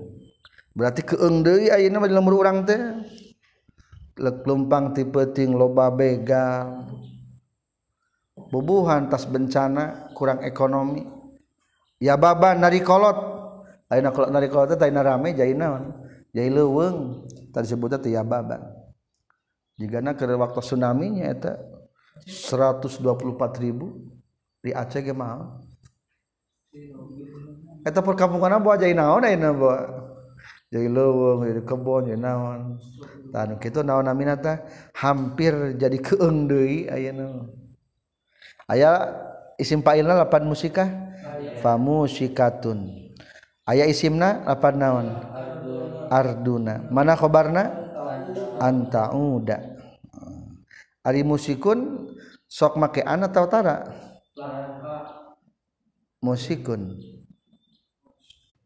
Berarti 0.76 1.00
keeng 1.08 1.40
deui 1.40 1.72
ayeuna 1.72 2.04
mah 2.04 2.08
di 2.12 2.14
urang 2.20 2.68
teh. 2.68 3.00
Lumpang 4.20 4.92
tipe 4.92 5.24
ting 5.32 5.56
loba 5.56 5.88
begal 5.88 6.84
bubuhan 8.50 9.08
tas 9.08 9.24
bencana 9.24 10.12
kurang 10.12 10.42
ekonomi. 10.42 11.06
Ya 12.02 12.18
baba 12.18 12.58
narikolot. 12.58 13.38
Ayeuna 13.90 14.10
kalau 14.14 14.28
narikolot 14.30 14.70
teh 14.74 14.86
ayeuna 14.86 15.02
rame 15.02 15.34
jadi 15.34 15.54
naon? 15.54 15.94
Jadi 16.30 16.50
leuweung. 16.50 17.26
Tadi 17.50 17.66
sebutnya 17.66 17.98
teh 17.98 18.14
ya 18.14 18.22
baban 18.22 18.80
jigana 19.80 20.12
keur 20.12 20.36
waktu 20.36 20.60
tsunami 20.60 21.18
nya 21.18 21.32
eta 21.32 21.56
124 22.28 23.64
ribu 23.64 24.12
di 24.60 24.76
Aceh 24.76 25.00
ge 25.00 25.16
mahal. 25.16 25.56
Eta 27.80 28.04
perkampungan 28.04 28.60
apa 28.60 28.76
jadi 28.76 28.92
naon 28.92 29.24
ayeuna 29.24 29.50
buah 29.56 29.80
jadi 30.68 30.86
leuweung 30.86 31.48
jadi 31.48 31.62
kebon 31.64 32.02
jadi 32.12 32.20
naon. 32.20 32.76
Tanu 33.32 33.56
kitu 33.56 33.80
naon 33.80 34.04
namina 34.04 34.36
teh 34.36 34.60
hampir 35.00 35.74
jadi 35.80 35.96
keung 35.98 36.44
deui 36.44 36.86
ayeuna. 36.92 37.48
Aya 38.70 38.90
isim 39.58 39.82
fa'ilna 39.82 40.14
lapan 40.14 40.46
musikah? 40.46 40.88
Famusikatun. 41.60 43.10
Aya 43.66 43.84
isimna 43.84 44.46
lapan 44.46 44.74
naon? 44.78 45.06
Arduna. 46.08 46.88
Mana 46.88 47.18
khobarna? 47.18 47.68
Antauda. 48.62 49.76
Ari 51.04 51.26
musikun 51.26 52.08
sok 52.48 52.80
make 52.80 53.04
an 53.04 53.26
atau 53.28 53.44
tara? 53.50 53.84
Musikun. 56.24 56.96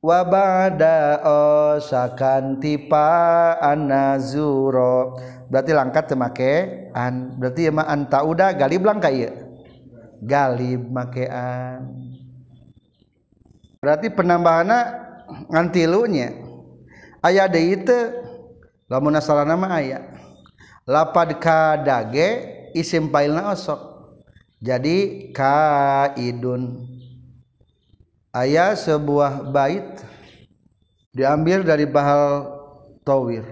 Wabada 0.04 1.24
osakan 1.24 2.60
tipa 2.60 3.08
anazuro 3.56 5.16
berarti 5.48 5.72
langkat 5.72 6.12
teu 6.12 6.18
make 6.18 6.52
an. 6.92 7.40
Berarti 7.40 7.72
mah 7.72 7.88
antauda 7.88 8.52
galib 8.52 8.84
langka 8.84 9.08
ieu 9.08 9.43
galib 10.24 10.88
make 10.88 11.28
an 11.28 11.92
berarti 13.78 14.08
penambahanna 14.08 14.80
ngan 15.52 15.66
tilunya 15.68 16.32
aya 17.24 17.48
deui 17.48 17.80
teu 17.80 18.24
lamun 18.88 19.16
asalna 19.16 19.56
mah 19.56 19.80
aya. 19.80 20.00
Lapad 20.84 21.40
kadage 21.40 22.44
isim 22.76 23.08
fa'ilna 23.08 23.56
osok. 23.56 23.80
Jadi 24.60 25.28
kaidun 25.32 26.88
ayat 28.32 28.80
sebuah 28.80 29.48
bait 29.48 30.04
diambil 31.12 31.64
dari 31.64 31.84
bahal 31.88 32.48
tawir 33.04 33.44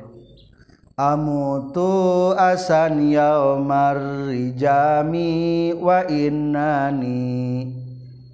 Amutu 0.92 2.36
asan 2.36 3.08
yaumar 3.08 4.28
rijami 4.28 5.72
wa 5.72 6.04
innani 6.04 7.64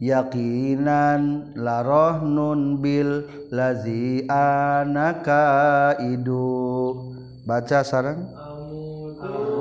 yakinan 0.03 1.55
larohnun 1.55 2.83
bil 2.83 3.31
lazi 3.55 4.27
anaka 4.27 5.95
idu. 6.03 6.99
Baca 7.47 7.87
sarang 7.87 8.27
Amutu 8.35 9.58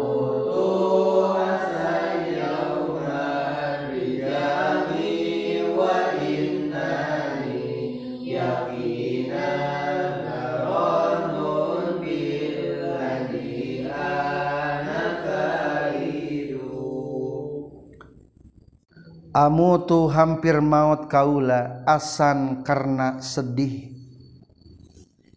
amutu 19.38 20.10
hampir 20.10 20.58
maut 20.66 21.06
kaula 21.06 21.86
asan 21.86 22.66
karena 22.66 23.22
sedih. 23.22 23.94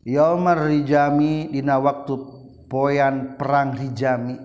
Yaumar 0.09 0.64
rijami 0.64 1.53
dina 1.53 1.76
waktu 1.76 2.16
poyan 2.72 3.36
perang 3.36 3.76
rijami. 3.76 4.40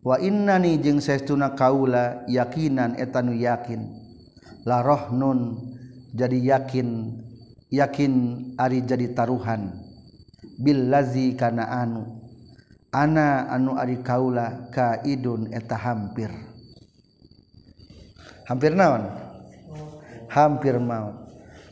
Wa 0.00 0.16
innani 0.16 0.80
jeung 0.80 1.04
saestuna 1.04 1.52
kaula 1.52 2.24
yakinan 2.24 2.96
etanu 2.96 3.36
yakin. 3.36 3.92
La 4.64 4.80
rohnun 4.80 5.60
jadi 6.16 6.56
yakin 6.56 6.88
yakin 7.68 8.12
ari 8.56 8.80
jadi 8.88 9.12
taruhan. 9.12 9.84
Bil 10.56 10.88
lazi 10.88 11.36
kana 11.36 11.68
anu. 11.68 12.24
Ana 12.88 13.52
anu 13.52 13.76
ari 13.76 14.00
kaula 14.00 14.72
kaidun 14.72 15.52
eta 15.52 15.76
hampir. 15.76 16.53
Hampir 18.48 18.72
naon? 18.76 19.08
Hampir 20.30 20.76
maut. 20.80 21.24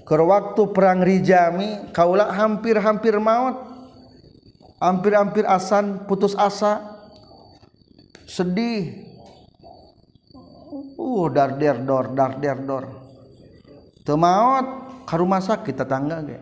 Ke 0.03 0.19
waktu 0.19 0.63
perang 0.75 1.01
rijami 1.01 1.89
kaulah 1.95 2.31
hampir-hampir 2.31 3.17
maut. 3.17 3.71
Hampir-hampir 4.83 5.47
asan 5.47 6.05
putus 6.11 6.35
asa. 6.35 7.01
Sedih. 8.27 9.09
Uh 10.97 11.29
dar 11.29 11.59
der 11.59 11.83
dor 11.83 12.15
dar 12.15 12.39
der 12.39 12.57
dor 12.63 12.85
teu 14.07 14.19
maut 14.19 14.67
ka 15.07 15.19
rumah 15.19 15.43
sakit 15.43 15.75
tetangga 15.75 16.23
ge. 16.27 16.39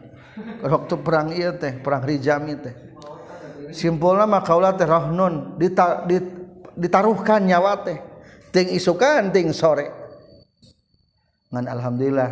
Waktu 0.65 0.95
perang 1.05 1.33
ieu 1.33 1.53
teh 1.57 1.81
perang 1.81 2.05
rijami 2.05 2.57
teh. 2.61 2.75
Simpulna 3.73 4.25
mah 4.25 4.45
kaulah 4.45 4.77
teh 4.77 4.89
rahnun 4.89 5.57
ditaruhkan 6.77 7.45
nyawa 7.45 7.85
teh. 7.85 7.99
Ting 8.51 8.73
isukan 8.73 9.31
ting 9.31 9.53
sore 9.55 10.00
ngan 11.51 11.67
alhamdulillah 11.67 12.31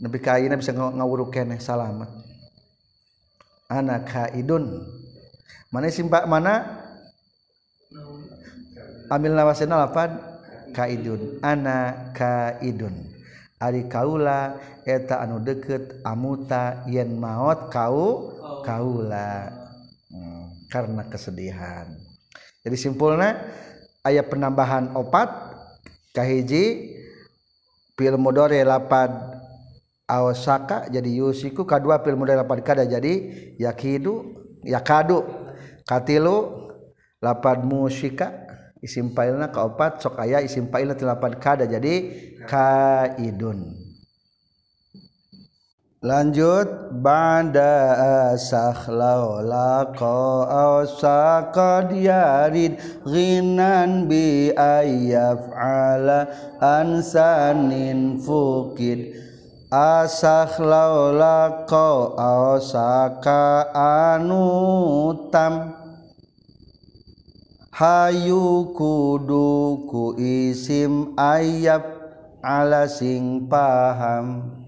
nabi 0.00 0.18
kaina 0.20 0.60
bisa 0.60 0.76
ngawuruk 0.76 1.32
keneh 1.32 1.60
salamat 1.60 2.08
anak 3.72 4.04
kaidun 4.08 4.84
mana 5.72 5.88
simpak 5.88 6.28
mana? 6.28 6.84
Amil 9.08 9.32
nawasena 9.32 9.88
lapan 9.88 10.20
kaidun 10.76 11.40
anak 11.40 12.12
kaidun 12.12 12.92
ari 13.56 13.88
kaula 13.88 14.60
eta 14.84 15.24
anu 15.24 15.40
deket 15.40 16.04
amuta 16.04 16.84
yen 16.88 17.16
maot 17.16 17.72
kau 17.72 18.36
kaula. 18.64 19.48
Hmm, 20.12 20.52
karena 20.68 21.08
kesedihan. 21.08 21.88
Jadi 22.60 22.76
simpulnya 22.76 23.40
ayat 24.04 24.28
penambahan 24.28 24.92
opat 24.92 25.28
kahiji 26.12 26.92
pil 27.96 28.14
mudore 28.16 28.62
lapad 28.64 29.10
awasaka 30.06 30.88
jadi 30.92 31.10
yusiku. 31.10 31.66
Kadua 31.66 32.00
pil 32.00 32.14
mudore 32.14 32.38
lapad 32.38 32.62
kada 32.62 32.84
jadi 32.86 33.12
yakidu 33.58 34.36
yakadu. 34.62 35.24
Katilu 35.82 36.70
lapad 37.18 37.66
musika 37.66 38.30
isim 38.78 39.14
pailna 39.14 39.50
kaopat 39.50 39.98
sok 39.98 40.22
aya 40.22 40.38
isim 40.42 40.70
pailna 40.70 40.94
tilapan 40.94 41.38
kada 41.42 41.66
jadi 41.66 41.94
kaidun. 42.46 43.81
Lanjut. 46.02 46.90
Banda 47.02 48.34
sakhlau 48.36 49.42
laqa 49.42 50.82
asaqad 50.82 51.94
yarid 51.94 52.76
ghinan 53.06 54.10
bi 54.10 54.50
ayyaf'ala 54.54 56.28
ansanin 56.60 58.20
fukid. 58.20 59.16
Asaklau 59.72 61.16
laqa 61.16 62.12
asaka 62.20 63.72
anutam. 63.72 65.80
Hayu 67.72 68.68
kudu 68.76 69.88
ku 69.88 70.12
isim 70.20 71.16
ayyaf 71.16 71.80
ala 72.44 72.84
sing 72.84 73.48
paham 73.48 74.61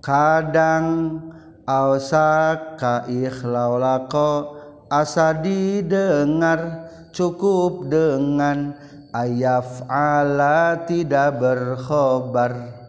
kadang 0.00 1.16
ausa 1.68 2.56
ka 2.76 3.06
ikhlaulako 3.06 4.58
asa 4.90 5.36
didengar 5.36 6.90
cukup 7.14 7.86
dengan 7.86 8.74
ayaf 9.14 9.86
ala 9.86 10.88
tidak 10.88 11.38
berkhobar. 11.38 12.80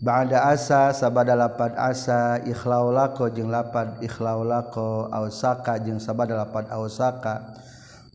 Ba'da 0.00 0.48
asa 0.48 0.96
sabada 0.96 1.36
lapad 1.36 1.76
asa 1.76 2.40
ikhlaulako 2.40 3.28
jeung 3.28 3.52
lapad 3.52 4.00
ikhlaulako 4.00 5.12
ausaka 5.12 5.76
jeung 5.76 6.00
sabada 6.00 6.40
lapad 6.40 6.72
ausaka. 6.72 7.60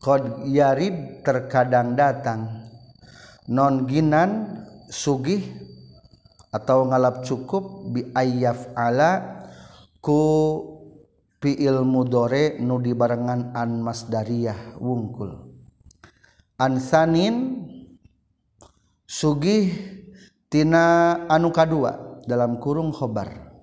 Qad 0.02 0.42
yarid 0.50 1.22
terkadang 1.22 1.94
datang. 1.94 2.66
Non 3.46 3.86
ginan 3.86 4.62
sugih 4.90 5.65
atau 6.56 6.88
ngalap 6.88 7.20
cukup 7.20 7.92
bi 7.92 8.08
ayyaf 8.16 8.72
ala 8.72 9.44
ku 10.00 10.24
fiil 11.44 11.84
mudore 11.84 12.56
nu 12.56 12.80
dibarengan 12.80 13.52
an 13.52 13.84
masdariyah 13.84 14.80
wungkul. 14.80 15.52
Ansanin 16.56 17.68
sugih 19.04 19.68
tina 20.48 21.20
anu 21.28 21.52
kadua 21.52 22.24
dalam 22.24 22.56
kurung 22.56 22.96
khobar. 22.96 23.60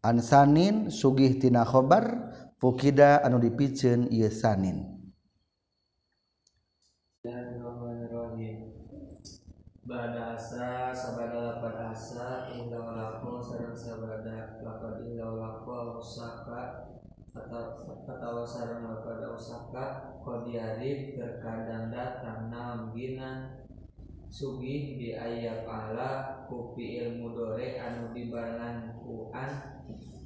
Ansanin 0.00 0.88
sugih 0.88 1.36
tina 1.36 1.68
khobar 1.68 2.32
fukida 2.56 3.20
anu 3.20 3.36
dipicen 3.36 4.08
ieu 4.08 4.32
sanin 4.32 4.94
Badasa 9.84 10.96
sabada 10.96 11.60
lapan 11.60 11.92
asa 11.92 12.48
indah 12.56 12.96
lako 12.96 13.36
sarang 13.36 13.76
sabada 13.76 14.56
lapan 14.64 15.12
indah 15.12 15.36
lako 15.36 16.00
usaka 16.00 16.88
atau 17.36 18.40
sarang 18.48 18.88
lapan 18.88 19.28
usaka 19.28 20.16
kodiari 20.24 21.12
terkadang 21.12 21.92
datang 21.92 22.48
gina 22.96 23.60
sugih 24.32 24.96
di 24.96 25.12
ayat 25.12 25.68
ala 25.68 26.40
kupi 26.48 27.04
ilmu 27.04 27.36
dore 27.36 27.76
anu 27.76 28.08
dibarengan 28.16 28.96
kuan 29.04 29.52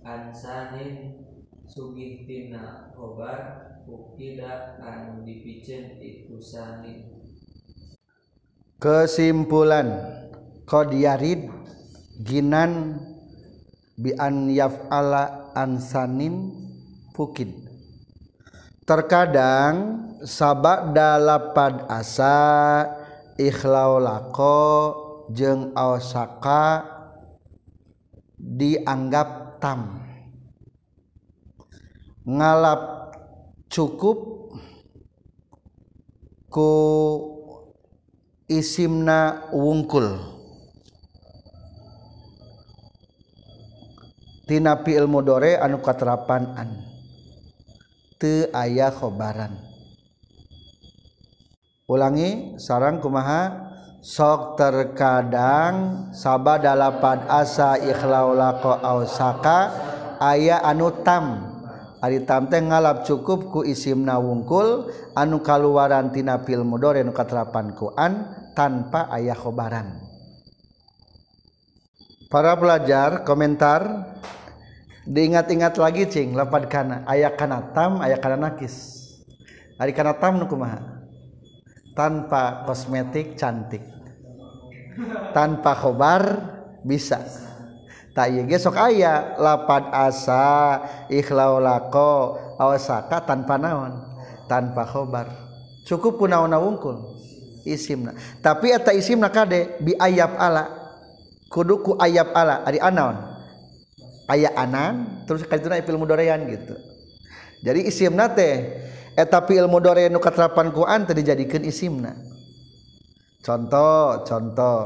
ansanin 0.06 1.18
sugih 1.66 2.22
tina 2.30 2.94
khobar 2.94 3.74
ukida 3.90 4.78
anu 4.78 5.26
dipicen 5.26 5.98
itu 5.98 6.38
kesimpulan. 8.78 10.18
Qadiyarid 10.68 11.48
ginan 12.22 13.00
bi 13.96 14.12
an 14.20 14.52
yaf'ala 14.52 15.48
ansanin 15.56 16.52
fukid 17.16 17.50
terkadang 18.84 20.04
sabak 20.28 20.92
dalapad 20.92 21.88
asa 21.88 22.84
ikhlau 23.40 23.96
lako 23.96 24.60
jeung 25.32 25.72
awsaka 25.72 26.84
dianggap 28.36 29.56
tam. 29.56 30.04
Ngalap 32.28 33.12
cukup 33.72 34.52
ku 36.52 36.72
isimna 38.48 39.52
wungkul. 39.52 40.16
Tina 44.48 44.80
fi'il 44.80 45.04
mudhari 45.04 45.60
anu 45.60 45.84
katerapan 45.84 46.56
an. 46.56 46.68
Teu 48.16 48.48
aya 48.56 48.88
khobaran. 48.88 49.60
Ulangi 51.84 52.56
sarang 52.56 52.98
kumaha? 53.04 53.68
Sok 53.98 54.56
terkadang 54.56 56.08
sabada 56.14 56.72
lapad 56.72 57.28
asa 57.28 57.76
ikhlau 57.76 58.32
laqo 58.32 58.72
ausaka 58.80 59.74
aya 60.16 60.64
anu 60.64 61.04
tam. 61.04 61.44
Ari 61.98 62.22
tam 62.22 62.46
teh 62.46 62.62
ngalap 62.62 63.02
cukup 63.02 63.50
ku 63.50 63.60
isimna 63.66 64.22
wungkul 64.22 64.86
anu 65.18 65.42
kaluaran 65.42 66.14
tina 66.14 66.40
fi'il 66.40 66.62
mudhari 66.64 67.04
anu 67.04 67.12
katerapan 67.12 67.74
ku 67.76 67.92
an. 67.98 68.37
Tanpa 68.58 69.06
ayah 69.14 69.38
khobaran. 69.38 70.02
Para 72.26 72.58
pelajar 72.58 73.22
komentar. 73.22 73.86
Diingat-ingat 75.08 75.78
lagi 75.80 76.04
cing. 76.10 76.34
Lapad 76.36 76.66
kana 76.68 77.06
ayat 77.08 77.38
kana 77.38 77.70
tam 77.70 78.02
ayat 78.02 78.18
kana 78.18 78.36
nakis. 78.36 78.98
Ari 79.78 79.94
kana 79.94 80.12
tam 80.18 80.42
nu 80.42 80.50
kumaha? 80.50 80.82
Tanpa 81.94 82.66
kosmetik 82.66 83.38
cantik. 83.38 83.80
Tanpa 85.32 85.72
khobar 85.78 86.22
bisa. 86.84 87.22
Tak 88.12 88.26
iya 88.28 88.42
gesok 88.44 88.76
aya. 88.76 89.38
Lapad 89.40 89.88
asa 89.94 90.82
ikhlau 91.08 91.56
lako 91.62 92.36
awasaka 92.60 93.24
tanpa 93.24 93.56
naon. 93.56 93.96
Tanpa 94.44 94.84
khobar. 94.84 95.32
Cukup 95.88 96.20
kunaon 96.20 96.52
wungkul 96.52 97.17
isimna. 97.74 98.16
Tapi 98.40 98.72
eta 98.72 98.94
isimna 98.96 99.28
kade 99.28 99.80
bi 99.82 99.92
ayab 99.98 100.36
ala. 100.40 100.64
Kuduku 101.48 101.96
ayab 101.96 102.32
ala 102.36 102.64
ari 102.68 102.76
anaon. 102.80 103.16
Aya 104.28 104.52
anan 104.52 105.24
terus 105.24 105.40
kadituna 105.48 105.80
fil 105.80 105.96
mudharian 105.96 106.44
gitu. 106.44 106.76
Jadi 107.64 107.88
isimna 107.88 108.28
teh 108.28 108.76
eta 109.16 109.40
fil 109.48 109.64
mudharian 109.64 110.12
nu 110.12 110.20
katerapan 110.20 110.68
ku 110.68 110.84
an 110.84 111.08
teh 111.08 111.16
dijadikeun 111.16 111.64
isimna. 111.64 112.12
Contoh 113.40 114.28
contoh. 114.28 114.80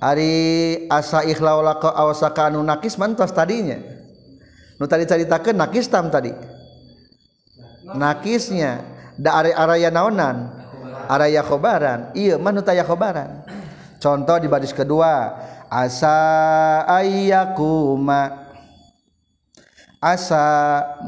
Ari 0.00 0.88
asa 0.88 1.24
ikhlaulaka 1.28 1.92
awsaka 1.92 2.48
anu 2.48 2.64
nakis 2.64 2.96
mantos 2.96 3.28
tadinya. 3.32 3.76
Nu 4.80 4.88
tadi 4.88 5.04
caritakeun 5.04 5.60
nakis 5.60 5.92
tam 5.92 6.08
tadi. 6.08 6.32
Nakisnya 7.84 8.80
da 9.20 9.44
are 9.44 9.52
araya 9.52 9.92
naonan. 9.92 10.63
araya 11.08 11.44
khobaran. 11.44 12.12
Iya 12.16 12.40
manu 12.40 12.64
taya 12.64 12.82
khobaran? 12.86 13.44
Contoh 14.00 14.36
di 14.40 14.48
baris 14.48 14.72
kedua. 14.72 15.36
Asa 15.68 16.16
ayyakuma. 16.88 18.52
Asa 19.98 20.44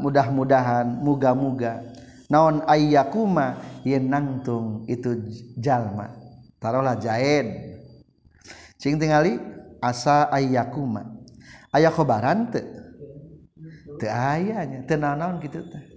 mudah-mudahan 0.01 0.89
muga-muga. 1.01 1.85
Naon 2.27 2.65
ayyakuma? 2.65 3.61
Yen 3.87 4.09
nangtung 4.11 4.83
itu 4.89 5.23
jalma. 5.55 6.11
Taruhlah 6.57 6.97
jaid 6.97 7.77
cing 8.77 8.97
tingali 9.01 9.39
asa 9.79 10.27
ayyakuma. 10.33 11.17
Aya 11.73 11.93
khobaran 11.93 12.49
teu? 12.49 12.65
Teu 13.97 14.09
aya 14.09 14.65
nya. 14.65 14.79
Teu 14.85 14.97
naon-naon 14.97 15.41
kitu 15.41 15.61
teh? 15.65 15.96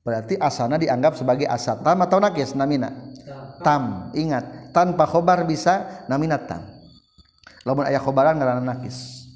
berarti 0.00 0.36
asana 0.40 0.80
dianggap 0.80 1.16
sebagai 1.16 1.46
asal 1.46 1.80
tam 1.84 2.00
atau 2.04 2.18
nakis 2.20 2.56
namina? 2.56 2.92
Tam. 3.60 4.08
Ingat 4.16 4.72
tanpa 4.72 5.04
khobar 5.04 5.44
bisa 5.44 6.04
namina 6.08 6.40
tam. 6.40 6.64
Lamun 7.68 7.84
ayah 7.84 8.00
khobaran 8.00 8.40
karena 8.40 8.60
nakis. 8.60 9.28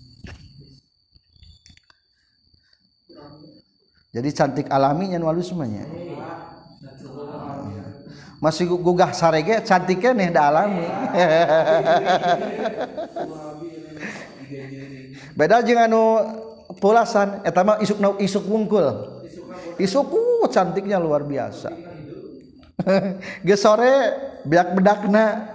Jadi 4.15 4.31
cantik 4.31 4.70
alami 4.70 5.11
nyan 5.11 5.27
walu 5.27 5.43
semuanya. 5.43 5.85
Masih 8.39 8.70
gugah 8.70 9.11
sarege 9.11 9.59
cantiknya 9.66 10.15
nih 10.15 10.28
da 10.31 10.43
alami. 10.55 10.86
Beda 15.35 15.66
jeung 15.66 15.82
anu 15.82 16.23
pulasan 16.78 17.43
etama 17.43 17.82
isuk 17.82 17.99
isuk 18.23 18.47
wungkul. 18.47 19.14
disuku 19.76 20.48
cantiknya 20.51 20.98
luar 20.98 21.22
biasa. 21.26 21.70
Gesore 23.48 23.94
bedak 24.44 24.74
bedakna 24.76 25.55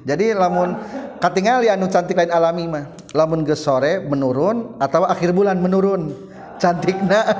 jadi 0.00 0.32
lamun 0.32 0.80
katingali 1.20 1.68
anu 1.68 1.86
cantik 1.92 2.16
lain 2.16 2.32
alami 2.32 2.64
mah 2.64 2.84
lamun 3.12 3.44
gesore 3.44 4.00
menurun 4.00 4.80
atau 4.80 5.04
akhir 5.04 5.36
bulan 5.36 5.60
menurun 5.60 6.14
cantikna. 6.60 7.20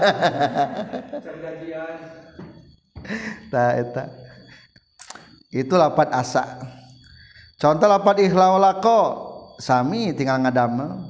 Nah, 3.51 3.75
eta. 3.75 4.07
itu 5.51 5.75
lapat 5.75 6.15
asa. 6.15 6.63
Contoh 7.59 7.91
lapat 7.91 8.23
ihlawlako 8.23 9.01
sami 9.59 10.15
tinggal 10.15 10.39
ngadamel. 10.39 11.10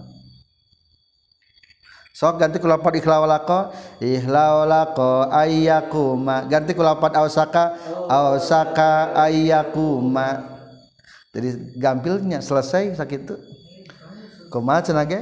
Sok 2.20 2.36
ganti 2.36 2.60
ku 2.60 2.68
lapat 2.68 3.00
ikhlawalako 3.00 3.72
ikhlawalako 3.96 5.32
ayyakuma. 5.32 6.44
Ganti 6.52 6.76
ku 6.76 6.84
lapat 6.84 7.16
ausaka 7.16 7.80
ausaka 8.12 9.16
ayyakuma. 9.16 10.60
Jadi 11.32 11.80
gampilnya 11.80 12.44
selesai 12.44 12.92
sakitu 12.92 13.40
kumaha 14.52 14.84
cenage? 14.84 15.16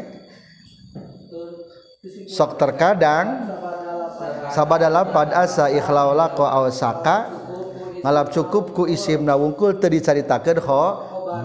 Sok 2.27 2.59
terkadang 2.59 3.47
sabada 4.51 4.91
lapad 4.91 5.31
asa 5.31 5.71
ikhlawalako 5.71 6.51
ausaka 6.51 7.31
ngalap 8.03 8.35
cukup 8.35 8.75
ku 8.75 8.91
isim 8.91 9.23
nawungkul 9.23 9.79
teu 9.79 9.95
ho 10.67 10.83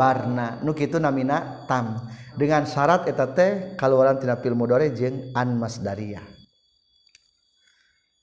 barna. 0.02 0.58
Nu 0.66 0.74
kitu 0.74 0.98
namina 0.98 1.62
tam 1.70 2.10
dengan 2.38 2.66
syarat 2.66 3.06
eta 3.10 3.30
teh 3.30 3.52
kaluaran 3.78 4.18
tina 4.18 4.38
fil 4.40 4.58
mudhari 4.58 4.90
jeung 4.94 5.32
an 5.38 5.58
masdariyah 5.58 6.34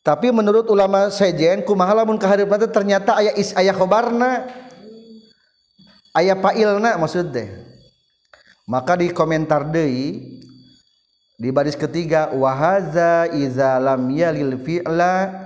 tapi 0.01 0.33
menurut 0.33 0.65
ulama 0.73 1.13
sejen 1.13 1.61
kumaha 1.61 1.93
lamun 1.93 2.17
kaharipna 2.17 2.57
teh 2.57 2.73
ternyata 2.73 3.21
aya 3.21 3.37
is 3.37 3.53
aya 3.53 3.77
khobarna 3.77 4.49
aya 6.17 6.35
failna 6.41 6.97
maksud 6.97 7.31
teh. 7.31 7.49
Maka 8.71 8.95
di 8.97 9.11
komentar 9.11 9.67
deui 9.67 10.41
di 11.37 11.49
baris 11.51 11.75
ketiga 11.75 12.31
wahaza 12.31 13.27
iza 13.35 13.77
lam 13.83 14.07
yalil 14.15 14.57
fi'la 14.63 15.37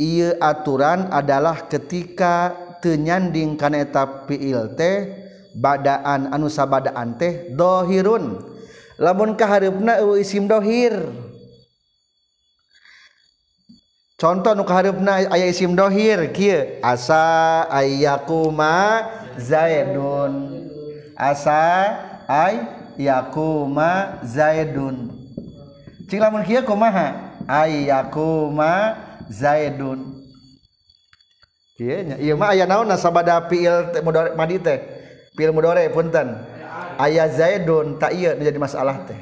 ieu 0.00 0.34
aturan 0.40 1.12
adalah 1.12 1.68
ketika 1.68 2.56
teu 2.80 2.98
nyanding 2.98 3.60
kana 3.60 3.84
eta 3.84 4.24
fi'il 4.24 4.72
teh 4.74 5.21
badaan 5.56 6.32
anu 6.32 6.48
sabadaan 6.48 7.16
teh 7.16 7.52
dohirun. 7.52 8.40
Lamun 9.00 9.34
kaharupna 9.34 9.98
isim 10.20 10.46
dohir. 10.46 10.94
Contoh 14.20 14.54
nu 14.54 14.62
kaharupna 14.62 15.26
aya 15.34 15.50
isim 15.50 15.74
dohir 15.74 16.30
kieu 16.30 16.78
asa 16.78 17.66
ayyakuma 17.66 19.02
zaidun. 19.34 20.62
Asa 21.18 21.90
ay 22.30 22.62
yakuma 23.02 24.22
zaidun. 24.22 25.10
Cing 26.06 26.22
lamun 26.22 26.46
kieu 26.46 26.62
kumaha? 26.62 27.34
Ayyakuma 27.50 28.94
zaidun. 29.26 30.22
Kieu 31.74 32.06
nya 32.06 32.14
ieu 32.22 32.38
mah 32.38 32.54
aya 32.54 32.62
naon 32.68 32.94
sabada 32.94 33.42
fiil 33.50 33.90
madi 34.38 34.62
teh? 34.62 35.01
Fiil 35.36 35.52
mudore 35.52 35.88
punten. 35.92 36.36
Aya 37.00 37.26
zaidun 37.28 37.96
tak 37.96 38.12
ieu 38.14 38.36
menjadi 38.36 38.58
masalah 38.60 39.04
teh. 39.08 39.18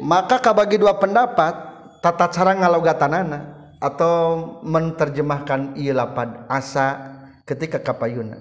Maka 0.00 0.40
kabagi 0.40 0.80
dua 0.80 0.96
pendapat 0.96 1.52
tata 2.00 2.32
cara 2.32 2.56
ngalogatanana 2.56 3.60
atau 3.76 4.16
menerjemahkan 4.64 5.76
iya 5.76 5.92
lapad 5.92 6.48
asa 6.48 7.16
ketika 7.44 7.76
kapayuna. 7.76 8.40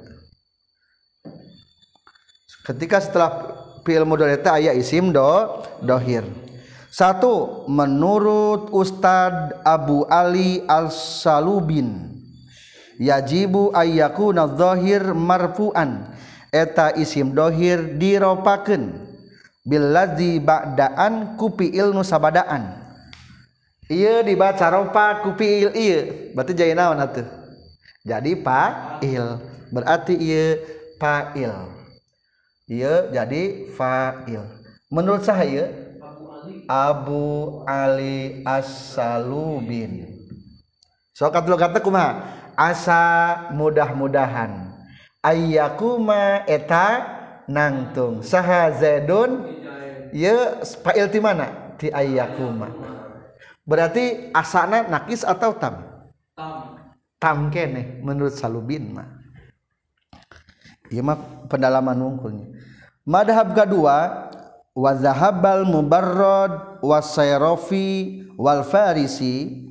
Ketika 2.64 3.03
setelah 3.03 3.31
fi'il 3.84 4.07
mudhari 4.07 4.40
ayat 4.40 4.80
isim 4.80 5.11
do 5.11 5.64
dohir. 5.84 6.23
Satu 6.90 7.65
menurut 7.69 8.73
Ustad 8.73 9.61
Abu 9.61 10.10
Ali 10.10 10.65
Al-Salubin 10.65 12.09
yajibu 13.00 13.72
ayyakuna 13.72 14.46
dhahir 14.46 15.16
marfu'an. 15.16 16.12
Eta 16.52 16.94
isim 17.00 17.32
dohir 17.32 17.96
diropakeun. 17.96 19.08
Billadzi 19.64 20.42
ba'daan 20.42 21.38
kupi 21.38 21.72
ilnu 21.72 22.02
sabadaan. 22.04 22.76
Iya 23.90 24.22
dibaca 24.22 24.70
ropa 24.70 25.26
kupi 25.26 25.66
il 25.66 25.72
iya 25.74 26.00
berarti 26.38 26.54
jadi 26.54 26.78
naon 26.78 27.02
atuh? 27.02 27.26
Jadi 28.06 28.38
fa'il. 28.38 29.26
Berarti 29.74 30.14
iya 30.14 30.62
fa'il. 31.02 31.54
Iya 32.70 33.10
jadi 33.14 33.70
fa'il. 33.74 34.46
Menurut 34.90 35.26
saya 35.26 35.70
Abu 36.66 37.62
Ali 37.66 38.42
As-Salubin. 38.46 40.06
So 41.14 41.30
kata 41.30 41.82
kumaha 41.82 42.39
asa 42.60 43.03
mudah-mudahan. 43.56 44.76
Ayyakuma 45.23 46.44
eta 46.44 47.07
nangtung. 47.48 48.19
Saha 48.19 48.76
zaidun 48.76 49.48
ya 50.11 50.60
fa'il 50.84 51.07
ti 51.07 51.23
mana? 51.23 51.76
Ti 51.80 51.88
ayyakuma. 51.88 52.68
Berarti 53.64 54.34
asana 54.36 54.84
nakis 54.91 55.23
atau 55.23 55.56
tam? 55.56 55.88
Tam. 57.19 57.52
Kene 57.52 58.03
menurut 58.03 58.36
salubin 58.36 58.91
mah. 58.91 59.07
Ieu 60.91 61.06
mah 61.06 61.48
pendalaman 61.48 61.99
wungkulnya. 61.99 62.48
Madhab 63.06 63.53
kedua 63.53 64.27
wa 64.73 64.91
zahabal 64.95 65.68
mubarrad 65.68 66.81
wasayrafi 66.81 68.23
wal 68.40 68.64
farisi 68.64 69.68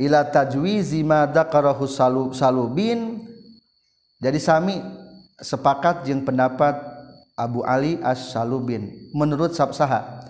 ila 0.00 0.24
tajwizi 0.24 1.04
ma 1.04 1.28
dzakarahu 1.28 1.84
salubin. 2.32 3.28
Jadi 4.20 4.40
sami 4.40 4.80
sepakat 5.36 6.08
jeung 6.08 6.24
pendapat 6.24 6.76
Abu 7.36 7.64
Ali 7.64 8.00
As-Salubin. 8.00 9.12
Menurut 9.12 9.52
sabsaha 9.52 10.24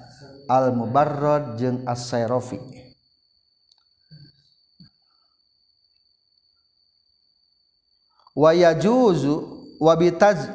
al 0.51 0.75
mubarrad 0.75 1.55
jeung 1.55 1.87
as-sayrafi 1.87 2.81
wa 8.35 8.51
yajuzu 8.55 9.35
wa 9.79 9.95
bitaz 9.95 10.49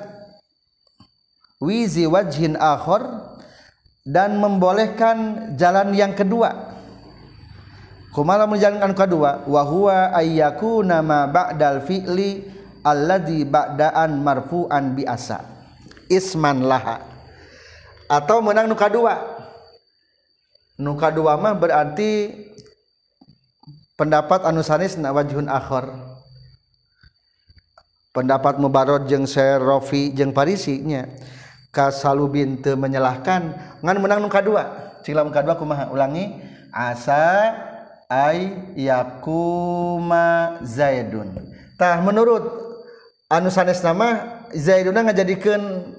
wizi 1.61 2.03
wajhin 2.09 2.55
akhar 2.59 3.35
dan 4.05 4.37
membolehkan 4.37 5.53
jalan 5.57 5.95
yang 5.95 6.11
kedua 6.11 6.74
kumala 8.15 8.47
menjalankan 8.47 8.95
kedua? 8.95 9.43
Wa 9.43 9.61
huwa 9.67 10.15
ayyakuna 10.15 11.03
ma 11.03 11.27
ba'dal 11.27 11.83
fi'li 11.83 12.47
alladzi 12.79 13.43
ba'daan 13.43 14.23
marfu'an 14.23 14.95
bi 14.95 15.03
asa 15.03 15.43
isman 16.07 16.63
laha. 16.63 17.03
Atau 18.07 18.39
menang 18.39 18.71
nuka 18.71 18.87
dua? 18.87 19.19
Nuka 20.79 21.11
dua 21.11 21.35
mah 21.35 21.51
berarti 21.51 22.31
pendapat 23.99 24.47
anu 24.47 24.63
sanis 24.63 24.95
na 24.95 25.11
wajhun 25.11 25.51
akhar. 25.51 25.91
Pendapat 28.15 28.63
mubarod 28.63 29.11
jeung 29.11 29.27
serofi 29.27 30.15
jeung 30.15 30.31
parisi 30.31 30.79
nya 30.79 31.11
kasalubin 31.75 32.63
teu 32.63 32.79
menyalahkan. 32.79 33.51
Ngan 33.83 33.97
menang 33.99 34.23
nuka 34.23 34.39
dua? 34.39 34.95
Cila 35.03 35.27
nuka 35.27 35.43
dua 35.43 35.59
kumaha? 35.59 35.91
Ulangi. 35.91 36.31
Asa 36.75 37.55
ay 38.09 38.53
yakuma 38.77 40.57
zaidun. 40.61 41.33
Tah 41.79 41.99
menurut 41.99 42.43
anu 43.27 43.49
sanes 43.51 43.83
nama 43.83 44.41
zaiduna 44.53 45.05
ngajadikeun 45.05 45.95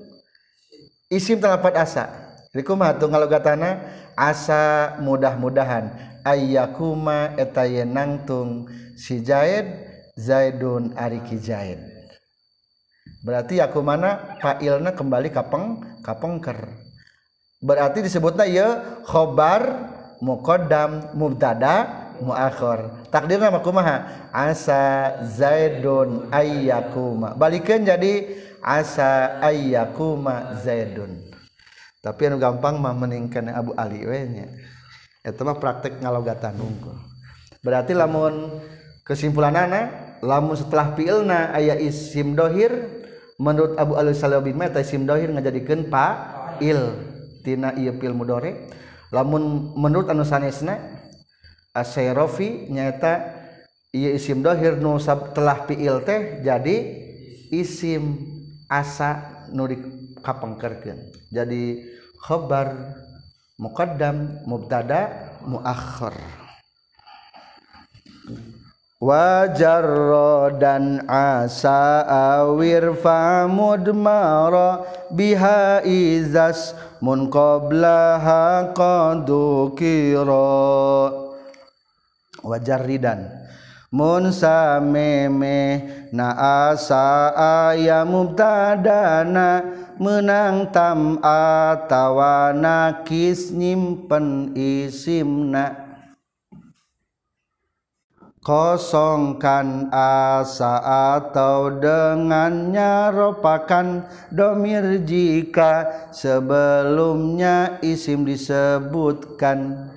isim 1.13 1.41
telapat 1.41 1.77
asa. 1.77 2.11
Jadi 2.55 2.65
kumaha 2.65 2.97
tuh 2.97 3.13
ngalogatana? 3.13 3.85
Asa 4.17 4.97
mudah-mudahan. 5.05 5.93
Ayyakuma 6.25 7.37
eta 7.37 7.69
nangtung 7.85 8.67
si 8.97 9.21
zaid 9.21 9.69
zaidun 10.17 10.97
ari 10.97 11.21
ki 11.21 11.37
zaid 11.37 11.97
berarti 13.27 13.59
yakumana 13.59 14.39
failna 14.39 14.95
kembali 14.95 15.35
kapeng 15.35 15.83
kapengker. 16.07 16.79
Berarti 17.59 18.05
disebutna 18.07 18.47
ya 18.47 19.01
khobar 19.03 19.91
muqaddam 20.21 21.13
mubtada 21.17 22.07
muakhir. 22.21 23.09
Takdirna 23.13 23.53
mah 23.53 23.63
kumaha? 23.63 23.97
Asa 24.33 25.17
zaidun 25.25 26.29
ayyakuma. 26.33 27.37
Balikeun 27.37 27.85
jadi 27.85 28.29
asa 28.61 29.41
ayyakuma 29.45 30.57
zaidun. 30.61 31.21
Tapi 32.01 32.21
anu 32.31 32.39
gampang 32.39 32.79
mah 32.79 32.95
meningkan 32.95 33.51
Abu 33.51 33.75
Ali 33.75 34.07
we 34.07 34.21
nya. 34.31 34.47
Eta 35.27 35.43
mah 35.43 35.59
praktek 35.59 35.99
ngalogatan 35.99 36.55
unggul. 36.55 36.95
Berarti 37.67 37.99
lamun 37.99 38.63
kesimpulanana 39.03 39.91
lamun 40.23 40.55
setelah 40.55 40.95
fi'ilna 40.95 41.51
aya 41.51 41.75
isim 41.83 42.39
dohir 42.39 42.71
menurut 43.43 43.75
Abu 43.75 43.99
Ali 43.99 44.15
Salih 44.15 44.39
bin 44.39 44.55
Meta 44.55 44.79
isim 44.79 45.03
dohir 45.03 45.35
ngajadikeun 45.35 45.91
fa'il. 45.91 46.81
Tina 47.43 47.75
ieu 47.75 47.95
fi'il 47.99 48.15
mudhari' 48.15 48.55
lamun 49.15 49.73
menurut 49.79 50.11
anu 50.11 50.27
sanesna 50.27 50.79
asayrofi 51.77 52.67
nyata 52.73 53.37
iya 53.95 54.17
isim 54.17 54.41
dohir 54.43 54.81
nu 54.81 54.99
telah 55.33 55.69
fiil 55.69 56.03
teh 56.03 56.41
jadi 56.43 56.77
isim 57.51 58.19
asa 58.67 59.47
nu 59.55 59.71
dikapengkerkeun. 59.71 61.31
Jadi 61.31 61.87
khabar 62.23 62.97
muqaddam 63.59 64.43
mubtada 64.47 65.33
muakhir. 65.47 66.19
Wajar 68.97 69.85
dan 70.57 71.05
asa 71.05 72.01
awir 72.41 72.97
famudmara 72.97 74.89
biha 75.13 75.85
izas 75.85 76.73
mun 77.01 77.29
qablaha 77.33 78.73
qad 78.75 79.25
dukira 79.29 81.13
wajar 82.43 82.83
ridan. 82.85 83.47
Mun 83.95 84.35
sameme 84.35 85.87
na 86.11 86.35
asa 86.69 87.33
aya 87.71 88.03
mubtadana 88.03 89.63
menang 89.97 90.75
tam 90.75 91.23
atawa 91.23 92.51
nakis 92.51 93.55
nyimpen 93.55 94.53
isimna. 94.59 95.86
Kosongkan 98.47 99.91
asa 99.91 100.79
atau 101.19 101.67
dengannya 101.83 103.11
ropakan 103.11 104.07
domir 104.31 105.03
jika 105.03 106.07
sebelumnya 106.15 107.83
isim 107.83 108.23
disebutkan. 108.23 109.91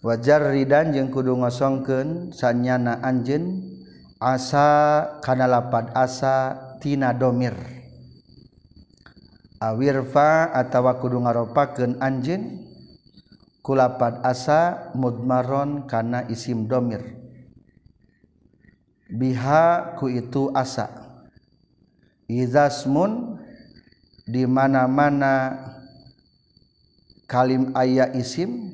Wajar 0.00 0.48
Ridan 0.48 0.96
jeung 0.96 1.12
kudu 1.12 1.36
ngosongken 1.36 2.32
sanyana 2.32 3.04
anjen 3.04 3.68
asakanapat 4.16 5.92
asatina 5.92 7.12
domir. 7.12 7.52
Awirfa 9.60 10.56
atau 10.56 10.88
kudu 10.96 11.20
ngaropaken 11.20 12.00
anj 12.00 12.40
kulapan 13.60 14.20
asa 14.24 14.92
mudmaron 14.96 15.84
karena 15.84 16.24
isim 16.28 16.68
domir. 16.68 17.00
Biha 19.10 19.96
ku 19.98 20.08
itu 20.08 20.48
asa. 20.54 20.88
Izasmun 22.30 23.42
di 24.22 24.46
mana-mana 24.46 25.58
kalim 27.26 27.74
ayah 27.74 28.14
isim 28.14 28.70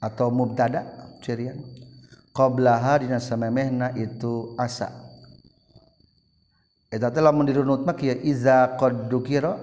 atau 0.00 0.32
mubtada 0.32 1.12
cirian 1.20 1.60
qablaha 2.32 3.04
dina 3.04 3.20
samemehna 3.20 3.96
itu 3.96 4.56
asa. 4.56 4.92
Eta 6.88 7.12
teh 7.12 7.20
lamun 7.20 7.48
dirunut 7.48 7.84
mah 7.84 7.96
kieu 7.96 8.16
iza 8.24 8.76
qad 8.80 9.12
dukira 9.12 9.60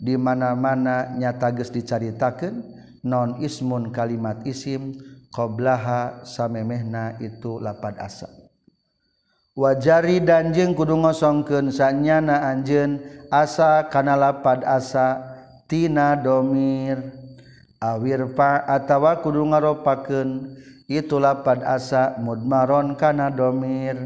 di 0.00 0.16
mana-mana 0.16 1.12
nyata 1.16 1.52
geus 1.52 1.68
dicaritakeun 1.68 2.79
non 3.04 3.40
ismun 3.40 3.92
kalimat 3.92 4.44
isim 4.44 4.96
qoblaha 5.30 6.26
samemehna 6.26 7.16
itu 7.22 7.62
lapad 7.62 7.96
asa. 7.96 8.28
Wajari 9.54 10.22
danjeng 10.22 10.72
kudu 10.72 10.94
ngosongkeun 11.04 11.74
sanyana 11.74 12.48
anjeun 12.48 13.02
asa 13.28 13.90
kana 13.90 14.14
lapad 14.16 14.62
asa 14.64 15.20
tina 15.66 16.16
domir. 16.16 16.98
Awir 17.80 18.36
pa 18.36 18.60
atawa 18.68 19.24
kudu 19.24 19.40
ngaropakeun 19.40 20.56
itu 20.84 21.16
lapad 21.16 21.64
asa 21.64 22.16
mudmaron 22.20 22.94
kana 22.94 23.32
domir. 23.32 23.96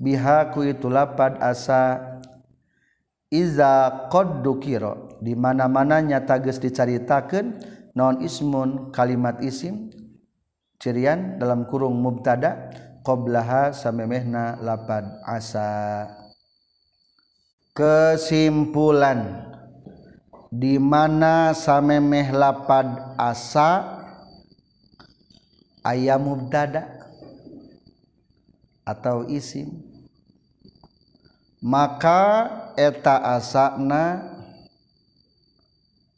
Bihaku 0.00 0.68
itu 0.68 0.90
lapad 0.90 1.38
asa. 1.38 2.14
Iza 3.34 4.06
qad 4.14 4.46
dukira 4.46 4.94
di 5.18 5.34
mana-mana 5.34 5.98
nyata 5.98 6.38
geus 6.38 6.62
dicaritakeun 6.62 7.73
non 7.94 8.20
ismun 8.20 8.90
kalimat 8.90 9.38
isim 9.40 9.90
cirian 10.82 11.38
dalam 11.38 11.64
kurung 11.70 11.96
mubtada 12.02 12.68
qoblaha 13.06 13.70
samemehna 13.70 14.58
lapad 14.58 15.06
asa. 15.22 16.10
Kesimpulan 17.74 19.50
di 20.54 20.78
mana 20.78 21.50
samemeh 21.50 22.30
lapad 22.30 23.18
asa 23.18 24.02
ayam 25.82 26.22
mubtada 26.22 26.86
atau 28.86 29.26
isim 29.26 29.94
maka 31.58 32.46
eta 32.76 33.40
asana 33.40 34.22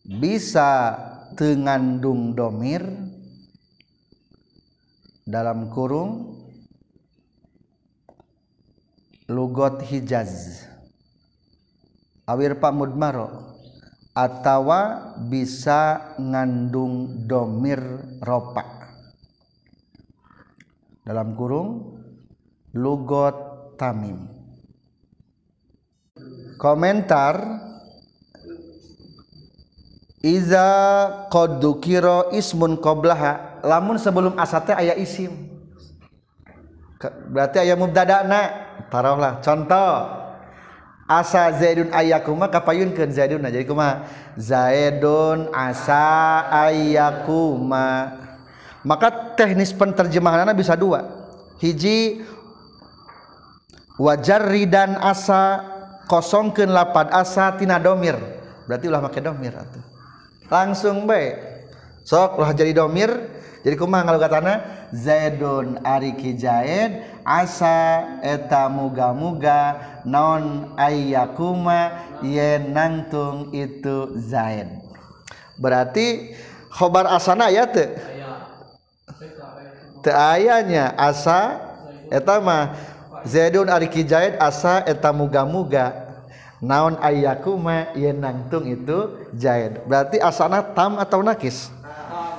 bisa 0.03 0.99
tengandung 1.37 2.33
domir 2.33 2.81
dalam 5.29 5.69
kurung 5.69 6.33
lugot 9.29 9.85
hijaz. 9.85 10.65
Awir 12.27 12.59
pamudmaro 12.59 13.55
atawa 14.17 15.15
bisa 15.29 16.15
ngandung 16.19 17.29
domir 17.29 17.79
ropa. 18.25 18.65
Dalam 21.07 21.39
kurung 21.39 22.01
lugot 22.75 23.37
tamim. 23.79 24.27
Komentar 26.57 27.66
Iza 30.25 30.69
qad 31.29 31.61
dukira 31.61 32.33
ismun 32.33 32.81
qablaha. 32.81 33.61
Lamun 33.61 34.01
sebelum 34.01 34.33
asate 34.41 34.73
aya 34.73 34.97
isim. 34.97 35.33
Berarti 37.29 37.61
aya 37.61 37.77
mubtada'na 37.77 38.41
taruhlah 38.89 39.45
contoh. 39.45 40.25
Asa 41.07 41.55
zaidun 41.55 41.95
ayakuma 41.95 42.51
kapayunkeun 42.51 43.15
zaidun 43.15 43.39
nah 43.39 43.47
jadi 43.47 43.63
kumaha 43.63 44.11
zaidun 44.35 45.55
asa 45.55 46.43
ayakuma 46.51 48.19
maka 48.83 49.39
teknis 49.39 49.71
penterjemahanana 49.71 50.51
bisa 50.51 50.75
dua. 50.75 51.07
Hiji 51.63 52.27
wajarri 54.03 54.67
dan 54.67 54.99
asa 54.99 55.63
kosongkeun 56.11 56.75
lapad 56.75 57.07
asa 57.15 57.55
tina 57.55 57.79
domir. 57.79 58.19
Berarti 58.67 58.91
ulah 58.91 58.99
make 58.99 59.23
domir 59.23 59.55
atuh 59.55 59.86
langsung 60.47 61.05
baik 61.07 61.57
sok 62.07 62.39
ulah 62.39 62.55
jadi 62.55 62.71
domir. 62.71 63.11
Jadi 63.67 63.75
kumaha 63.83 64.07
ngalugatana 64.07 64.55
zaidun 64.95 65.83
ari 65.83 66.15
ki 66.15 66.39
zaid 66.39 67.03
asa 67.27 68.23
eta 68.23 68.71
muga-muga 68.71 69.75
non 70.07 70.71
ayyakuma 70.79 71.99
yen 72.23 72.71
nangtung 72.71 73.51
itu 73.51 74.15
zaid. 74.23 74.71
Berarti 75.59 76.39
khobar 76.71 77.11
asana 77.11 77.51
ya 77.51 77.67
teu 77.67 77.91
teu 79.99 80.15
ayanya 80.15 80.95
asa 80.95 81.59
eta 82.07 82.39
mah. 82.39 82.95
Zaidun 83.27 83.67
ari 83.67 83.91
ki 83.91 84.07
zaid 84.07 84.39
asa 84.39 84.87
eta 84.87 85.11
muga-muga 85.11 86.06
naon 86.67 86.99
ayakuma 86.99 87.95
yen 87.95 88.19
nangtung 88.19 88.67
itu 88.67 89.31
zaid 89.39 89.87
berarti 89.87 90.19
asana 90.19 90.67
tam 90.75 90.99
atau 90.99 91.23
nakis? 91.23 91.71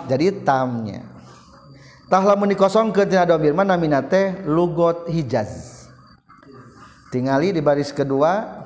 Jadi 0.08 0.44
tamnya. 0.44 1.04
Tah 2.08 2.24
lamun 2.24 2.48
dikosongkeun 2.48 3.08
tina 3.12 3.28
domir 3.28 3.52
mana 3.52 3.76
minate 3.76 4.40
lugot 4.48 5.08
hijaz. 5.12 5.84
Tingali 7.12 7.52
di 7.56 7.60
baris 7.60 7.92
kedua 7.92 8.64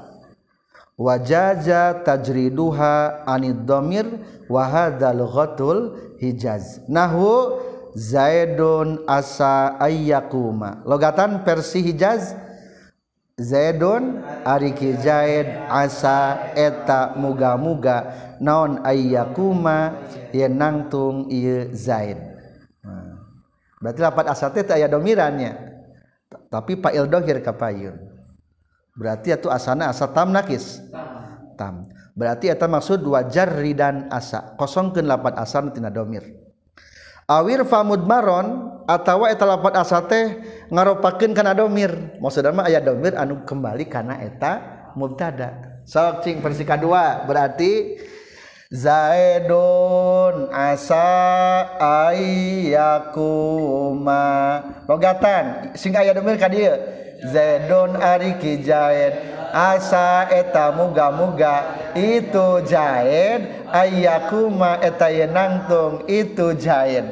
wajaza 0.98 2.06
tajriduha 2.06 3.26
anid 3.26 3.66
domir 3.66 4.06
wa 4.46 4.66
hadzal 4.70 5.26
ghatul 5.26 5.78
hijaz. 6.22 6.86
Nahu 6.86 7.58
zaidun 7.98 9.02
asa 9.10 9.74
ayyakuma. 9.82 10.86
Logatan 10.86 11.42
versi 11.42 11.82
hijaz 11.82 12.38
zaidun 13.42 14.22
ari 14.46 14.72
ki 14.78 15.02
zaid 15.02 15.50
asa 15.68 16.54
eta 16.54 17.18
muga-muga 17.18 18.14
naon 18.38 18.86
ayyakuma 18.86 19.98
yen 20.30 20.56
nangtung 20.56 21.28
ieu 21.34 21.74
zaid. 21.74 22.22
Berarti 23.82 24.00
lapat 24.00 24.26
asa 24.30 24.54
teh 24.54 24.62
aya 24.70 24.86
domirannya. 24.86 25.58
Tapi 26.48 26.80
fa'il 26.80 27.10
dohir 27.10 27.42
ka 27.44 27.52
payun 27.52 28.12
berarti 28.92 29.34
itu 29.34 29.48
asana 29.50 29.90
asa 29.90 30.06
tam 30.12 30.30
nakis? 30.30 30.84
Tam. 31.58 31.88
Berarti 32.12 32.52
eta 32.52 32.68
maksud 32.68 33.02
wajar 33.08 33.50
ridan 33.50 34.12
asa. 34.12 34.54
Kosongkeun 34.60 35.08
lapat 35.08 35.40
asa 35.40 35.64
tina 35.72 35.90
domir 35.90 36.41
awir 37.32 37.64
famudmaron 37.64 38.68
atawa 38.84 39.32
eta 39.32 39.48
lapat 39.48 39.80
asa 39.80 40.03
teh 40.03 40.36
ngaropakeun 40.68 41.32
kana 41.32 41.56
domir. 41.56 42.20
Maksudna 42.20 42.52
mah 42.52 42.68
aya 42.68 42.84
domir 42.84 43.16
anu 43.16 43.48
kembali 43.48 43.88
kana 43.88 44.20
eta 44.20 44.60
mubtada. 44.99 45.80
Sok 45.88 46.28
cing 46.28 46.44
versi 46.44 46.68
kedua 46.68 47.24
berarti 47.26 47.95
Zaidun 48.72 50.48
asa 50.56 51.03
ayyakuma 52.08 53.03
logatan 54.88 55.76
sing 55.76 55.91
aya 55.91 56.16
domir 56.16 56.40
ka 56.40 56.48
dieu. 56.48 56.72
Zaidun 57.22 58.02
ari 58.02 58.41
ki 58.41 58.65
Zaid 58.65 59.14
asa 59.53 60.26
eta 60.31 60.73
muga-muga 60.73 61.93
itu 61.93 62.65
Zaid 62.65 63.69
ayyakuma 63.69 64.81
eta 64.81 65.14
ye 65.14 65.30
nangtung 65.30 66.07
itu 66.10 66.57
Zaid 66.57 67.06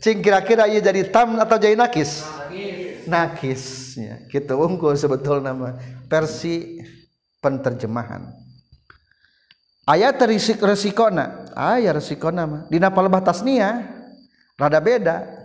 cing 0.00 0.24
kira-kira 0.24 0.64
ieu 0.64 0.80
jadi 0.80 1.04
tam 1.12 1.36
atau 1.36 1.60
jadi 1.60 1.76
nakis? 1.76 2.24
Nakis. 3.04 3.94
Ya. 3.96 4.16
Kitu 4.28 4.56
unggul 4.56 4.96
sebetul 4.96 5.44
nama. 5.44 5.76
Versi 6.08 6.80
penterjemahan. 7.40 8.32
Ayat 9.88 10.20
risik 10.24 10.62
resikona. 10.62 11.50
Ayat 11.52 12.00
resikona 12.00 12.42
mah. 12.46 12.62
Dina 12.70 12.92
palebah 12.92 13.22
tasnia 13.24 13.86
rada 14.54 14.80
beda 14.80 15.39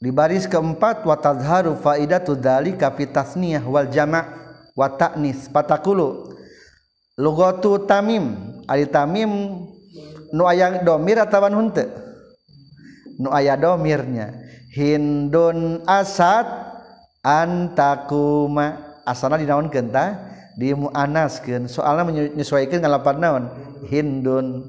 di 0.00 0.08
baris 0.08 0.48
keempat 0.48 1.04
wa 1.04 1.12
tadharu 1.12 1.76
faidatu 1.76 2.32
dzalika 2.32 2.88
fi 2.96 3.04
tasniyah 3.04 3.60
wal 3.68 3.84
jama' 3.84 4.24
wa 4.72 4.88
ta'nis. 4.88 5.52
Patakulu. 5.52 6.32
Lugatu 7.20 7.84
tamim. 7.84 8.32
Ari 8.64 8.88
tamim 8.88 9.60
nu 10.32 10.42
aya 10.48 10.80
domir 10.80 11.20
atawa 11.20 11.52
henteu 11.52 11.92
nu 13.20 13.28
aya 13.28 13.60
domirnya. 13.60 14.32
Hindun 14.72 15.84
asad 15.84 16.48
antakuma 17.20 18.96
asana 19.04 19.36
dinaonkeun 19.36 19.90
tah 19.90 20.16
dimuanaskeun 20.56 21.68
soalnya 21.68 22.08
menyesuaikan 22.08 22.80
ngalapan 22.80 23.16
naon? 23.20 23.44
Hindun. 23.90 24.64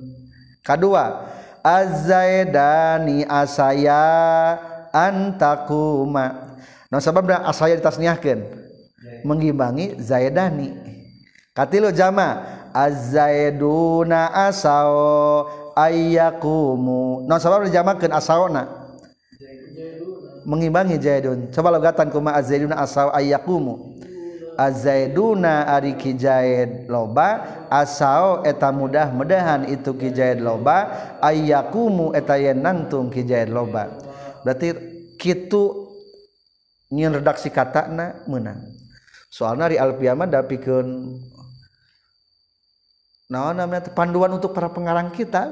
Kedua 0.65 1.29
azaidani 1.61 3.23
asaya 3.29 4.57
antakuma 4.93 6.55
no 6.91 6.99
sabab 6.99 7.27
da 7.27 7.43
asaya 7.47 7.79
ditasniahkeun 7.79 8.43
mengimbangi 9.25 9.97
zaidani. 9.99 10.75
Katilu 11.51 11.91
jama 11.91 12.43
azaiduna 12.71 14.31
asao 14.47 15.47
ayakumu 15.75 17.27
no 17.27 17.35
sabab 17.39 17.67
dijamakeun 17.67 18.11
asaona 18.11 18.67
mengimbangi 20.47 20.95
zaidun. 20.99 21.51
Coba 21.51 21.71
logatan 21.71 22.07
kuma 22.11 22.35
azaiduna 22.35 22.79
asao 22.79 23.11
ayakumu 23.15 23.91
azaiduna 24.57 25.67
ari 25.67 25.95
kijaid 25.95 26.85
loba 26.91 27.41
asao 27.71 28.43
eta 28.43 28.69
mudah-mudahan 28.69 29.71
itu 29.71 29.95
kijaid 29.95 30.43
loba 30.43 30.91
ayakumu 31.23 32.13
eta 32.13 32.35
yen 32.37 32.61
nangtung 32.61 33.09
kijaid 33.09 33.49
loba 33.49 33.89
berarti 34.43 34.67
kitu 35.17 35.91
nyin 36.91 37.17
redaksi 37.17 37.47
katana 37.47 38.21
menang. 38.27 38.59
Soalnya 39.31 39.71
di 39.71 39.77
Alfiyama 39.79 40.27
ada 40.27 40.43
pikeun 40.43 41.19
nah 43.31 43.55
namanya 43.55 43.87
panduan 43.95 44.35
untuk 44.35 44.51
para 44.51 44.67
pengarang 44.67 45.07
kita. 45.15 45.47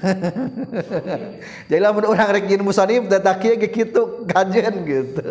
Jadi 1.68 1.80
lamun 1.82 2.06
orang 2.06 2.38
rek 2.38 2.46
jin 2.48 2.62
musonib 2.62 3.10
dataki 3.10 3.58
ge 3.58 3.68
kitu 3.68 4.24
kajen 4.30 4.74
gitu. 4.86 5.28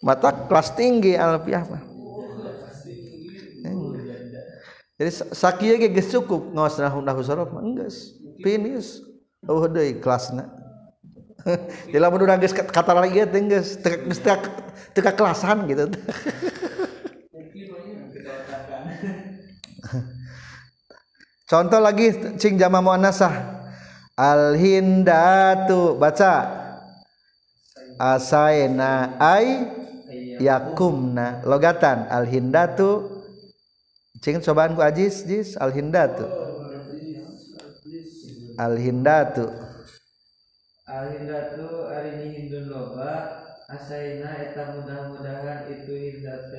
Mata 0.00 0.32
kelas 0.48 0.72
tinggi 0.78 1.18
Alfiyah 1.18 1.66
mah 1.66 1.90
jadi 5.00 5.16
sakieu 5.32 5.80
ge 5.80 5.88
geus 5.88 6.12
cukup 6.12 6.52
ngaos 6.52 6.76
nahun 6.76 7.00
nahusorof 7.00 7.56
mah 7.56 7.64
geus 7.72 8.20
finish 8.44 9.00
eueuh 9.48 9.64
deui 9.64 9.96
kelasna. 9.96 10.59
jadi 11.90 11.98
lamun 12.00 12.22
urang 12.24 12.40
geus 12.40 12.52
kata 12.52 12.92
lagi 12.92 13.24
teh 13.24 13.42
geus 13.48 13.76
geus 13.80 14.20
teu 14.20 15.02
kelasan 15.02 15.66
gitu. 15.70 15.88
Contoh 21.50 21.82
lagi 21.82 22.14
cing 22.38 22.54
jama 22.60 22.78
muannasah. 22.78 23.58
Al 24.14 24.54
hindatu 24.54 25.98
baca. 25.98 26.46
Asaina 27.98 29.18
ay 29.18 29.66
yakumna. 30.38 31.42
Logatan 31.42 32.06
al 32.06 32.24
hindatu 32.30 33.22
cing 34.22 34.38
cobaan 34.38 34.78
ku 34.78 34.82
ajis 34.84 35.26
jis. 35.26 35.58
Al 35.58 35.74
hindatu 35.74 36.50
al 38.60 38.76
hindatu 38.76 39.48
Alhindatu 40.90 41.86
Arini 41.86 42.34
hindun 42.34 42.66
loba 42.66 43.46
asaina 43.70 44.42
eta 44.42 44.74
mudah-mudahan 44.74 45.70
itu 45.70 45.94
hindat 45.94 46.50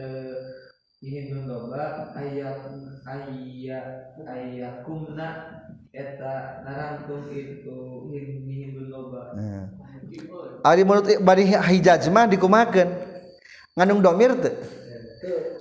hindun 1.04 1.52
loba 1.52 2.16
ayat 2.16 2.64
ayat 3.04 4.16
ayakumna 4.24 5.60
eta 5.92 6.64
narangkum 6.64 7.28
itu 7.28 8.08
hindun 8.08 8.88
loba. 8.88 9.36
Ari 10.64 10.88
menurut 10.88 11.12
bari 11.20 11.52
hijaz 11.52 12.08
mah 12.08 12.32
dikumakeun 12.32 12.88
ngandung 13.76 14.00
domir 14.00 14.32
teu 14.40 14.56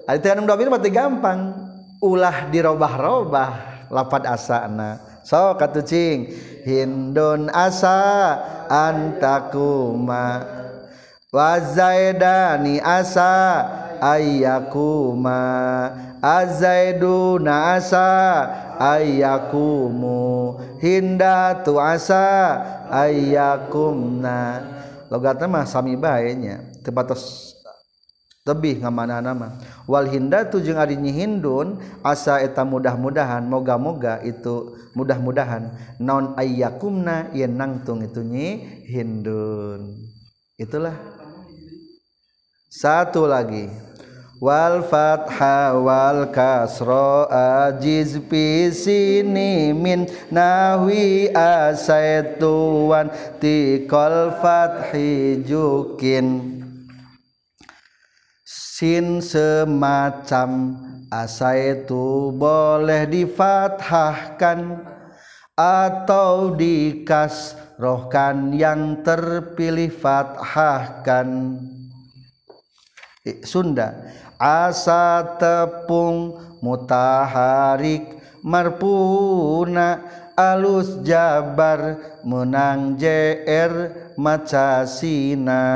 Ari 0.06 0.22
teu 0.22 0.30
ngandung 0.30 0.46
domir 0.46 0.70
mah 0.70 0.78
teu 0.78 0.94
gampang. 0.94 1.58
Ulah 2.00 2.48
dirobah-robah 2.48 3.50
lapad 3.92 4.24
asana 4.24 5.10
So 5.20 5.52
atuh 5.52 5.84
cing 5.84 6.32
Hindun 6.64 7.48
asa 7.52 8.38
antakuma. 8.68 10.60
Wazaidani 11.30 12.82
asa 12.82 13.62
ayakuma 14.02 15.38
Azaiduna 16.18 17.78
asa 17.78 18.10
ayakumu 18.82 20.58
Hindatu 20.82 21.78
asa 21.78 22.58
ayakumna 22.90 24.66
Logatnya 25.06 25.46
mah 25.46 25.64
sami 25.70 25.94
baiknya 25.94 26.66
Terbatas 26.82 27.49
tebih 28.50 28.82
ngamana 28.82 29.22
nama 29.22 29.54
wal 29.86 30.10
hindatu 30.10 30.58
jeung 30.58 30.82
ari 30.82 30.98
nyi 30.98 31.14
hindun 31.14 31.78
asa 32.02 32.42
eta 32.42 32.66
mudah-mudahan. 32.66 33.46
Moga-moga 33.46 34.18
itu 34.26 34.74
mudah-mudahan. 34.98 35.70
Naon 36.02 36.34
ayyakumna 36.34 37.30
yen 37.30 37.54
nangtung 37.54 38.02
itu 38.02 38.26
nyi 38.26 38.66
hindun. 38.90 39.94
Itulah. 40.58 40.98
Satu 42.70 43.26
lagi. 43.26 43.70
Wal 44.40 44.80
fatha 44.88 45.76
wal 45.76 46.32
kasra 46.32 47.28
ajiz 47.68 48.16
fi 48.24 48.72
sini 48.72 49.76
min 49.76 50.08
nahwi 50.32 51.28
asaituan 51.36 53.12
tikal 53.36 54.40
fathi 54.40 55.44
jukin 55.44 56.59
sin 58.80 59.20
semacam 59.20 60.72
asaitu 61.12 62.32
boleh 62.32 63.04
difathahkan 63.04 64.80
atau 65.52 66.56
dikasrohkan 66.56 68.56
yang 68.56 69.04
terpilih 69.04 69.92
fathahkan. 69.92 71.60
Sunda 73.44 74.00
asa 74.40 75.36
tepung 75.36 76.40
mutaharik 76.64 78.16
marpuna 78.40 80.00
alus 80.32 81.04
jabar 81.04 82.00
menang 82.24 82.96
JR 82.96 83.92
macasina 84.16 85.68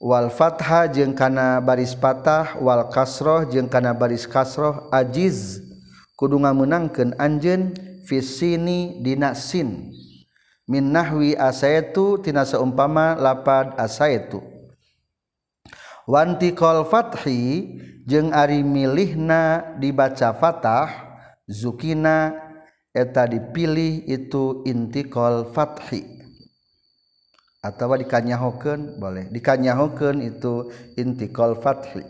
wal 0.00 0.32
Fatha 0.32 0.88
jeung 0.88 1.12
kana 1.12 1.60
baris 1.60 1.92
patah 1.92 2.56
wal 2.56 2.88
kasroh 2.88 3.44
jeung 3.44 3.68
kana 3.68 3.92
baris 3.92 4.24
kasroh 4.24 4.88
ajiz. 4.88 5.60
Kudu 6.16 6.40
ngameunangkeun 6.40 7.16
anjeun 7.20 7.76
fi 8.08 8.24
sini 8.24 9.00
dina 9.04 9.36
sin. 9.36 9.92
Min 10.68 10.92
nahwi 10.94 11.34
asaitu 11.34 12.20
tina 12.22 12.46
saumpama 12.46 13.18
lapad 13.18 13.74
asaitu 13.74 14.38
wanti 16.06 16.54
qol 16.54 16.86
fathi 16.86 17.74
jeung 18.06 18.30
ari 18.30 18.62
milihna 18.62 19.74
dibaca 19.82 20.30
fatah 20.30 20.88
zukina 21.50 22.38
eta 22.94 23.26
dipilih 23.26 24.06
itu 24.06 24.62
intiqol 24.62 25.50
fathi. 25.50 26.19
Atau 27.60 27.92
dikanyahokeun 27.96 28.96
boleh. 28.96 29.28
Dikanyahokeun 29.28 30.24
itu 30.24 30.72
intikal 30.96 31.56
fathi. 31.60 32.00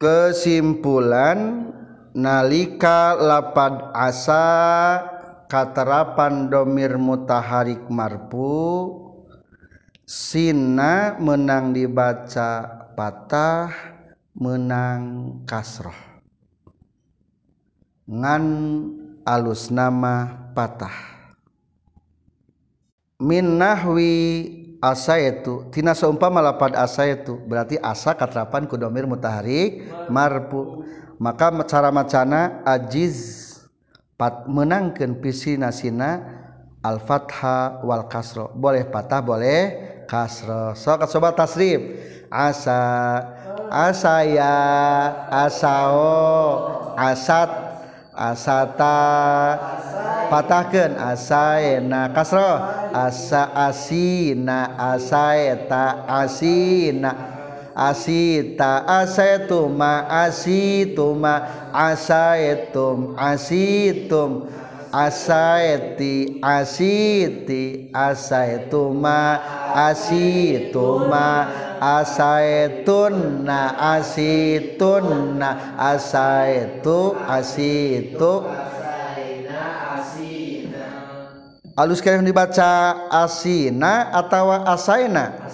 Kesimpulan 0.00 1.68
nalika 2.16 3.14
lapad 3.14 3.92
asa 3.92 4.48
katerapan 5.46 6.48
domir 6.48 6.96
mutaharik 6.96 7.86
marfu 7.92 9.10
Sina 10.10 11.14
menang 11.22 11.70
dibaca 11.70 12.66
patah 12.98 13.70
menang 14.34 15.38
kasroh 15.46 15.94
ngan 18.10 18.44
alus 19.22 19.70
nama 19.70 20.50
patah 20.50 21.09
min 23.20 23.60
nahwi 23.60 24.16
asa 24.80 25.20
itu 25.20 25.68
tina 25.68 25.92
seumpama 25.92 26.40
lapad 26.40 26.72
asa 26.72 27.04
itu 27.04 27.36
berarti 27.44 27.76
asa 27.84 28.16
katrapan 28.16 28.64
ku 28.64 28.80
domir 28.80 29.04
mutaharik 29.04 29.86
marfu. 30.08 30.82
Maka 31.20 31.52
cara 31.68 31.92
macana 31.92 32.64
ajiz 32.64 33.44
pat 34.16 34.48
menangkeun 34.48 35.20
pisina 35.20 35.68
sina 35.68 36.24
al 36.80 36.96
fatha 37.04 37.84
wal 37.84 38.08
kasro. 38.08 38.48
Boleh 38.56 38.88
patah 38.88 39.20
boleh 39.20 39.60
kasro. 40.08 40.72
Sok 40.72 41.04
coba 41.12 41.36
tasrif. 41.36 41.76
Asa 42.32 42.80
asaya 43.68 44.56
asao 45.28 46.96
asat 46.96 47.52
asata. 48.16 48.96
Patahkeun 50.30 50.94
asaena 50.94 52.14
kasro 52.14 52.79
asa 52.94 53.54
asina 53.54 54.78
asaeta 54.78 56.08
asina. 56.08 57.14
Asita 57.76 58.84
asetuma 58.88 60.08
asituma. 60.10 61.46
Asaitum 61.72 63.14
asitum. 63.16 64.42
Asaiti 64.92 66.38
asiti. 66.42 67.88
Asaituma 67.94 69.38
asituma. 69.74 71.46
Asaituna 71.80 73.78
asituna. 73.94 75.48
Asaitu 75.78 77.16
asitu 77.28 78.44
alus 81.76 82.00
kalian 82.02 82.26
dibaca 82.26 83.06
asina 83.10 84.10
atau 84.14 84.50
asaina? 84.50 85.46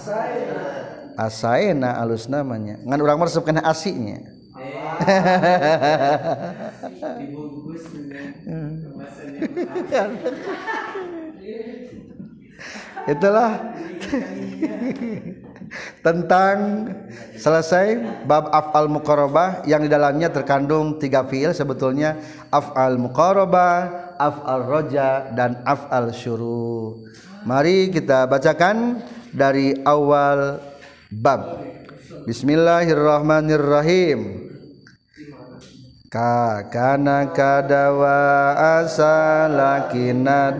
Asaina. 1.17 1.97
Alus 1.97 2.29
namanya. 2.29 2.77
Ngan 2.85 3.01
orang 3.01 3.17
meresep 3.17 3.41
kena 3.41 3.65
asinya. 3.65 4.21
Dibungkus 7.17 7.89
itulah. 13.07 13.51
Tentang 15.99 16.87
selesai 17.35 17.99
bab 18.23 18.47
af'al 18.55 18.87
muqarabah 18.87 19.67
yang 19.67 19.83
di 19.83 19.91
dalamnya 19.91 20.31
terkandung 20.31 20.95
tiga 20.95 21.27
fiil 21.27 21.51
sebetulnya. 21.51 22.15
Af'al 22.49 22.95
muqarabah 22.95 24.06
af'al 24.17 24.65
roja 24.65 25.29
dan 25.31 25.61
af'al 25.63 26.11
syuru. 26.11 26.97
Mari 27.45 27.93
kita 27.93 28.25
bacakan 28.27 28.99
dari 29.31 29.77
awal 29.85 30.59
bab. 31.13 31.61
Bismillahirrahmanirrahim. 32.27 34.51
Ka 36.11 36.67
kana 36.67 37.31
kadawa 37.31 38.51
asalakina 38.79 40.51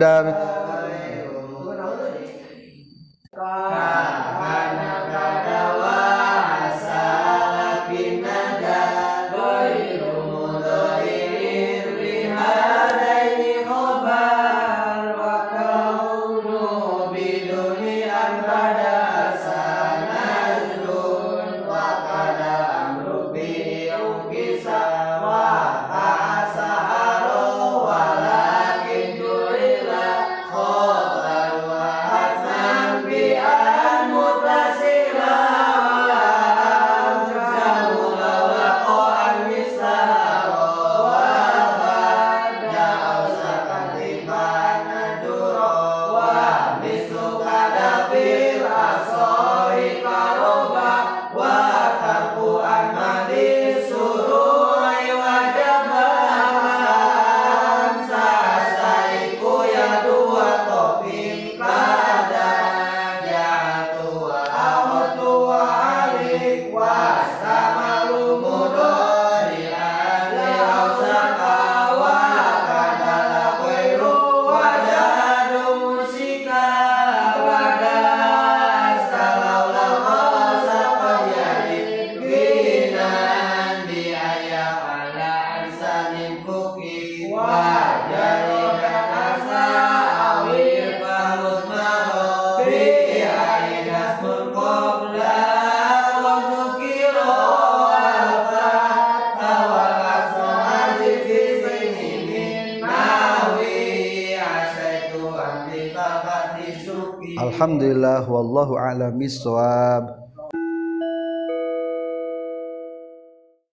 bisawab 109.18 110.07